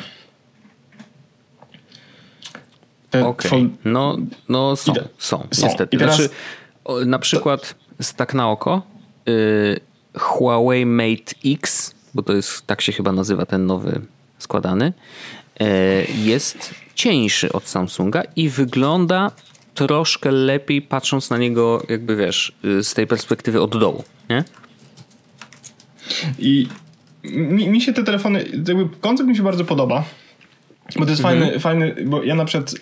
Okej, 3.09 3.25
okay. 3.25 3.71
no, 3.85 4.17
no 4.49 4.77
są, 4.77 4.93
te, 4.93 5.09
są, 5.19 5.47
są, 5.51 5.67
niestety. 5.67 5.97
I 5.97 5.99
teraz... 5.99 6.17
Znaczy, 6.17 6.31
na 7.07 7.19
przykład, 7.19 7.75
to... 7.99 8.05
tak 8.17 8.35
na 8.35 8.51
oko, 8.51 8.83
yy, 9.27 9.81
Huawei 10.15 10.87
Mate 10.87 11.35
X 11.47 11.99
bo 12.15 12.23
to 12.23 12.33
jest, 12.33 12.67
tak 12.67 12.81
się 12.81 12.93
chyba 12.93 13.13
nazywa 13.13 13.47
ten 13.47 13.67
nowy 13.67 14.01
składany, 14.39 14.93
e, 15.61 16.05
jest 16.05 16.75
cieńszy 16.95 17.53
od 17.53 17.69
Samsunga 17.69 18.23
i 18.37 18.49
wygląda 18.49 19.31
troszkę 19.79 20.31
lepiej 20.31 20.83
patrząc 20.83 21.31
na 21.31 21.39
niego, 21.39 21.83
jakby 21.89 22.17
wiesz, 22.17 22.53
y, 22.65 22.85
z 22.85 22.95
tej 22.95 23.07
perspektywy 23.07 23.61
od 23.63 23.79
dołu, 23.79 24.05
nie? 24.31 24.45
I 26.39 26.69
mi, 27.25 27.69
mi 27.69 27.81
się 27.81 27.93
te 27.93 28.05
telefony, 28.05 28.45
jakby 28.69 28.89
koncept 29.01 29.29
mi 29.29 29.37
się 29.37 29.43
bardzo 29.43 29.65
podoba, 29.65 30.05
bo 30.97 31.05
to 31.05 31.11
jest 31.11 31.25
mhm. 31.25 31.41
fajny, 31.41 31.61
fajny, 31.61 32.05
bo 32.05 32.23
ja 32.23 32.35
na 32.35 32.45
przykład 32.45 32.75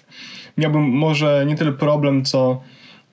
miałbym 0.58 0.82
może 0.82 1.44
nie 1.46 1.56
tyle 1.56 1.72
problem, 1.72 2.24
co 2.24 2.62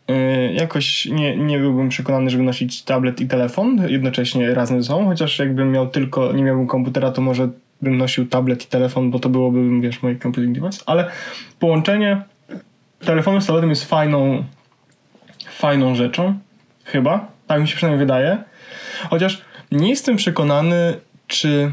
yy, 0.07 0.15
jakoś 0.53 1.05
nie, 1.05 1.37
nie 1.37 1.59
byłbym 1.59 1.89
przekonany, 1.89 2.29
żeby 2.29 2.43
nosić 2.43 2.83
tablet 2.83 3.21
i 3.21 3.27
telefon 3.27 3.89
jednocześnie 3.89 4.53
razem 4.53 4.83
ze 4.83 4.87
sobą, 4.87 5.05
chociaż 5.05 5.39
jakbym 5.39 5.71
miał 5.71 5.87
tylko, 5.87 6.33
nie 6.33 6.43
miałbym 6.43 6.67
komputera, 6.67 7.11
to 7.11 7.21
może 7.21 7.49
bym 7.81 7.97
nosił 7.97 8.27
tablet 8.27 8.63
i 8.63 8.67
telefon, 8.67 9.11
bo 9.11 9.19
to 9.19 9.29
byłoby, 9.29 9.81
wiesz, 9.81 10.01
mój 10.01 10.19
computing 10.19 10.59
device, 10.59 10.83
ale 10.85 11.11
połączenie 11.59 12.21
telefonu 13.03 13.41
z 13.41 13.45
tabletem 13.45 13.69
jest 13.69 13.85
fajną 13.85 14.43
fajną 15.49 15.95
rzeczą, 15.95 16.39
chyba, 16.85 17.27
tak 17.47 17.61
mi 17.61 17.67
się 17.67 17.75
przynajmniej 17.75 17.99
wydaje, 17.99 18.37
chociaż 19.09 19.41
nie 19.71 19.89
jestem 19.89 20.15
przekonany, 20.15 20.93
czy 21.27 21.71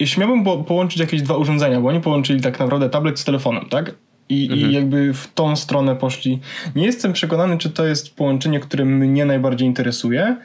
jeśli 0.00 0.20
miałbym 0.20 0.44
po, 0.44 0.58
połączyć 0.58 1.00
jakieś 1.00 1.22
dwa 1.22 1.36
urządzenia, 1.36 1.80
bo 1.80 1.88
oni 1.88 2.00
połączyli 2.00 2.40
tak 2.40 2.58
naprawdę 2.58 2.90
tablet 2.90 3.18
z 3.18 3.24
telefonem, 3.24 3.68
tak? 3.68 3.94
I, 4.28 4.48
mhm. 4.52 4.70
I, 4.70 4.74
jakby 4.74 5.14
w 5.14 5.34
tą 5.34 5.56
stronę 5.56 5.96
poszli. 5.96 6.40
Nie 6.76 6.86
jestem 6.86 7.12
przekonany, 7.12 7.58
czy 7.58 7.70
to 7.70 7.86
jest 7.86 8.16
połączenie, 8.16 8.60
które 8.60 8.84
mnie 8.84 9.24
najbardziej 9.24 9.68
interesuje, 9.68 10.36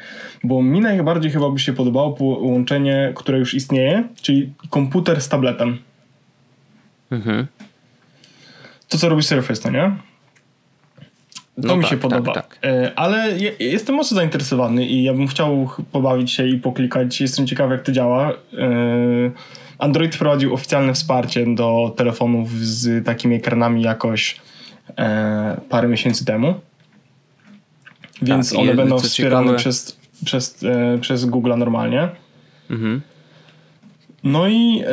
bo 0.44 0.64
mi 0.64 0.82
najbardziej 0.82 1.32
chyba 1.32 1.50
by 1.50 1.60
się 1.60 1.74
podobało 1.74 2.14
połączenie, 2.14 3.12
które 3.16 3.40
już 3.40 3.54
istnieje, 3.54 4.04
czyli 4.22 4.54
komputer 4.70 5.22
z 5.22 5.30
tabletem. 5.30 5.78
Mhm. 7.12 7.48
To, 8.90 8.98
co 8.98 9.10
robi 9.10 9.24
Surface, 9.24 9.62
to 9.62 9.70
nie? 9.70 9.96
To 11.62 11.68
no 11.68 11.76
mi 11.76 11.82
tak, 11.82 11.92
się 11.92 11.98
podoba. 11.98 12.34
Tak, 12.34 12.48
tak. 12.48 12.66
E, 12.72 12.92
ale 12.96 13.38
ja, 13.38 13.52
jestem 13.60 13.96
mocno 13.96 14.16
zainteresowany 14.16 14.86
i 14.86 15.04
ja 15.04 15.14
bym 15.14 15.28
chciał 15.28 15.70
pobawić 15.92 16.32
się 16.32 16.48
i 16.48 16.58
poklikać. 16.58 17.22
Jestem 17.22 17.48
ciekawy, 17.48 17.76
jak 17.76 17.84
to 17.84 17.92
działa. 17.92 18.32
E, 18.32 18.36
Android 19.78 20.16
wprowadził 20.16 20.54
oficjalne 20.54 20.94
wsparcie 20.94 21.46
do 21.56 21.94
telefonów 21.98 22.52
z 22.52 23.06
takimi 23.06 23.36
ekranami 23.36 23.82
jakoś 23.82 24.42
e, 24.98 25.62
parę 25.70 25.88
miesięcy 25.88 26.26
temu. 26.26 26.54
Więc 28.22 28.50
tak, 28.50 28.60
one 28.60 28.74
będą 28.74 29.00
wspierane 29.00 29.46
ciekawe... 29.46 29.58
przez, 29.58 30.00
przez, 30.26 30.66
przez 31.02 31.26
Google 31.26 31.54
normalnie. 31.58 32.10
Mhm. 32.70 33.02
No 34.24 34.48
i. 34.48 34.84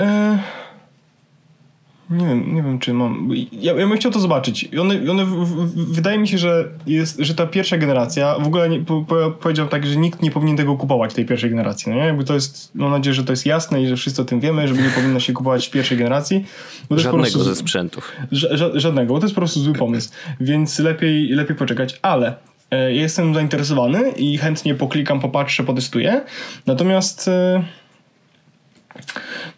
Nie 2.13 2.27
wiem, 2.27 2.55
nie 2.55 2.63
wiem 2.63 2.79
czy 2.79 2.93
mam. 2.93 3.31
Ja, 3.53 3.73
ja 3.73 3.89
bym 3.89 3.97
chciał 3.97 4.13
to 4.13 4.21
zobaczyć. 4.21 4.63
I 4.73 4.79
one, 4.79 5.11
one 5.11 5.25
w, 5.25 5.29
w, 5.29 5.93
wydaje 5.95 6.19
mi 6.19 6.29
się, 6.29 6.39
że, 6.39 6.69
jest, 6.87 7.19
że 7.19 7.35
ta 7.35 7.47
pierwsza 7.47 7.79
generacja, 7.79 8.39
w 8.39 8.47
ogóle 8.47 8.69
nie, 8.69 8.81
po, 8.81 9.03
po, 9.03 9.31
powiedział 9.31 9.69
tak, 9.69 9.87
że 9.87 9.97
nikt 9.97 10.23
nie 10.23 10.31
powinien 10.31 10.57
tego 10.57 10.77
kupować, 10.77 11.15
tej 11.15 11.27
pierwszej 11.27 11.51
generacji. 11.51 11.93
No 11.93 11.99
nie? 11.99 12.05
Jakby 12.05 12.25
to 12.25 12.35
jest, 12.35 12.75
mam 12.75 12.91
nadzieję, 12.91 13.15
że 13.15 13.25
to 13.25 13.33
jest 13.33 13.47
jasne 13.47 13.83
i 13.83 13.87
że 13.87 13.97
wszyscy 13.97 14.23
o 14.23 14.25
tym 14.25 14.41
wiemy, 14.41 14.69
żeby 14.69 14.83
nie 14.83 14.91
powinno 14.91 15.21
się 15.21 15.33
kupować 15.33 15.69
pierwszej 15.69 15.99
generacji. 15.99 16.45
Żadnego 16.91 17.17
prostu, 17.19 17.43
ze 17.43 17.57
sprzętów. 17.57 18.13
Ża, 18.33 18.49
żadnego, 18.75 19.15
bo 19.15 19.21
to 19.21 19.27
jest 19.27 19.35
po 19.35 19.41
prostu 19.41 19.61
zły 19.61 19.75
pomysł. 19.75 20.11
Więc 20.41 20.79
lepiej, 20.79 21.29
lepiej 21.29 21.57
poczekać. 21.57 21.99
Ale 22.03 22.35
e, 22.71 22.93
jestem 22.93 23.35
zainteresowany 23.35 24.11
i 24.11 24.39
chętnie 24.39 24.75
poklikam, 24.75 25.21
popatrzę, 25.21 25.65
potestuję. 25.65 26.23
Natomiast 26.67 27.29
e, 27.29 27.65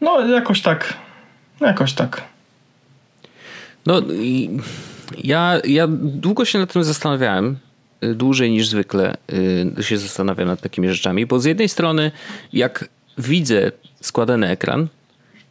no 0.01 0.27
jakoś 0.27 0.63
tak, 0.63 0.95
jakoś 1.61 1.93
tak. 1.93 2.34
No 3.87 4.03
ja, 5.25 5.61
ja 5.65 5.87
długo 6.01 6.45
się 6.45 6.59
nad 6.59 6.73
tym 6.73 6.85
zastanawiałem, 6.85 7.57
y, 8.05 8.15
dłużej 8.15 8.51
niż 8.51 8.69
zwykle 8.69 9.17
y, 9.79 9.83
się 9.83 9.99
zastanawiam 9.99 10.49
nad 10.49 10.61
takimi 10.61 10.89
rzeczami, 10.89 11.27
bo 11.27 11.41
z 11.41 11.45
jednej 11.45 11.69
strony 11.69 12.13
jak 12.53 12.89
widzę 13.19 13.73
składany 14.01 14.49
ekran, 14.49 14.89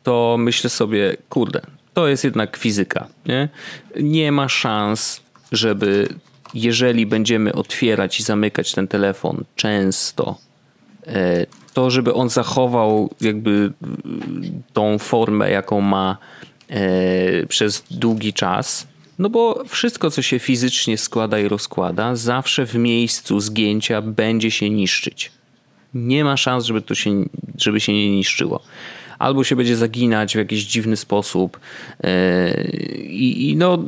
to 0.04 0.36
myślę 0.40 0.70
sobie, 0.70 1.18
kurde, 1.30 1.62
to 1.94 2.08
jest 2.08 2.24
jednak 2.24 2.58
fizyka. 2.58 3.08
Nie, 3.26 3.50
nie 4.00 4.32
ma 4.32 4.50
szans, 4.50 5.22
żeby 5.52 6.08
jeżeli 6.54 7.06
będziemy 7.06 7.54
otwierać 7.54 8.20
i 8.20 8.24
zamykać 8.24 8.74
ten 8.74 8.88
telefon 8.88 9.44
często, 9.56 10.38
e, 11.08 11.46
to 11.74 11.92
żeby 11.92 12.14
on 12.14 12.30
zachował 12.30 13.10
jakby 13.22 13.72
tą 14.74 14.98
formę, 14.98 15.52
jaką 15.52 15.82
ma 15.82 16.18
przez 17.48 17.84
długi 17.92 18.34
czas. 18.34 18.88
No 19.20 19.30
bo 19.30 19.64
wszystko, 19.68 20.12
co 20.12 20.22
się 20.22 20.40
fizycznie 20.40 20.98
składa 20.98 21.40
i 21.40 21.48
rozkłada, 21.48 22.16
zawsze 22.16 22.66
w 22.66 22.76
miejscu 22.76 23.40
zgięcia 23.40 24.02
będzie 24.02 24.52
się 24.52 24.70
niszczyć. 24.70 25.32
Nie 25.94 26.24
ma 26.24 26.38
szans, 26.38 26.66
żeby 26.66 26.82
to 26.82 26.96
się, 26.96 27.26
żeby 27.58 27.80
się 27.80 27.94
nie 27.94 28.10
niszczyło. 28.10 28.64
Albo 29.20 29.44
się 29.44 29.56
będzie 29.56 29.78
zaginać 29.78 30.34
w 30.34 30.38
jakiś 30.38 30.64
dziwny 30.64 30.98
sposób. 30.98 31.60
E, 32.04 32.64
I, 32.98 33.50
i 33.50 33.56
no, 33.56 33.84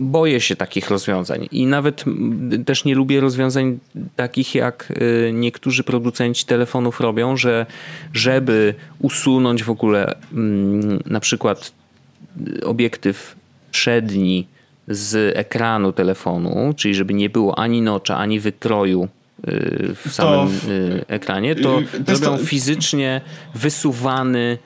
boję 0.00 0.40
się 0.40 0.56
takich 0.56 0.90
rozwiązań 0.90 1.48
i 1.52 1.66
nawet 1.66 2.04
też 2.66 2.84
nie 2.84 2.94
lubię 2.94 3.20
rozwiązań 3.20 3.78
takich 4.16 4.54
jak 4.54 4.92
y, 5.02 5.30
niektórzy 5.34 5.84
producenci 5.84 6.46
telefonów 6.46 7.00
robią, 7.00 7.36
że 7.36 7.66
żeby 8.12 8.74
usunąć 8.98 9.62
w 9.64 9.70
ogóle 9.70 10.14
mm, 10.32 11.02
na 11.06 11.20
przykład 11.20 11.72
obiektyw 12.64 13.36
przedni 13.70 14.46
z 14.88 15.36
ekranu 15.36 15.92
telefonu, 15.92 16.74
czyli 16.76 16.94
żeby 16.94 17.14
nie 17.14 17.30
było 17.30 17.58
ani 17.58 17.82
nocza, 17.82 18.18
ani 18.18 18.40
wykroju 18.40 19.08
y, 19.48 19.94
w 20.04 20.12
samym. 20.12 20.60
Y, 20.68 21.04
ekranie, 21.08 21.54
to, 21.54 21.80
to 22.06 22.12
robią 22.12 22.38
to... 22.38 22.44
fizycznie 22.44 23.20
wysuwany 23.54 24.58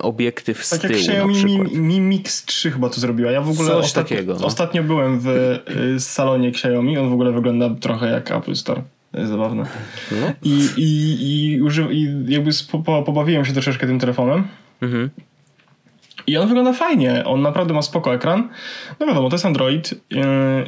obiektyw 0.00 0.64
z 0.64 0.70
tak 0.70 0.80
tyłu. 0.80 0.92
Tak 0.92 1.02
jak 1.02 1.16
Xiaomi 1.16 1.44
Mi, 1.44 1.78
Mi 1.78 2.00
Mix 2.00 2.44
3 2.44 2.70
chyba 2.70 2.88
to 2.88 3.00
zrobiła. 3.00 3.30
Ja 3.30 3.40
w 3.40 3.50
ogóle 3.50 3.68
Coś 3.68 3.84
ostatnio, 3.84 4.16
takiego, 4.16 4.36
no. 4.40 4.46
ostatnio 4.46 4.82
byłem 4.82 5.20
w 5.20 5.26
y, 5.96 6.00
salonie 6.00 6.48
Xiaomi. 6.48 6.98
On 6.98 7.10
w 7.10 7.12
ogóle 7.12 7.32
wygląda 7.32 7.70
trochę 7.70 8.10
jak 8.10 8.30
Apple 8.30 8.54
Store. 8.54 8.82
To 9.12 9.18
jest 9.18 9.30
zabawne. 9.30 9.66
No. 10.12 10.32
I, 10.42 10.68
i, 10.76 11.16
i, 11.52 11.62
uży, 11.62 11.88
i 11.90 12.08
jakby 12.28 12.50
po, 12.84 13.02
pobawiłem 13.02 13.44
się 13.44 13.52
troszeczkę 13.52 13.86
tym 13.86 13.98
telefonem. 13.98 14.44
Mhm. 14.82 15.10
I 16.26 16.36
on 16.36 16.48
wygląda 16.48 16.72
fajnie, 16.72 17.24
on 17.24 17.42
naprawdę 17.42 17.74
ma 17.74 17.82
spoko 17.82 18.14
ekran. 18.14 18.48
No 19.00 19.06
wiadomo, 19.06 19.28
to 19.28 19.34
jest 19.34 19.46
Android 19.46 19.92
yy, 20.10 20.20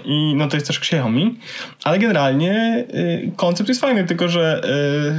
i 0.05 0.35
no 0.37 0.49
to 0.49 0.57
jest 0.57 0.67
też 0.67 0.79
Xiaomi, 0.79 1.39
ale 1.85 1.99
generalnie 1.99 2.85
yy, 2.93 3.33
koncept 3.37 3.69
jest 3.69 3.81
fajny, 3.81 4.05
tylko 4.05 4.29
że 4.29 4.61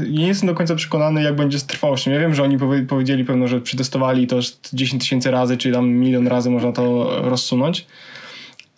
yy, 0.02 0.10
nie 0.10 0.28
jestem 0.28 0.48
do 0.48 0.56
końca 0.56 0.76
przekonany, 0.76 1.24
jak 1.24 1.36
będzie 1.36 1.60
z 1.60 1.66
trwałością. 1.66 2.12
Ja 2.12 2.20
wiem, 2.20 2.36
że 2.36 2.44
oni 2.44 2.58
powie, 2.58 2.82
powiedzieli 2.82 3.26
pewno, 3.26 3.48
że 3.48 3.62
przetestowali 3.62 4.28
to 4.28 4.40
10 4.74 5.04
tysięcy 5.04 5.32
razy, 5.32 5.58
czy 5.58 5.72
tam 5.72 5.90
milion 5.90 6.28
razy 6.28 6.50
można 6.50 6.72
to 6.72 7.12
rozsunąć 7.22 7.88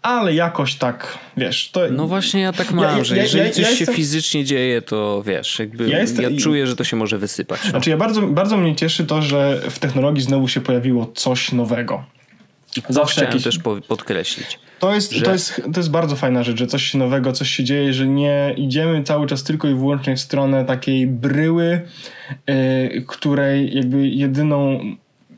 ale 0.02 0.34
jakoś 0.34 0.76
tak, 0.76 1.18
wiesz. 1.38 1.72
To... 1.72 1.82
No 1.92 2.08
właśnie 2.08 2.42
ja 2.42 2.54
tak 2.54 2.72
mam, 2.72 2.98
ja, 2.98 3.04
że 3.04 3.18
jeżeli 3.18 3.40
ja, 3.40 3.48
ja, 3.48 3.54
coś 3.54 3.66
się 3.66 3.72
jestem... 3.72 3.96
fizycznie 3.96 4.46
dzieje, 4.46 4.82
to 4.82 5.24
wiesz, 5.26 5.60
jakby 5.60 5.90
ja, 5.90 6.00
jestem... 6.00 6.34
ja, 6.34 6.40
czuję, 6.40 6.68
że 6.68 6.76
to 6.76 6.84
się 6.84 6.98
może 6.98 7.18
wysypać. 7.18 7.62
No. 7.64 7.70
Znaczy 7.70 7.90
ja 7.90 7.98
bardzo, 7.98 8.22
bardzo 8.22 8.58
mnie 8.58 8.76
cieszy 8.76 9.06
to, 9.06 9.22
że 9.22 9.62
w 9.70 9.80
technologii 9.80 10.24
znowu 10.24 10.48
się 10.48 10.62
pojawiło 10.62 11.12
coś 11.16 11.52
nowego. 11.52 12.04
I 12.78 12.82
Zawsze 12.94 13.26
jakieś... 13.26 13.44
też 13.44 13.60
podkreślić. 13.88 14.60
To 14.80 14.94
jest, 14.96 15.12
że... 15.12 15.26
to, 15.26 15.32
jest, 15.32 15.62
to 15.74 15.80
jest 15.80 15.92
bardzo 15.92 16.16
fajna 16.16 16.44
rzecz, 16.44 16.60
że 16.60 16.68
coś 16.68 16.94
nowego, 16.94 17.34
coś 17.34 17.50
się 17.50 17.64
dzieje, 17.64 17.94
że 17.94 18.08
nie 18.08 18.54
idziemy 18.58 19.04
cały 19.04 19.28
czas 19.28 19.44
tylko 19.44 19.68
i 19.68 19.74
wyłącznie 19.74 20.16
w 20.16 20.20
stronę 20.20 20.66
takiej 20.66 21.08
bryły, 21.08 21.82
yy, 22.48 23.04
której 23.08 23.76
jakby 23.76 24.08
jedyną, 24.08 24.80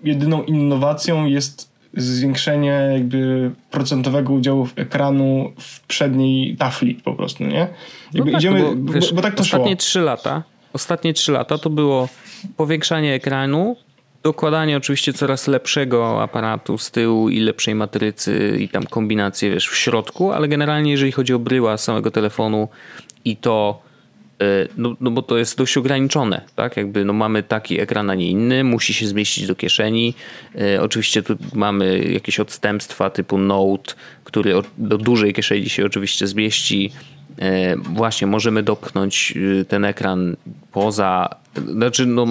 jedyną 0.03 0.43
innowacją 0.43 1.26
jest 1.26 1.68
zwiększenie 1.94 2.90
jakby 2.94 3.52
procentowego 3.72 4.34
udziału 4.34 4.68
ekranu 4.76 5.52
w 5.60 5.80
przedniej 5.88 6.58
tafli 6.58 6.96
po 6.96 7.14
prostu, 7.14 7.44
nie? 7.44 7.68
No 8.14 8.26
tak, 8.26 8.34
idziemy, 8.34 8.76
bo, 8.76 8.94
wiesz, 8.94 9.14
bo, 9.14 9.22
tak 9.22 9.36
to 9.36 9.42
ostatnie 9.42 9.78
trzy 9.78 10.02
lata, 10.02 10.44
ostatnie 10.74 11.14
trzy 11.14 11.32
lata 11.32 11.58
to 11.58 11.70
było 11.70 12.10
powiększanie 12.58 13.14
ekranu, 13.14 13.76
dokładanie 14.24 14.78
oczywiście 14.78 15.14
coraz 15.14 15.48
lepszego 15.48 16.24
aparatu 16.24 16.78
z 16.78 16.92
tyłu 16.92 17.30
i 17.30 17.40
lepszej 17.40 17.76
matrycy 17.76 18.58
i 18.60 18.70
tam 18.70 18.84
kombinacje 18.84 19.52
wiesz 19.52 19.68
w 19.68 19.76
środku, 19.76 20.32
ale 20.32 20.48
generalnie 20.48 20.92
jeżeli 20.92 21.12
chodzi 21.12 21.34
o 21.34 21.40
bryła 21.40 21.78
samego 21.78 22.12
telefonu 22.12 22.68
i 23.26 23.38
to 23.38 23.82
no, 24.78 24.96
no 25.02 25.12
bo 25.12 25.22
to 25.22 25.38
jest 25.38 25.58
dość 25.58 25.78
ograniczone, 25.78 26.42
tak? 26.56 26.78
Jakby 26.78 27.06
no 27.06 27.14
mamy 27.14 27.44
taki 27.44 27.80
ekran, 27.80 28.10
a 28.10 28.16
nie 28.16 28.30
inny, 28.30 28.64
musi 28.64 28.94
się 28.94 29.08
zmieścić 29.08 29.48
do 29.48 29.56
kieszeni. 29.56 30.14
E, 30.56 30.82
oczywiście 30.82 31.24
tu 31.24 31.38
mamy 31.54 32.00
jakieś 32.00 32.40
odstępstwa 32.40 33.10
typu 33.10 33.38
Note, 33.38 33.94
który 34.24 34.54
do 34.78 34.98
dużej 34.98 35.34
kieszeni 35.34 35.70
się 35.70 35.86
oczywiście 35.86 36.28
zmieści. 36.28 36.92
E, 37.40 37.76
właśnie 37.76 38.28
możemy 38.28 38.64
dopchnąć 38.64 39.34
ten 39.68 39.86
ekran 39.86 40.36
poza 40.72 41.30
znaczy 41.60 42.05
no, 42.05 42.26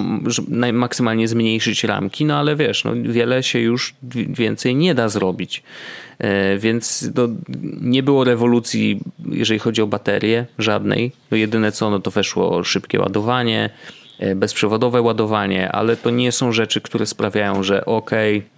maksymalnie 0.73 1.27
zmniejszyć 1.27 1.83
ramki, 1.83 2.25
no 2.25 2.37
ale 2.37 2.55
wiesz, 2.55 2.83
no, 2.83 2.91
wiele 3.03 3.43
się 3.43 3.59
już 3.59 3.95
więcej 4.29 4.75
nie 4.75 4.95
da 4.95 5.09
zrobić. 5.09 5.63
E, 6.19 6.57
więc 6.57 7.09
no, 7.15 7.27
nie 7.81 8.03
było 8.03 8.23
rewolucji, 8.23 8.99
jeżeli 9.31 9.59
chodzi 9.59 9.81
o 9.81 9.87
baterię, 9.87 10.45
żadnej. 10.57 11.11
No, 11.31 11.37
jedyne 11.37 11.71
co, 11.71 11.89
no 11.89 11.99
to 11.99 12.11
weszło 12.11 12.63
szybkie 12.63 12.99
ładowanie, 12.99 13.69
e, 14.19 14.35
bezprzewodowe 14.35 15.01
ładowanie, 15.01 15.71
ale 15.71 15.97
to 15.97 16.09
nie 16.09 16.31
są 16.31 16.51
rzeczy, 16.51 16.81
które 16.81 17.05
sprawiają, 17.05 17.63
że 17.63 17.85
okej, 17.85 18.37
okay, 18.37 18.49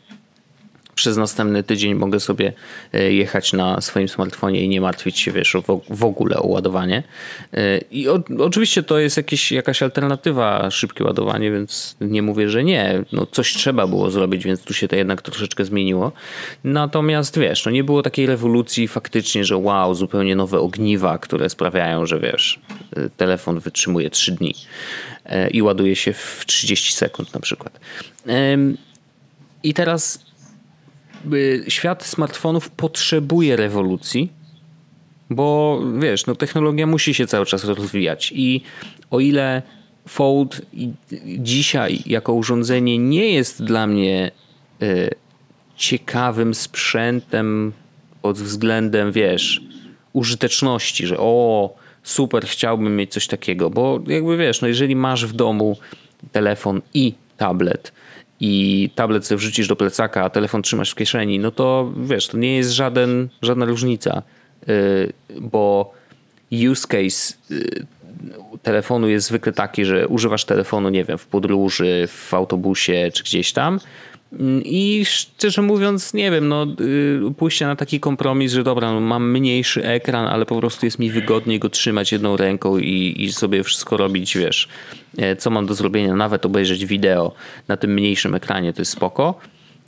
przez 0.96 1.18
następny 1.18 1.64
tydzień 1.64 1.96
mogę 1.96 2.20
sobie 2.20 2.54
e, 2.94 3.14
jechać 3.14 3.54
na 3.54 3.82
swoim 3.82 4.08
smartfonie 4.08 4.64
i 4.64 4.70
nie 4.70 4.82
martwić 4.82 5.20
się 5.20 5.32
wiesz, 5.32 5.56
w 5.90 6.04
ogóle 6.04 6.38
o 6.38 6.48
ładowanie. 6.48 7.04
E, 7.54 7.78
I 7.78 8.10
o, 8.10 8.24
oczywiście 8.40 8.84
to 8.84 9.00
jest 9.00 9.18
jakieś, 9.18 9.52
jakaś 9.52 9.84
alternatywa, 9.84 10.72
szybkie 10.72 11.04
ładowanie, 11.04 11.52
więc 11.52 11.96
nie 12.02 12.22
mówię, 12.22 12.50
że 12.50 12.64
nie. 12.64 13.04
No 13.12 13.26
coś 13.26 13.54
trzeba 13.54 13.88
było 13.88 14.12
zrobić, 14.12 14.44
więc 14.44 14.62
tu 14.62 14.74
się 14.74 14.88
to 14.88 14.96
jednak 14.96 15.22
troszeczkę 15.22 15.66
zmieniło. 15.66 16.12
Natomiast 16.64 17.40
wiesz, 17.40 17.66
no 17.66 17.72
nie 17.72 17.84
było 17.84 18.04
takiej 18.04 18.26
rewolucji 18.26 18.88
faktycznie, 18.88 19.46
że 19.46 19.58
wow, 19.58 19.96
zupełnie 19.96 20.36
nowe 20.36 20.60
ogniwa, 20.60 21.18
które 21.18 21.50
sprawiają, 21.50 22.06
że 22.06 22.20
wiesz, 22.20 22.60
e, 22.96 23.10
telefon 23.10 23.60
wytrzymuje 23.60 24.10
3 24.10 24.32
dni 24.32 24.56
i 25.52 25.62
ładuje 25.62 25.96
się 25.96 26.14
w 26.14 26.44
30 26.46 26.94
sekund 26.94 27.34
na 27.34 27.40
przykład. 27.40 27.80
I 29.64 29.74
teraz 29.74 30.31
świat 31.68 32.06
smartfonów 32.06 32.70
potrzebuje 32.70 33.56
rewolucji, 33.56 34.32
bo 35.30 35.80
wiesz, 36.00 36.26
no 36.26 36.36
technologia 36.36 36.88
musi 36.88 37.14
się 37.14 37.28
cały 37.28 37.46
czas 37.46 37.64
rozwijać 37.64 38.32
i 38.36 38.62
o 39.12 39.20
ile 39.20 39.62
Fold 40.08 40.62
dzisiaj 41.38 42.00
jako 42.06 42.34
urządzenie 42.34 42.98
nie 42.98 43.30
jest 43.30 43.64
dla 43.64 43.88
mnie 43.88 44.32
y, 44.84 45.10
ciekawym 45.76 46.54
sprzętem 46.54 47.74
pod 48.22 48.40
względem, 48.40 49.12
wiesz, 49.12 49.62
użyteczności, 50.14 51.08
że 51.08 51.18
o, 51.20 51.74
super, 52.04 52.46
chciałbym 52.46 52.96
mieć 52.96 53.12
coś 53.12 53.28
takiego, 53.28 53.70
bo 53.70 54.00
jakby 54.08 54.38
wiesz, 54.38 54.62
no 54.62 54.68
jeżeli 54.68 54.96
masz 54.96 55.26
w 55.26 55.34
domu 55.34 55.78
telefon 56.32 56.82
i 56.94 57.14
tablet, 57.38 57.92
i 58.42 58.90
tablet 58.96 59.26
sobie 59.26 59.38
wrzucisz 59.38 59.68
do 59.68 59.76
plecaka, 59.76 60.24
a 60.24 60.30
telefon 60.30 60.62
trzymasz 60.62 60.92
w 60.92 60.96
kieszeni, 60.96 61.40
no 61.40 61.52
to 61.52 61.94
wiesz, 61.98 62.28
to 62.28 62.38
nie 62.38 62.58
jest 62.58 62.72
żaden, 62.72 63.30
żadna 63.42 63.66
różnica, 63.66 64.22
y, 64.70 65.14
bo 65.42 65.94
use 66.72 66.88
case 66.88 67.34
y, 67.52 67.86
telefonu 68.64 69.10
jest 69.10 69.28
zwykle 69.28 69.54
taki, 69.54 69.86
że 69.86 70.08
używasz 70.08 70.46
telefonu, 70.46 70.90
nie 70.90 71.04
wiem, 71.04 71.18
w 71.18 71.26
podróży, 71.26 72.08
w 72.08 72.34
autobusie 72.34 73.12
czy 73.14 73.24
gdzieś 73.24 73.54
tam 73.54 73.80
i 74.64 75.06
szczerze 75.06 75.62
mówiąc, 75.62 76.14
nie 76.14 76.32
wiem, 76.32 76.48
no 76.48 76.68
y, 77.30 77.34
pójście 77.38 77.66
na 77.66 77.76
taki 77.76 78.00
kompromis, 78.00 78.52
że 78.52 78.64
dobra, 78.64 78.94
no, 78.94 79.00
mam 79.00 79.32
mniejszy 79.32 79.84
ekran, 79.86 80.28
ale 80.28 80.46
po 80.46 80.60
prostu 80.60 80.86
jest 80.86 81.00
mi 81.00 81.12
wygodniej 81.12 81.60
go 81.60 81.70
trzymać 81.70 82.12
jedną 82.12 82.38
ręką 82.38 82.78
i, 82.78 83.16
i 83.18 83.34
sobie 83.34 83.64
wszystko 83.64 83.98
robić, 83.98 84.38
wiesz, 84.38 84.68
e, 85.18 85.36
co 85.36 85.50
mam 85.50 85.66
do 85.66 85.74
zrobienia, 85.74 86.16
nawet 86.16 86.46
obejrzeć 86.46 86.86
wideo 86.86 87.34
na 87.68 87.78
tym 87.78 87.94
mniejszym 87.94 88.36
ekranie, 88.36 88.74
to 88.74 88.82
jest 88.82 88.92
spoko. 88.92 89.40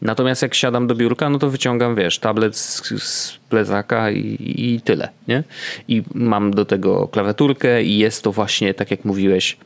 Natomiast 0.02 0.42
jak 0.42 0.56
siadam 0.56 0.88
do 0.88 0.96
biurka, 0.96 1.30
no 1.30 1.40
to 1.40 1.50
wyciągam, 1.50 1.96
wiesz, 1.96 2.20
tablet 2.20 2.58
z, 2.58 3.04
z 3.04 3.40
plecaka 3.50 4.12
i, 4.12 4.54
i 4.58 4.82
tyle, 4.82 5.10
nie? 5.28 5.44
I 5.88 6.04
mam 6.14 6.52
do 6.52 6.66
tego 6.66 7.08
klawiaturkę 7.08 7.84
i 7.84 7.98
jest 7.98 8.24
to 8.24 8.32
właśnie, 8.32 8.74
tak 8.74 8.92
jak 8.92 9.06
mówiłeś, 9.06 9.58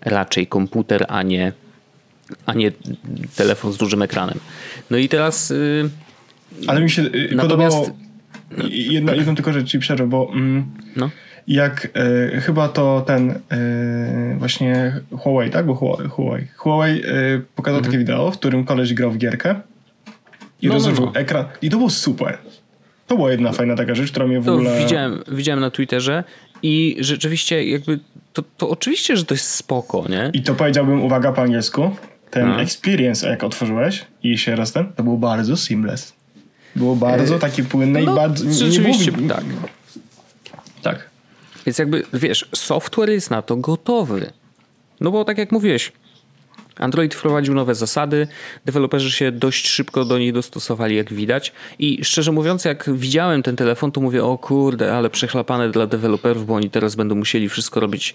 raczej 0.00 0.46
komputer, 0.46 1.04
a 1.08 1.22
nie 1.22 1.52
a 2.46 2.54
nie 2.54 2.72
telefon 3.36 3.72
z 3.72 3.76
dużym 3.76 4.02
ekranem. 4.02 4.38
No 4.90 4.96
i 4.96 5.08
teraz. 5.08 5.50
Yy, 5.50 5.90
Ale 6.66 6.80
mi 6.80 6.90
się 6.90 7.02
yy, 7.02 7.28
natomiast... 7.34 7.76
podobało. 7.76 8.06
Jedno, 8.70 9.14
jedną 9.14 9.34
tylko 9.34 9.52
rzecz 9.52 9.68
ci 9.68 9.78
przerwę, 9.78 10.06
bo 10.06 10.30
mm, 10.32 10.66
no. 10.96 11.10
jak 11.48 11.88
y, 12.36 12.40
chyba 12.40 12.68
to 12.68 13.04
ten 13.06 13.30
y, 13.30 13.36
właśnie 14.38 15.00
Huawei, 15.18 15.50
tak? 15.50 15.66
Bo 15.66 15.74
Huawei. 15.74 16.46
Huawei 16.56 17.00
y, 17.00 17.42
pokazał 17.54 17.78
mhm. 17.78 17.84
takie 17.84 17.98
wideo, 17.98 18.30
w 18.30 18.38
którym 18.38 18.64
koleś 18.64 18.94
grał 18.94 19.10
w 19.10 19.18
gierkę 19.18 19.54
i 20.62 20.66
no, 20.66 20.72
rozłożył 20.72 21.04
no, 21.04 21.12
no. 21.14 21.20
ekran. 21.20 21.44
I 21.62 21.70
to 21.70 21.76
było 21.76 21.90
super. 21.90 22.38
To 23.06 23.16
była 23.16 23.30
jedna 23.30 23.52
fajna 23.52 23.76
taka 23.76 23.94
rzecz, 23.94 24.10
która 24.10 24.26
mnie 24.26 24.40
w 24.40 24.44
to 24.44 24.54
ogóle... 24.54 24.78
Widziałem, 24.78 25.22
widziałem 25.28 25.60
na 25.60 25.70
Twitterze 25.70 26.24
i 26.62 26.96
rzeczywiście 27.00 27.64
jakby 27.64 27.98
to, 28.32 28.42
to 28.56 28.70
oczywiście, 28.70 29.16
że 29.16 29.24
to 29.24 29.34
jest 29.34 29.50
spoko, 29.50 30.04
nie? 30.08 30.30
I 30.32 30.42
to 30.42 30.54
powiedziałbym, 30.54 31.02
uwaga 31.02 31.32
po 31.32 31.42
angielsku, 31.42 31.90
ten 32.30 32.48
no. 32.48 32.60
experience, 32.60 33.28
jak 33.28 33.44
otworzyłeś 33.44 34.04
i 34.22 34.38
się 34.38 34.56
raz 34.56 34.72
ten, 34.72 34.92
to 34.92 35.02
było 35.02 35.16
bardzo 35.16 35.56
seamless. 35.56 36.12
Było 36.76 36.96
bardzo 36.96 37.36
e... 37.36 37.38
takie 37.38 37.62
płynne 37.62 38.00
no, 38.00 38.12
i 38.12 38.16
bardzo... 38.16 38.52
Rzeczywiście, 38.52 39.12
nie 39.12 39.28
tak. 39.28 39.44
Tak. 40.82 41.10
Więc 41.66 41.78
jakby, 41.78 42.02
wiesz, 42.12 42.48
software 42.54 43.10
jest 43.10 43.30
na 43.30 43.42
to 43.42 43.56
gotowy. 43.56 44.32
No 45.00 45.10
bo 45.10 45.24
tak 45.24 45.38
jak 45.38 45.52
mówiłeś, 45.52 45.92
Android 46.78 47.14
wprowadził 47.14 47.54
nowe 47.54 47.74
zasady, 47.74 48.28
deweloperzy 48.64 49.10
się 49.10 49.32
dość 49.32 49.68
szybko 49.68 50.04
do 50.04 50.18
nich 50.18 50.32
dostosowali, 50.32 50.96
jak 50.96 51.12
widać. 51.12 51.52
I 51.78 52.04
szczerze 52.04 52.32
mówiąc, 52.32 52.64
jak 52.64 52.90
widziałem 52.92 53.42
ten 53.42 53.56
telefon, 53.56 53.92
to 53.92 54.00
mówię, 54.00 54.24
o 54.24 54.38
kurde, 54.38 54.96
ale 54.96 55.10
przechlapane 55.10 55.70
dla 55.70 55.86
deweloperów, 55.86 56.46
bo 56.46 56.54
oni 56.54 56.70
teraz 56.70 56.94
będą 56.94 57.14
musieli 57.14 57.48
wszystko 57.48 57.80
robić 57.80 58.14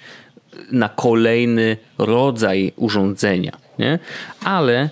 na 0.72 0.90
kolejny 0.90 1.78
rodzaj 1.98 2.74
urządzenia. 2.76 3.58
Nie? 3.80 4.00
Ale 4.44 4.90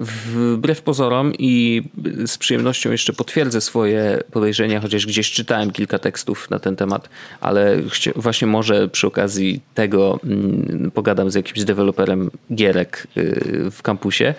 wbrew 0.00 0.82
pozorom 0.82 1.32
i 1.38 1.82
z 2.26 2.38
przyjemnością 2.38 2.90
jeszcze 2.90 3.12
potwierdzę 3.12 3.60
swoje 3.60 4.22
podejrzenia, 4.32 4.80
chociaż 4.80 5.06
gdzieś 5.06 5.30
czytałem 5.30 5.70
kilka 5.70 5.98
tekstów 5.98 6.50
na 6.50 6.58
ten 6.58 6.76
temat, 6.76 7.08
ale 7.40 7.82
właśnie 8.16 8.46
może 8.46 8.88
przy 8.88 9.06
okazji 9.06 9.60
tego 9.74 10.20
mm, 10.24 10.90
pogadam 10.90 11.30
z 11.30 11.34
jakimś 11.34 11.64
deweloperem 11.64 12.30
gierek 12.54 13.06
y, 13.16 13.70
w 13.70 13.82
kampusie, 13.82 14.34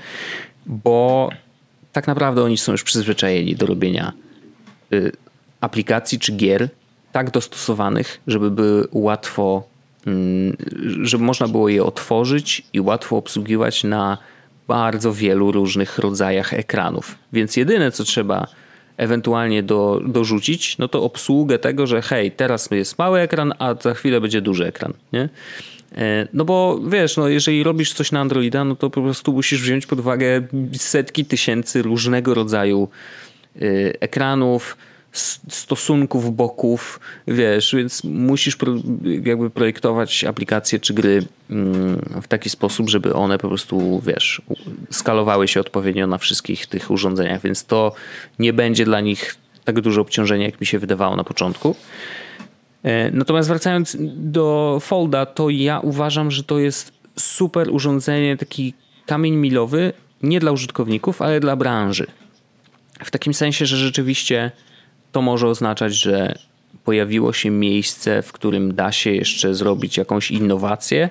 bo 0.66 1.30
tak 1.92 2.08
naprawdę 2.08 2.44
oni 2.44 2.58
są 2.58 2.72
już 2.72 2.84
przyzwyczajeni 2.84 3.56
do 3.56 3.66
robienia 3.66 4.14
y, 4.94 5.12
aplikacji 5.62 6.20
czy 6.20 6.32
gier 6.32 6.70
tak 7.12 7.32
dostosowanych, 7.32 8.22
żeby 8.28 8.52
były 8.52 8.88
łatwo, 8.92 9.64
mm, 10.08 10.58
żeby 11.04 11.24
można 11.24 11.48
było 11.48 11.70
je 11.70 11.84
otworzyć 11.84 12.64
i 12.74 12.82
łatwo 12.82 13.18
obsługiwać 13.18 13.84
na 13.84 14.18
bardzo 14.70 15.14
wielu 15.14 15.52
różnych 15.52 16.00
rodzajach 16.00 16.54
ekranów. 16.54 17.16
Więc 17.34 17.58
jedyne, 17.58 17.92
co 17.92 18.04
trzeba 18.04 18.48
ewentualnie 18.98 19.64
do, 19.64 20.02
dorzucić, 20.06 20.78
no 20.78 20.88
to 20.88 21.04
obsługę 21.04 21.60
tego, 21.60 21.88
że 21.88 22.02
hej, 22.02 22.32
teraz 22.32 22.70
jest 22.72 22.98
mały 22.98 23.20
ekran, 23.20 23.54
a 23.60 23.76
za 23.82 23.94
chwilę 23.94 24.22
będzie 24.22 24.42
duży 24.42 24.68
ekran. 24.68 24.94
Nie? 25.14 25.30
E, 25.98 26.28
no 26.34 26.46
bo 26.46 26.80
wiesz, 26.88 27.18
no 27.18 27.28
jeżeli 27.28 27.64
robisz 27.64 27.94
coś 27.94 28.12
na 28.12 28.20
Androida, 28.20 28.64
no 28.64 28.76
to 28.76 28.90
po 28.90 29.02
prostu 29.02 29.34
musisz 29.34 29.62
wziąć 29.62 29.86
pod 29.86 30.00
uwagę 30.00 30.42
setki 30.74 31.26
tysięcy 31.26 31.82
różnego 31.82 32.34
rodzaju 32.34 32.90
e, 33.56 33.60
ekranów, 34.02 34.78
stosunków 35.12 36.36
boków, 36.36 37.00
wiesz, 37.28 37.76
więc 37.76 38.04
musisz 38.04 38.56
pro, 38.56 38.74
jakby 39.24 39.50
projektować 39.50 40.24
aplikacje 40.24 40.80
czy 40.80 40.94
gry 40.94 41.24
mm, 41.50 42.02
w 42.22 42.28
taki 42.28 42.50
sposób, 42.50 42.90
żeby 42.90 43.14
one 43.14 43.38
po 43.38 43.48
prostu, 43.48 44.02
wiesz, 44.06 44.42
skalowały 44.90 45.48
się 45.48 45.60
odpowiednio 45.60 46.08
na 46.08 46.18
wszystkich 46.18 46.68
tych 46.68 46.92
urządzeniach, 46.92 47.42
więc 47.42 47.66
to 47.66 47.94
nie 48.40 48.54
będzie 48.54 48.86
dla 48.86 49.02
nich 49.02 49.36
tak 49.66 49.82
duże 49.82 50.02
obciążenie, 50.02 50.46
jak 50.46 50.62
mi 50.62 50.68
się 50.68 50.80
wydawało 50.80 51.16
na 51.16 51.24
początku. 51.24 51.76
E, 52.84 53.12
natomiast 53.12 53.50
wracając 53.50 53.98
do 54.16 54.78
Folda, 54.82 55.26
to 55.26 55.50
ja 55.50 55.80
uważam, 55.80 56.32
że 56.32 56.44
to 56.44 56.60
jest 56.60 56.92
super 57.16 57.70
urządzenie, 57.72 58.38
taki 58.38 58.74
kamień 59.06 59.36
milowy, 59.36 59.94
nie 60.24 60.40
dla 60.40 60.52
użytkowników, 60.52 61.22
ale 61.22 61.40
dla 61.40 61.56
branży. 61.56 62.08
W 63.04 63.12
takim 63.12 63.34
sensie, 63.34 63.66
że 63.66 63.78
rzeczywiście 63.78 64.52
to 65.12 65.22
może 65.22 65.48
oznaczać, 65.48 65.94
że 65.94 66.36
pojawiło 66.84 67.34
się 67.34 67.50
miejsce, 67.50 68.22
w 68.22 68.32
którym 68.32 68.76
da 68.76 68.92
się 68.92 69.12
jeszcze 69.12 69.56
zrobić 69.56 69.98
jakąś 69.98 70.32
innowację. 70.32 71.10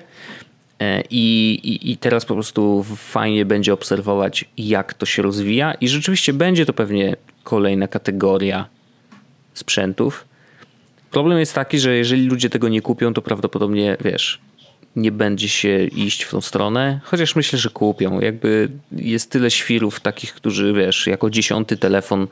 E, 0.79 1.03
I, 1.09 1.53
i, 1.63 1.91
I 1.91 1.97
teraz 1.97 2.25
po 2.25 2.33
prostu 2.33 2.85
fajnie 2.97 3.45
będzie 3.45 3.73
obserwować, 3.73 4.45
jak 4.57 4.93
to 4.93 5.05
się 5.05 5.21
rozwija, 5.21 5.73
i 5.73 5.87
rzeczywiście 5.87 6.33
będzie 6.33 6.65
to 6.65 6.73
pewnie 6.73 7.15
kolejna 7.43 7.87
kategoria 7.87 8.67
sprzętów. 9.53 10.25
Problem 11.11 11.39
jest 11.39 11.53
taki, 11.53 11.79
że 11.79 11.95
jeżeli 11.95 12.25
ludzie 12.25 12.49
tego 12.49 12.69
nie 12.69 12.81
kupią, 12.81 13.13
to 13.13 13.21
prawdopodobnie 13.21 13.97
wiesz, 14.01 14.39
nie 14.95 15.11
będzie 15.11 15.49
się 15.49 15.83
iść 15.85 16.23
w 16.23 16.31
tą 16.31 16.41
stronę, 16.41 16.99
chociaż 17.03 17.35
myślę, 17.35 17.59
że 17.59 17.69
kupią. 17.69 18.19
Jakby 18.19 18.69
jest 18.91 19.31
tyle 19.31 19.51
świrów 19.51 19.99
takich, 19.99 20.33
którzy 20.33 20.73
wiesz, 20.73 21.07
jako 21.07 21.29
dziesiąty 21.29 21.77
telefon 21.77 22.27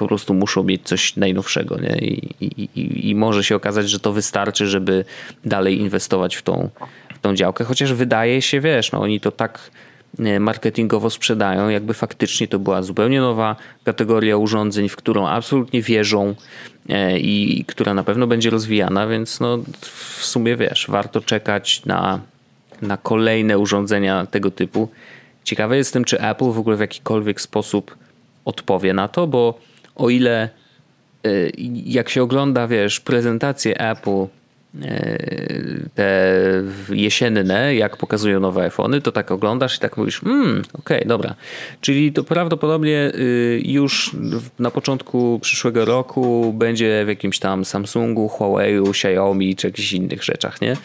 po 0.00 0.06
prostu 0.06 0.34
muszą 0.34 0.62
mieć 0.62 0.82
coś 0.82 1.16
najnowszego, 1.16 1.80
nie? 1.80 1.98
I, 1.98 2.34
i, 2.40 3.10
i 3.10 3.14
może 3.14 3.44
się 3.44 3.56
okazać, 3.56 3.90
że 3.90 4.00
to 4.00 4.12
wystarczy, 4.12 4.66
żeby 4.66 5.04
dalej 5.44 5.80
inwestować 5.80 6.36
w 6.36 6.42
tą, 6.42 6.70
w 7.14 7.18
tą 7.18 7.34
działkę, 7.34 7.64
chociaż 7.64 7.92
wydaje 7.92 8.42
się, 8.42 8.60
wiesz, 8.60 8.92
no 8.92 9.00
oni 9.00 9.20
to 9.20 9.32
tak 9.32 9.70
e, 10.18 10.40
marketingowo 10.40 11.10
sprzedają, 11.10 11.68
jakby 11.68 11.94
faktycznie 11.94 12.48
to 12.48 12.58
była 12.58 12.82
zupełnie 12.82 13.20
nowa 13.20 13.56
kategoria 13.84 14.36
urządzeń, 14.36 14.88
w 14.88 14.96
którą 14.96 15.26
absolutnie 15.26 15.82
wierzą 15.82 16.34
e, 16.88 17.18
i 17.18 17.64
która 17.64 17.94
na 17.94 18.04
pewno 18.04 18.26
będzie 18.26 18.50
rozwijana, 18.50 19.06
więc 19.06 19.40
no 19.40 19.58
w 19.80 20.24
sumie 20.24 20.56
wiesz, 20.56 20.86
warto 20.88 21.20
czekać 21.20 21.84
na, 21.84 22.20
na 22.82 22.96
kolejne 22.96 23.58
urządzenia 23.58 24.26
tego 24.26 24.50
typu. 24.50 24.88
Ciekawy 25.44 25.76
jestem, 25.76 26.04
czy 26.04 26.20
Apple 26.20 26.50
w 26.50 26.58
ogóle 26.58 26.76
w 26.76 26.80
jakikolwiek 26.80 27.40
sposób 27.40 27.96
odpowie 28.44 28.94
na 28.94 29.08
to, 29.08 29.26
bo 29.26 29.69
o 30.00 30.10
ile 30.10 30.48
y, 31.26 31.52
jak 31.84 32.08
się 32.08 32.22
ogląda, 32.22 32.66
wiesz, 32.66 33.00
prezentację 33.00 33.80
Apple 33.80 34.26
y, 34.74 35.88
te 35.94 36.32
jesienne, 36.88 37.74
jak 37.74 37.96
pokazują 37.96 38.40
nowe 38.40 38.62
iPhony, 38.62 39.00
to 39.00 39.12
tak 39.12 39.30
oglądasz 39.30 39.76
i 39.76 39.80
tak 39.80 39.96
mówisz, 39.96 40.20
hmm, 40.20 40.62
okej, 40.72 40.98
okay, 40.98 41.08
dobra. 41.08 41.34
Czyli 41.80 42.12
to 42.12 42.24
prawdopodobnie 42.24 43.12
y, 43.14 43.62
już 43.64 44.16
na 44.58 44.70
początku 44.70 45.38
przyszłego 45.42 45.84
roku 45.84 46.52
będzie 46.52 47.04
w 47.04 47.08
jakimś 47.08 47.38
tam 47.38 47.64
Samsungu, 47.64 48.28
Huawei, 48.28 48.78
Xiaomi 48.78 49.56
czy 49.56 49.66
jakichś 49.66 49.92
innych 49.92 50.24
rzeczach, 50.24 50.60
nie? 50.60 50.76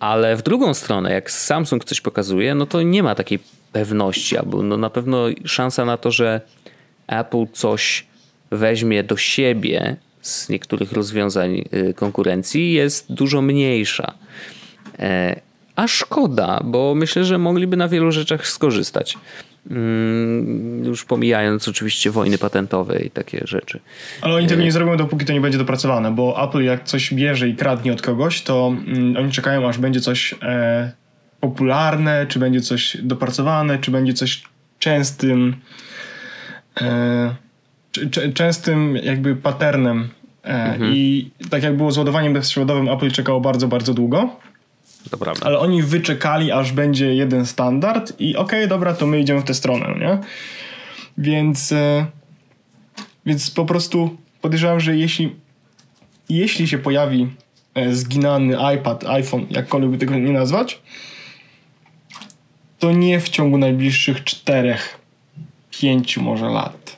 Ale 0.00 0.36
w 0.36 0.42
drugą 0.42 0.74
stronę, 0.74 1.12
jak 1.12 1.30
Samsung 1.30 1.84
coś 1.84 2.00
pokazuje, 2.00 2.54
no 2.54 2.66
to 2.66 2.82
nie 2.82 3.02
ma 3.02 3.14
takiej 3.14 3.38
pewności, 3.72 4.38
albo 4.38 4.62
no 4.62 4.76
na 4.76 4.90
pewno 4.90 5.26
szansa 5.44 5.84
na 5.84 5.96
to, 5.96 6.10
że 6.10 6.40
Apple 7.10 7.46
coś 7.52 8.06
weźmie 8.50 9.04
do 9.04 9.16
siebie 9.16 9.96
z 10.20 10.48
niektórych 10.48 10.92
rozwiązań 10.92 11.64
y, 11.74 11.94
konkurencji 11.94 12.72
jest 12.72 13.12
dużo 13.12 13.42
mniejsza. 13.42 14.14
E, 14.98 15.40
a 15.76 15.88
szkoda, 15.88 16.60
bo 16.64 16.94
myślę, 16.94 17.24
że 17.24 17.38
mogliby 17.38 17.76
na 17.76 17.88
wielu 17.88 18.12
rzeczach 18.12 18.46
skorzystać. 18.46 19.18
Mm, 19.70 20.84
już 20.84 21.04
pomijając 21.04 21.68
oczywiście 21.68 22.10
wojny 22.10 22.38
patentowe 22.38 23.00
i 23.02 23.10
takie 23.10 23.40
rzeczy. 23.44 23.80
Ale 24.20 24.34
oni 24.34 24.46
tego 24.46 24.62
nie 24.62 24.72
zrobią, 24.72 24.96
dopóki 24.96 25.24
to 25.24 25.32
nie 25.32 25.40
będzie 25.40 25.58
dopracowane, 25.58 26.10
bo 26.10 26.44
Apple 26.48 26.62
jak 26.62 26.84
coś 26.84 27.14
bierze 27.14 27.48
i 27.48 27.56
kradnie 27.56 27.92
od 27.92 28.02
kogoś, 28.02 28.42
to 28.42 28.74
mm, 28.86 29.16
oni 29.16 29.32
czekają, 29.32 29.68
aż 29.68 29.78
będzie 29.78 30.00
coś 30.00 30.34
e, 30.42 30.92
popularne, 31.40 32.26
czy 32.28 32.38
będzie 32.38 32.60
coś 32.60 32.96
dopracowane, 33.02 33.78
czy 33.78 33.90
będzie 33.90 34.12
coś 34.12 34.42
częstym 34.78 35.54
E, 35.54 35.89
częstym 38.34 38.96
jakby 38.96 39.36
patternem. 39.36 40.08
E, 40.44 40.48
mhm. 40.48 40.92
I 40.94 41.30
tak 41.50 41.62
jak 41.62 41.76
było 41.76 41.92
z 41.92 41.98
ładowaniem 41.98 42.32
bezprzewodowym, 42.32 42.88
Apple 42.88 43.10
czekało 43.10 43.40
bardzo, 43.40 43.68
bardzo 43.68 43.94
długo. 43.94 44.36
Prawda. 45.20 45.46
Ale 45.46 45.58
oni 45.58 45.82
wyczekali, 45.82 46.52
aż 46.52 46.72
będzie 46.72 47.14
jeden 47.14 47.46
standard 47.46 48.20
i 48.20 48.36
okej, 48.36 48.58
okay, 48.58 48.68
dobra, 48.68 48.94
to 48.94 49.06
my 49.06 49.20
idziemy 49.20 49.40
w 49.40 49.44
tę 49.44 49.54
stronę, 49.54 49.94
nie? 50.00 50.18
Więc, 51.18 51.72
e, 51.72 52.06
więc 53.26 53.50
po 53.50 53.64
prostu 53.64 54.16
podejrzewam, 54.40 54.80
że 54.80 54.96
jeśli, 54.96 55.36
jeśli 56.28 56.68
się 56.68 56.78
pojawi 56.78 57.28
zginany 57.90 58.56
iPad, 58.76 59.04
iPhone, 59.04 59.46
jakkolwiek 59.50 59.90
by 59.90 59.98
tego 59.98 60.14
nie 60.14 60.32
nazwać, 60.32 60.80
to 62.78 62.92
nie 62.92 63.20
w 63.20 63.28
ciągu 63.28 63.58
najbliższych 63.58 64.24
czterech 64.24 64.99
pięciu 65.70 66.22
może 66.22 66.48
lat. 66.48 66.96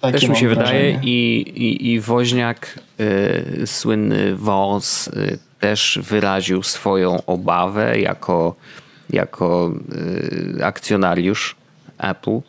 Takie 0.00 0.18
Też 0.18 0.28
mi 0.28 0.36
się 0.36 0.48
wydaje 0.48 1.00
i, 1.02 1.40
i, 1.40 1.92
i 1.92 2.00
Woźniak, 2.00 2.78
y, 3.00 3.66
słynny 3.66 4.36
Wąs, 4.36 5.08
y, 5.08 5.38
też 5.60 5.98
wyraził 6.02 6.62
swoją 6.62 7.26
obawę 7.26 8.00
jako, 8.00 8.54
jako 9.10 9.72
y, 10.58 10.64
akcjonariusz 10.64 11.56
Apple, 11.98 12.40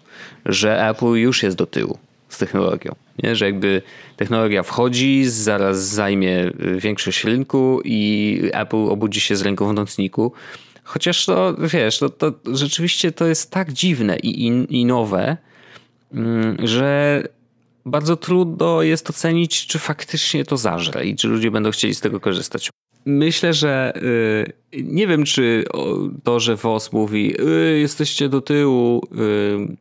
że 0.46 0.90
Apple 0.90 1.14
już 1.14 1.44
jest 1.44 1.58
do 1.58 1.66
tyłu 1.66 1.98
z 2.30 2.38
technologią. 2.38 2.96
Nie? 3.24 3.36
Że 3.36 3.46
jakby 3.46 3.82
technologia 4.18 4.64
wchodzi, 4.64 5.26
zaraz 5.26 5.88
zajmie 5.88 6.52
większość 6.78 7.24
rynku 7.24 7.82
i 7.84 8.42
Apple 8.54 8.90
obudzi 8.90 9.22
się 9.22 9.36
z 9.36 9.42
ręką 9.42 9.68
w 9.68 9.74
nocniku 9.74 10.32
Chociaż 10.92 11.26
to, 11.26 11.56
wiesz, 11.60 12.00
to, 12.00 12.10
to 12.10 12.34
rzeczywiście 12.54 13.12
to 13.12 13.28
jest 13.28 13.52
tak 13.52 13.74
dziwne 13.74 14.18
i, 14.18 14.48
i, 14.48 14.80
i 14.80 14.86
nowe, 14.86 15.38
mm, 16.14 16.58
że 16.64 17.24
bardzo 17.86 18.16
trudno 18.16 18.82
jest 18.82 19.10
ocenić, 19.10 19.68
czy 19.68 19.80
faktycznie 19.80 20.46
to 20.46 20.58
zażre 20.58 21.06
i 21.06 21.16
czy 21.16 21.28
ludzie 21.28 21.52
będą 21.52 21.72
chcieli 21.72 21.96
z 21.96 22.02
tego 22.02 22.20
korzystać. 22.20 22.70
Myślę, 23.06 23.54
że 23.54 23.94
yy, 24.72 24.84
nie 24.84 25.08
wiem, 25.08 25.24
czy 25.24 25.64
to, 26.24 26.40
że 26.40 26.56
WOS 26.56 26.92
mówi, 26.92 27.36
yy, 27.40 27.80
jesteście 27.80 28.30
do 28.30 28.42
tyłu, 28.42 29.08
yy, 29.12 29.78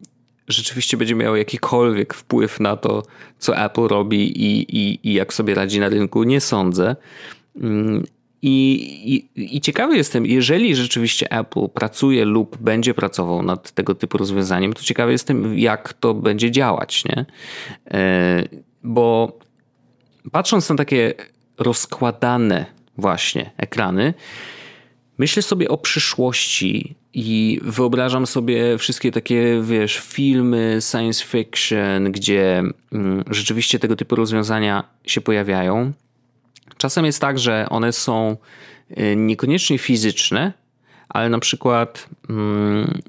rzeczywiście 0.48 0.96
będzie 0.96 1.14
miało 1.14 1.36
jakikolwiek 1.36 2.14
wpływ 2.14 2.61
na 2.61 2.76
to, 2.76 3.02
co 3.38 3.56
Apple 3.56 3.88
robi 3.88 4.42
i, 4.42 4.76
i, 4.76 5.08
i 5.08 5.14
jak 5.14 5.34
sobie 5.34 5.54
radzi 5.54 5.80
na 5.80 5.88
rynku. 5.88 6.22
Nie 6.22 6.40
sądzę. 6.40 6.96
I, 8.43 8.72
i, 9.36 9.57
I 9.57 9.61
ciekawy 9.61 9.97
jestem, 9.97 10.26
jeżeli 10.26 10.76
rzeczywiście 10.76 11.30
Apple 11.30 11.68
pracuje 11.68 12.24
lub 12.24 12.57
będzie 12.57 12.95
pracował 12.95 13.43
nad 13.43 13.70
tego 13.70 13.95
typu 13.95 14.18
rozwiązaniem, 14.18 14.72
to 14.72 14.82
ciekawy 14.82 15.12
jestem, 15.12 15.59
jak 15.59 15.93
to 15.93 16.14
będzie 16.14 16.51
działać, 16.51 17.05
nie? 17.05 17.26
E, 17.91 18.45
bo 18.82 19.38
patrząc 20.32 20.70
na 20.70 20.76
takie 20.76 21.14
rozkładane 21.59 22.66
właśnie 22.99 23.51
ekrany, 23.57 24.14
myślę 25.18 25.43
sobie 25.43 25.68
o 25.68 25.78
przyszłości 25.78 26.95
i 27.14 27.61
wyobrażam 27.62 28.26
sobie 28.26 28.78
wszystkie 28.78 29.12
takie, 29.12 29.62
wiesz, 29.62 29.99
filmy 29.99 30.78
science 30.91 31.24
fiction, 31.24 32.12
gdzie 32.12 32.62
mm, 32.93 33.24
rzeczywiście 33.30 33.78
tego 33.78 33.97
typu 33.97 34.16
rozwiązania 34.16 34.84
się 35.05 35.20
pojawiają. 35.20 35.93
Czasem 36.77 37.05
jest 37.05 37.21
tak, 37.21 37.39
że 37.39 37.66
one 37.71 37.93
są 37.93 38.37
y, 38.99 39.16
niekoniecznie 39.16 39.79
fizyczne, 39.79 40.53
ale 41.09 41.29
na 41.29 41.39
przykład 41.39 42.09
mm, 42.31 43.03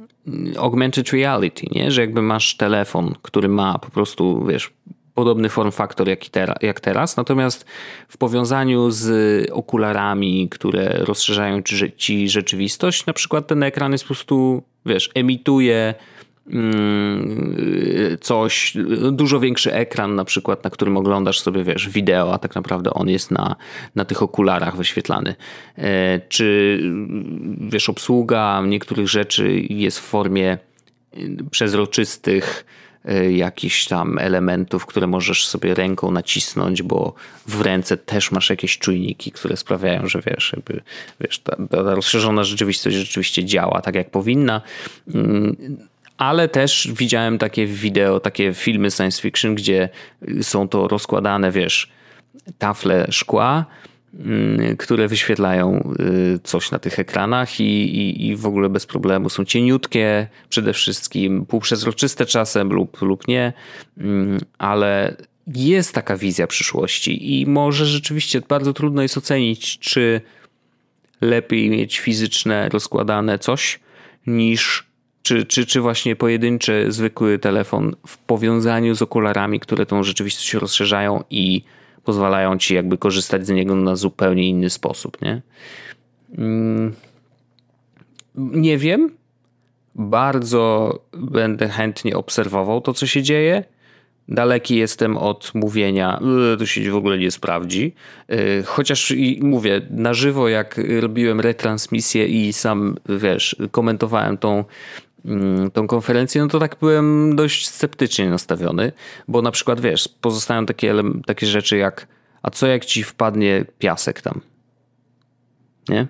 augmented 0.58 1.10
reality, 1.10 1.66
nie? 1.72 1.92
że 1.92 2.02
jakby 2.02 2.22
masz 2.22 2.58
telefon, 2.58 3.16
który 3.22 3.50
ma 3.50 3.80
po 3.80 3.90
prostu, 3.90 4.46
wiesz, 4.46 4.74
podobny 5.14 5.50
form 5.50 5.72
faktor 5.72 6.08
jak, 6.08 6.20
jak 6.62 6.80
teraz, 6.80 7.18
natomiast 7.18 7.66
w 8.08 8.18
powiązaniu 8.18 8.92
z 8.92 9.50
okularami, 9.52 10.50
które 10.50 10.94
rozszerzają 11.00 11.62
ci 11.98 12.30
rzeczywistość, 12.30 13.06
na 13.06 13.14
przykład 13.14 13.48
ten 13.48 13.64
ekran 13.64 13.92
jest 13.92 14.04
po 14.04 14.08
prostu, 14.08 14.64
wiesz, 14.86 15.10
emituje 15.16 15.94
coś, 18.22 18.78
dużo 19.12 19.40
większy 19.40 19.74
ekran 19.74 20.16
na 20.16 20.26
przykład, 20.26 20.64
na 20.64 20.70
którym 20.70 20.98
oglądasz 20.98 21.40
sobie, 21.40 21.64
wiesz, 21.64 21.90
wideo, 21.90 22.34
a 22.34 22.38
tak 22.38 22.56
naprawdę 22.56 22.94
on 22.94 23.10
jest 23.10 23.32
na, 23.32 23.56
na 23.96 24.06
tych 24.06 24.24
okularach 24.24 24.78
wyświetlany. 24.78 25.36
E, 25.78 26.20
czy, 26.30 26.80
wiesz, 27.58 27.90
obsługa 27.90 28.62
niektórych 28.62 29.10
rzeczy 29.10 29.62
jest 29.70 30.00
w 30.00 30.04
formie 30.04 30.58
przezroczystych 31.52 32.66
e, 33.06 33.32
jakichś 33.32 33.86
tam 33.86 34.18
elementów, 34.20 34.86
które 34.86 35.08
możesz 35.08 35.48
sobie 35.48 35.74
ręką 35.74 36.12
nacisnąć, 36.12 36.82
bo 36.82 37.14
w 37.48 37.62
ręce 37.62 37.98
też 37.98 38.32
masz 38.32 38.50
jakieś 38.50 38.78
czujniki, 38.78 39.32
które 39.32 39.58
sprawiają, 39.58 40.08
że 40.08 40.22
wiesz, 40.26 40.54
jakby, 40.56 40.82
wiesz 41.22 41.40
ta, 41.40 41.56
ta 41.70 41.96
rozszerzona 41.96 42.44
rzeczywistość 42.44 42.96
rzeczywiście 42.96 43.46
działa 43.46 43.82
tak, 43.82 43.96
jak 43.96 44.12
powinna 44.12 44.62
mm, 45.14 45.56
ale 46.22 46.50
też 46.50 46.90
widziałem 46.94 47.38
takie 47.38 47.66
wideo, 47.66 48.20
takie 48.20 48.54
filmy 48.54 48.92
science 48.92 49.22
fiction, 49.22 49.56
gdzie 49.56 49.90
są 50.42 50.68
to 50.68 50.88
rozkładane, 50.88 51.52
wiesz, 51.52 51.92
tafle 52.58 53.08
szkła, 53.10 53.66
mm, 54.20 54.78
które 54.78 55.08
wyświetlają 55.08 55.94
y, 56.36 56.40
coś 56.44 56.72
na 56.72 56.80
tych 56.80 57.00
ekranach 57.00 57.60
i, 57.60 57.64
i, 57.64 58.28
i, 58.28 58.36
w 58.36 58.46
ogóle 58.46 58.70
bez 58.70 58.86
problemu. 58.86 59.30
Są 59.30 59.46
cieniutkie 59.46 60.28
przede 60.50 60.74
wszystkim, 60.74 61.46
półprzezroczyste 61.46 62.26
czasem 62.26 62.70
lub, 62.70 63.02
lub 63.02 63.28
nie, 63.28 63.54
mm, 63.98 64.40
ale 64.58 65.16
jest 65.48 65.96
taka 65.96 66.18
wizja 66.18 66.48
przyszłości 66.48 67.42
i 67.42 67.46
może 67.48 67.86
rzeczywiście 67.86 68.42
bardzo 68.42 68.74
trudno 68.74 69.02
jest 69.02 69.18
ocenić, 69.18 69.80
czy 69.80 70.22
lepiej 71.22 71.70
mieć 71.70 72.00
fizyczne, 72.00 72.70
rozkładane 72.70 73.40
coś 73.40 73.80
niż 74.28 74.91
czy, 75.24 75.46
czy, 75.46 75.66
czy 75.66 75.82
właśnie 75.82 76.16
pojedynczy, 76.16 76.86
zwykły 76.90 77.40
telefon 77.40 77.96
w 78.08 78.18
powiązaniu 78.18 78.96
z 78.96 79.02
okularami, 79.02 79.60
które 79.60 79.86
tą 79.86 80.04
rzeczywistość 80.04 80.54
rozszerzają 80.54 81.24
i 81.30 81.64
pozwalają 82.04 82.58
ci 82.58 82.76
jakby 82.76 82.98
korzystać 82.98 83.46
z 83.46 83.50
niego 83.50 83.76
na 83.76 83.96
zupełnie 83.96 84.50
inny 84.50 84.70
sposób, 84.70 85.22
nie? 85.22 85.42
Mm. 86.38 86.94
Nie 88.36 88.78
wiem. 88.78 89.10
Bardzo 89.96 91.00
będę 91.14 91.70
chętnie 91.70 92.18
obserwował 92.18 92.82
to, 92.82 92.94
co 92.94 93.08
się 93.08 93.24
dzieje. 93.24 93.64
Daleki 94.30 94.76
jestem 94.76 95.18
od 95.18 95.52
mówienia, 95.54 96.20
e, 96.54 96.58
to 96.58 96.66
się 96.66 96.92
w 96.92 96.96
ogóle 96.96 97.18
nie 97.18 97.32
sprawdzi. 97.32 97.94
E, 98.28 98.64
chociaż 98.64 99.12
i 99.12 99.40
mówię, 99.44 99.82
na 99.90 100.14
żywo, 100.14 100.50
jak 100.50 100.82
robiłem 101.00 101.40
retransmisję 101.40 102.28
i 102.28 102.54
sam, 102.54 102.98
wiesz, 103.10 103.56
komentowałem 103.72 104.38
tą, 104.38 104.64
tą 105.74 105.88
konferencję, 105.88 106.42
no 106.42 106.48
to 106.48 106.60
tak 106.60 106.76
byłem 106.80 107.36
dość 107.36 107.68
sceptycznie 107.68 108.30
nastawiony, 108.30 108.92
bo 109.28 109.42
na 109.42 109.52
przykład, 109.52 109.82
wiesz, 109.82 110.10
pozostają 110.22 110.66
takie, 110.66 110.94
takie 111.26 111.48
rzeczy 111.48 111.78
jak, 111.78 112.08
a 112.44 112.50
co 112.50 112.68
jak 112.68 112.86
ci 112.86 113.04
wpadnie 113.04 113.66
piasek 113.80 114.22
tam? 114.22 114.42
Nie? 115.90 116.08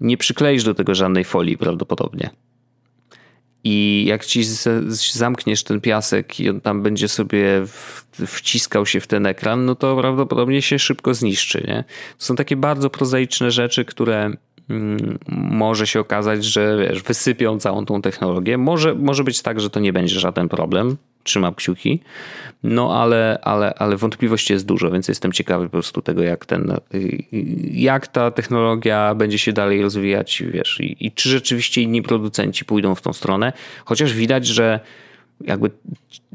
Nie 0.00 0.16
przykleisz 0.16 0.64
do 0.64 0.74
tego 0.74 0.94
żadnej 0.94 1.24
folii 1.24 1.58
prawdopodobnie. 1.58 2.30
I 3.64 4.04
jak 4.08 4.24
ci 4.24 4.44
zamkniesz 5.12 5.64
ten 5.64 5.80
piasek 5.80 6.40
i 6.40 6.50
on 6.50 6.60
tam 6.60 6.82
będzie 6.82 7.08
sobie 7.08 7.64
wciskał 8.26 8.86
się 8.86 9.00
w 9.00 9.06
ten 9.06 9.26
ekran, 9.26 9.64
no 9.64 9.74
to 9.74 9.96
prawdopodobnie 9.96 10.62
się 10.62 10.78
szybko 10.78 11.14
zniszczy. 11.14 11.64
Nie? 11.66 11.84
To 12.18 12.24
są 12.24 12.36
takie 12.36 12.56
bardzo 12.56 12.90
prozaiczne 12.90 13.50
rzeczy, 13.50 13.84
które 13.84 14.16
mm, 14.16 14.36
może 15.28 15.86
się 15.86 16.00
okazać, 16.00 16.44
że 16.44 16.78
wiesz, 16.78 17.02
wysypią 17.02 17.58
całą 17.58 17.86
tą 17.86 18.02
technologię. 18.02 18.58
Może, 18.58 18.94
może 18.94 19.24
być 19.24 19.42
tak, 19.42 19.60
że 19.60 19.70
to 19.70 19.80
nie 19.80 19.92
będzie 19.92 20.20
żaden 20.20 20.48
problem. 20.48 20.96
Trzymam 21.22 21.54
kciuki. 21.54 22.00
No 22.62 23.02
ale, 23.02 23.38
ale, 23.42 23.74
ale 23.74 23.96
wątpliwości 23.96 24.52
jest 24.52 24.66
dużo, 24.66 24.90
więc 24.90 25.08
jestem 25.08 25.32
ciekawy 25.32 25.64
po 25.64 25.70
prostu 25.70 26.02
tego, 26.02 26.22
jak 26.22 26.46
ten, 26.46 26.76
jak 27.72 28.06
ta 28.06 28.30
technologia 28.30 29.14
będzie 29.14 29.38
się 29.38 29.52
dalej 29.52 29.82
rozwijać, 29.82 30.42
wiesz, 30.52 30.80
i, 30.80 31.06
i 31.06 31.12
czy 31.12 31.28
rzeczywiście 31.28 31.82
inni 31.82 32.02
producenci 32.02 32.64
pójdą 32.64 32.94
w 32.94 33.02
tą 33.02 33.12
stronę. 33.12 33.52
Chociaż 33.84 34.12
widać, 34.12 34.46
że 34.46 34.80
jakby 35.40 35.70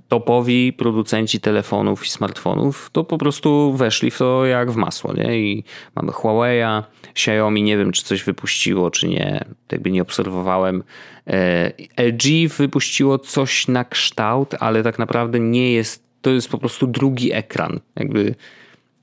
topowi 0.08 0.74
producenci 0.74 1.39
telefonów 1.39 2.06
i 2.06 2.10
smartfonów 2.10 2.89
to 2.91 3.04
po 3.04 3.18
prostu 3.18 3.74
weszli 3.74 4.12
w 4.12 4.18
to 4.18 4.45
jak 4.45 4.72
w 4.72 4.76
masło, 4.76 5.14
nie? 5.14 5.39
I 5.39 5.64
mamy 5.95 6.12
Huawei'a, 6.12 6.84
Xiaomi, 7.10 7.64
nie 7.64 7.78
wiem 7.78 7.91
czy 7.91 8.04
coś 8.04 8.24
wypuściło, 8.24 8.91
czy 8.91 9.08
nie, 9.08 9.45
jakby 9.72 9.91
nie 9.91 10.02
obserwowałem. 10.02 10.84
E, 11.28 11.72
LG 11.97 12.49
wypuściło 12.58 13.20
coś 13.20 13.68
na 13.68 13.86
kształt, 13.86 14.56
ale 14.60 14.84
tak 14.84 14.99
naprawdę 14.99 15.39
nie 15.39 15.74
jest, 15.74 16.04
to 16.22 16.30
jest 16.30 16.49
po 16.49 16.58
prostu 16.58 16.88
drugi 16.88 17.34
ekran. 17.34 17.80
Jakby 17.95 18.36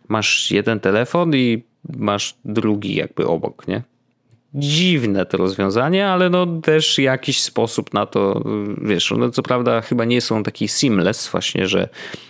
masz 0.09 0.51
jeden 0.51 0.81
telefon 0.81 1.35
i 1.35 1.63
masz 1.97 2.37
drugi 2.45 2.95
jakby 2.95 3.27
obok, 3.27 3.69
nie? 3.69 3.83
Dziwne 4.55 5.27
to 5.27 5.37
rozwiązanie, 5.37 6.09
ale 6.09 6.31
no 6.31 6.47
też 6.47 6.99
jakiś 6.99 7.41
sposób 7.41 7.95
na 7.95 8.07
to, 8.07 8.45
wiesz, 8.83 9.13
one 9.13 9.31
co 9.31 9.43
prawda 9.43 9.81
chyba 9.81 10.05
nie 10.05 10.21
są 10.21 10.43
taki 10.43 10.69
seamless 10.69 11.29
właśnie, 11.29 11.67
że 11.67 11.89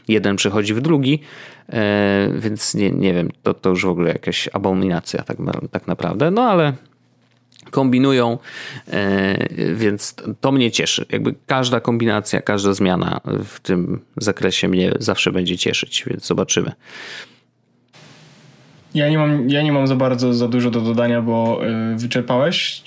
jeden 0.09 0.37
przechodzi 0.37 0.75
w 0.75 0.81
drugi, 0.81 1.21
e, 1.69 2.31
więc 2.39 2.75
nie, 2.75 2.91
nie 2.91 3.15
wiem, 3.15 3.31
to, 3.43 3.55
to 3.55 3.71
już 3.71 3.85
w 3.85 3.89
ogóle 3.89 4.13
jakaś 4.13 4.49
abominacja 4.53 5.23
tak, 5.23 5.37
tak 5.71 5.87
naprawdę, 5.87 6.31
no 6.31 6.43
ale 6.43 6.73
kombinują, 7.71 8.39
e, 8.89 9.75
więc 9.75 10.15
to 10.41 10.53
mnie 10.53 10.71
cieszy. 10.71 11.07
Jakby 11.13 11.35
każda 11.47 11.81
kombinacja, 11.81 12.43
każda 12.43 12.73
zmiana 12.73 13.21
w 13.45 13.61
tym 13.61 14.01
zakresie 14.17 14.69
mnie 14.69 14.93
zawsze 14.99 15.33
będzie 15.33 15.59
cieszyć, 15.59 16.05
więc 16.07 16.27
zobaczymy. 16.27 16.73
Ja 18.99 19.09
nie, 19.09 19.19
mam, 19.19 19.51
ja 19.51 19.63
nie 19.63 19.73
mam 19.73 19.87
za 19.87 19.97
bardzo 19.97 20.35
za 20.35 20.49
dużo 20.49 20.71
do 20.71 20.81
dodania, 20.81 21.23
bo 21.23 21.61
y, 21.95 21.97
wyczerpałeś. 21.97 22.83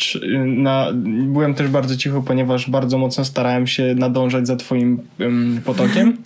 Na, 0.46 0.88
byłem 1.26 1.54
też 1.54 1.68
bardzo 1.68 1.98
cicho, 1.98 2.22
ponieważ 2.22 2.70
bardzo 2.70 2.98
mocno 2.98 3.26
starałem 3.26 3.68
się 3.68 3.96
nadążać 3.96 4.48
za 4.48 4.56
twoim 4.56 5.00
y, 5.58 5.62
potokiem. 5.62 6.18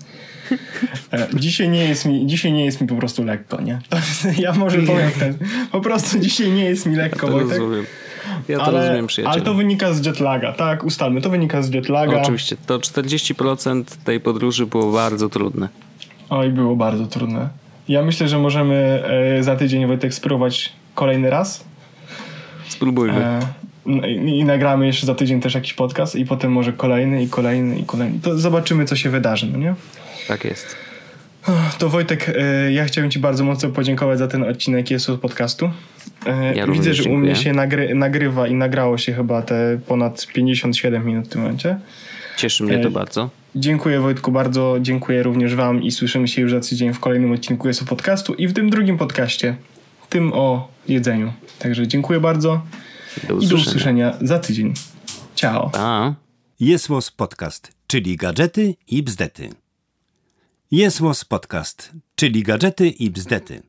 E, 1.14 1.28
dzisiaj 1.34 1.70
nie, 1.70 1.86
jest 1.90 2.06
mi, 2.06 2.28
dzisiaj 2.28 2.54
nie 2.54 2.66
jest 2.66 2.82
mi 2.82 2.88
po 2.88 2.96
prostu 2.96 3.24
lekko, 3.24 3.62
nie? 3.62 3.80
Ja 4.44 4.54
może 4.54 4.78
powiem 4.78 5.12
ten. 5.20 5.38
Po 5.72 5.82
prostu 5.82 6.20
dzisiaj 6.20 6.52
nie 6.52 6.66
jest 6.66 6.86
mi 6.86 6.96
lekko, 6.96 7.28
ja 7.28 7.32
to 7.32 7.38
Wojtek. 7.40 7.60
Rozumiem. 7.60 7.86
Ja 8.48 8.58
to 8.58 8.64
ale, 8.64 8.82
rozumiem, 8.82 9.08
przyjaciel. 9.08 9.34
Ale 9.34 9.42
to 9.42 9.54
wynika 9.54 9.94
z 9.94 10.06
jetlaga, 10.06 10.54
tak? 10.54 10.84
Ustalmy, 10.84 11.22
to 11.22 11.30
wynika 11.30 11.62
z 11.62 11.74
jetlaga. 11.74 12.22
Oczywiście, 12.22 12.56
to 12.66 12.80
40% 12.80 13.84
tej 14.04 14.20
podróży 14.20 14.66
było 14.66 14.92
bardzo 14.92 15.30
trudne. 15.30 15.70
Oj, 16.30 16.50
było 16.50 16.76
bardzo 16.76 17.06
trudne. 17.06 17.50
Ja 17.88 18.02
myślę, 18.02 18.28
że 18.28 18.40
możemy 18.40 19.04
e, 19.38 19.44
za 19.44 19.56
tydzień 19.56 19.88
Wojtek 19.88 20.14
spróbować 20.14 20.74
kolejny 20.96 21.30
raz. 21.30 21.66
Spróbujmy. 22.68 23.18
E, 23.18 23.42
I 24.12 24.44
nagramy 24.44 24.88
jeszcze 24.88 25.06
za 25.06 25.16
tydzień 25.16 25.42
też 25.42 25.56
jakiś 25.56 25.74
podcast 25.74 26.16
i 26.16 26.26
potem 26.26 26.52
może 26.52 26.74
kolejny 26.74 27.24
i 27.24 27.30
kolejny 27.30 27.80
i 27.80 27.84
kolejny. 27.84 28.20
To 28.20 28.38
zobaczymy, 28.38 28.86
co 28.86 28.96
się 28.96 29.10
wydarzy, 29.10 29.48
no 29.52 29.58
nie? 29.58 29.76
Tak 30.28 30.46
jest. 30.46 30.76
To 31.80 31.90
Wojtek, 31.90 32.30
e, 32.38 32.72
ja 32.72 32.86
chciałem 32.86 33.12
Ci 33.12 33.20
bardzo 33.20 33.44
mocno 33.44 33.70
podziękować 33.70 34.20
za 34.20 34.28
ten 34.28 34.44
odcinek 34.44 34.92
Jezus 34.92 35.20
podcastu. 35.20 35.72
Ja 36.56 36.68
Widzę, 36.68 36.94
że 36.94 37.04
dziękuję. 37.04 37.24
u 37.24 37.26
mnie 37.26 37.36
się 37.36 37.54
nagry, 37.54 37.96
nagrywa 37.96 38.48
i 38.48 38.54
nagrało 38.54 38.98
się 38.98 39.14
chyba 39.14 39.42
te 39.42 39.80
ponad 39.88 40.28
57 40.28 41.06
minut 41.06 41.26
w 41.26 41.30
tym 41.30 41.42
momencie. 41.42 41.78
Cieszy 42.38 42.64
mnie 42.64 42.80
to 42.80 42.92
bardzo. 42.92 43.30
Dziękuję 43.58 44.00
Wojtku 44.00 44.32
bardzo, 44.32 44.78
dziękuję 44.82 45.24
również 45.24 45.56
Wam 45.56 45.84
i 45.84 45.92
słyszymy 45.92 46.28
się 46.28 46.42
już 46.42 46.52
za 46.52 46.60
tydzień 46.60 46.94
w 46.94 47.00
kolejnym 47.00 47.32
odcinku 47.32 47.68
jest 47.68 47.82
o 47.82 47.86
podcastu 47.86 48.34
i 48.34 48.48
w 48.48 48.54
tym 48.54 48.70
drugim 48.70 48.98
podcaście, 48.98 49.56
tym 50.10 50.34
o 50.34 50.72
jedzeniu. 50.88 51.34
Także 51.60 51.88
dziękuję 51.88 52.20
bardzo 52.20 52.62
do 53.28 53.40
i 53.40 53.48
do 53.48 53.56
usłyszenia 53.56 54.18
za 54.22 54.40
tydzień. 54.40 54.74
Ciao. 55.36 55.70
Pa. 55.70 56.16
Jesłos 56.60 57.12
Podcast, 57.12 57.72
czyli 57.88 58.18
gadżety 58.18 58.76
i 58.88 59.04
bzdety. 59.04 59.50
Jesłos 60.72 61.26
Podcast, 61.26 61.92
czyli 62.16 62.44
gadżety 62.44 62.90
i 62.90 63.10
bzdety. 63.12 63.62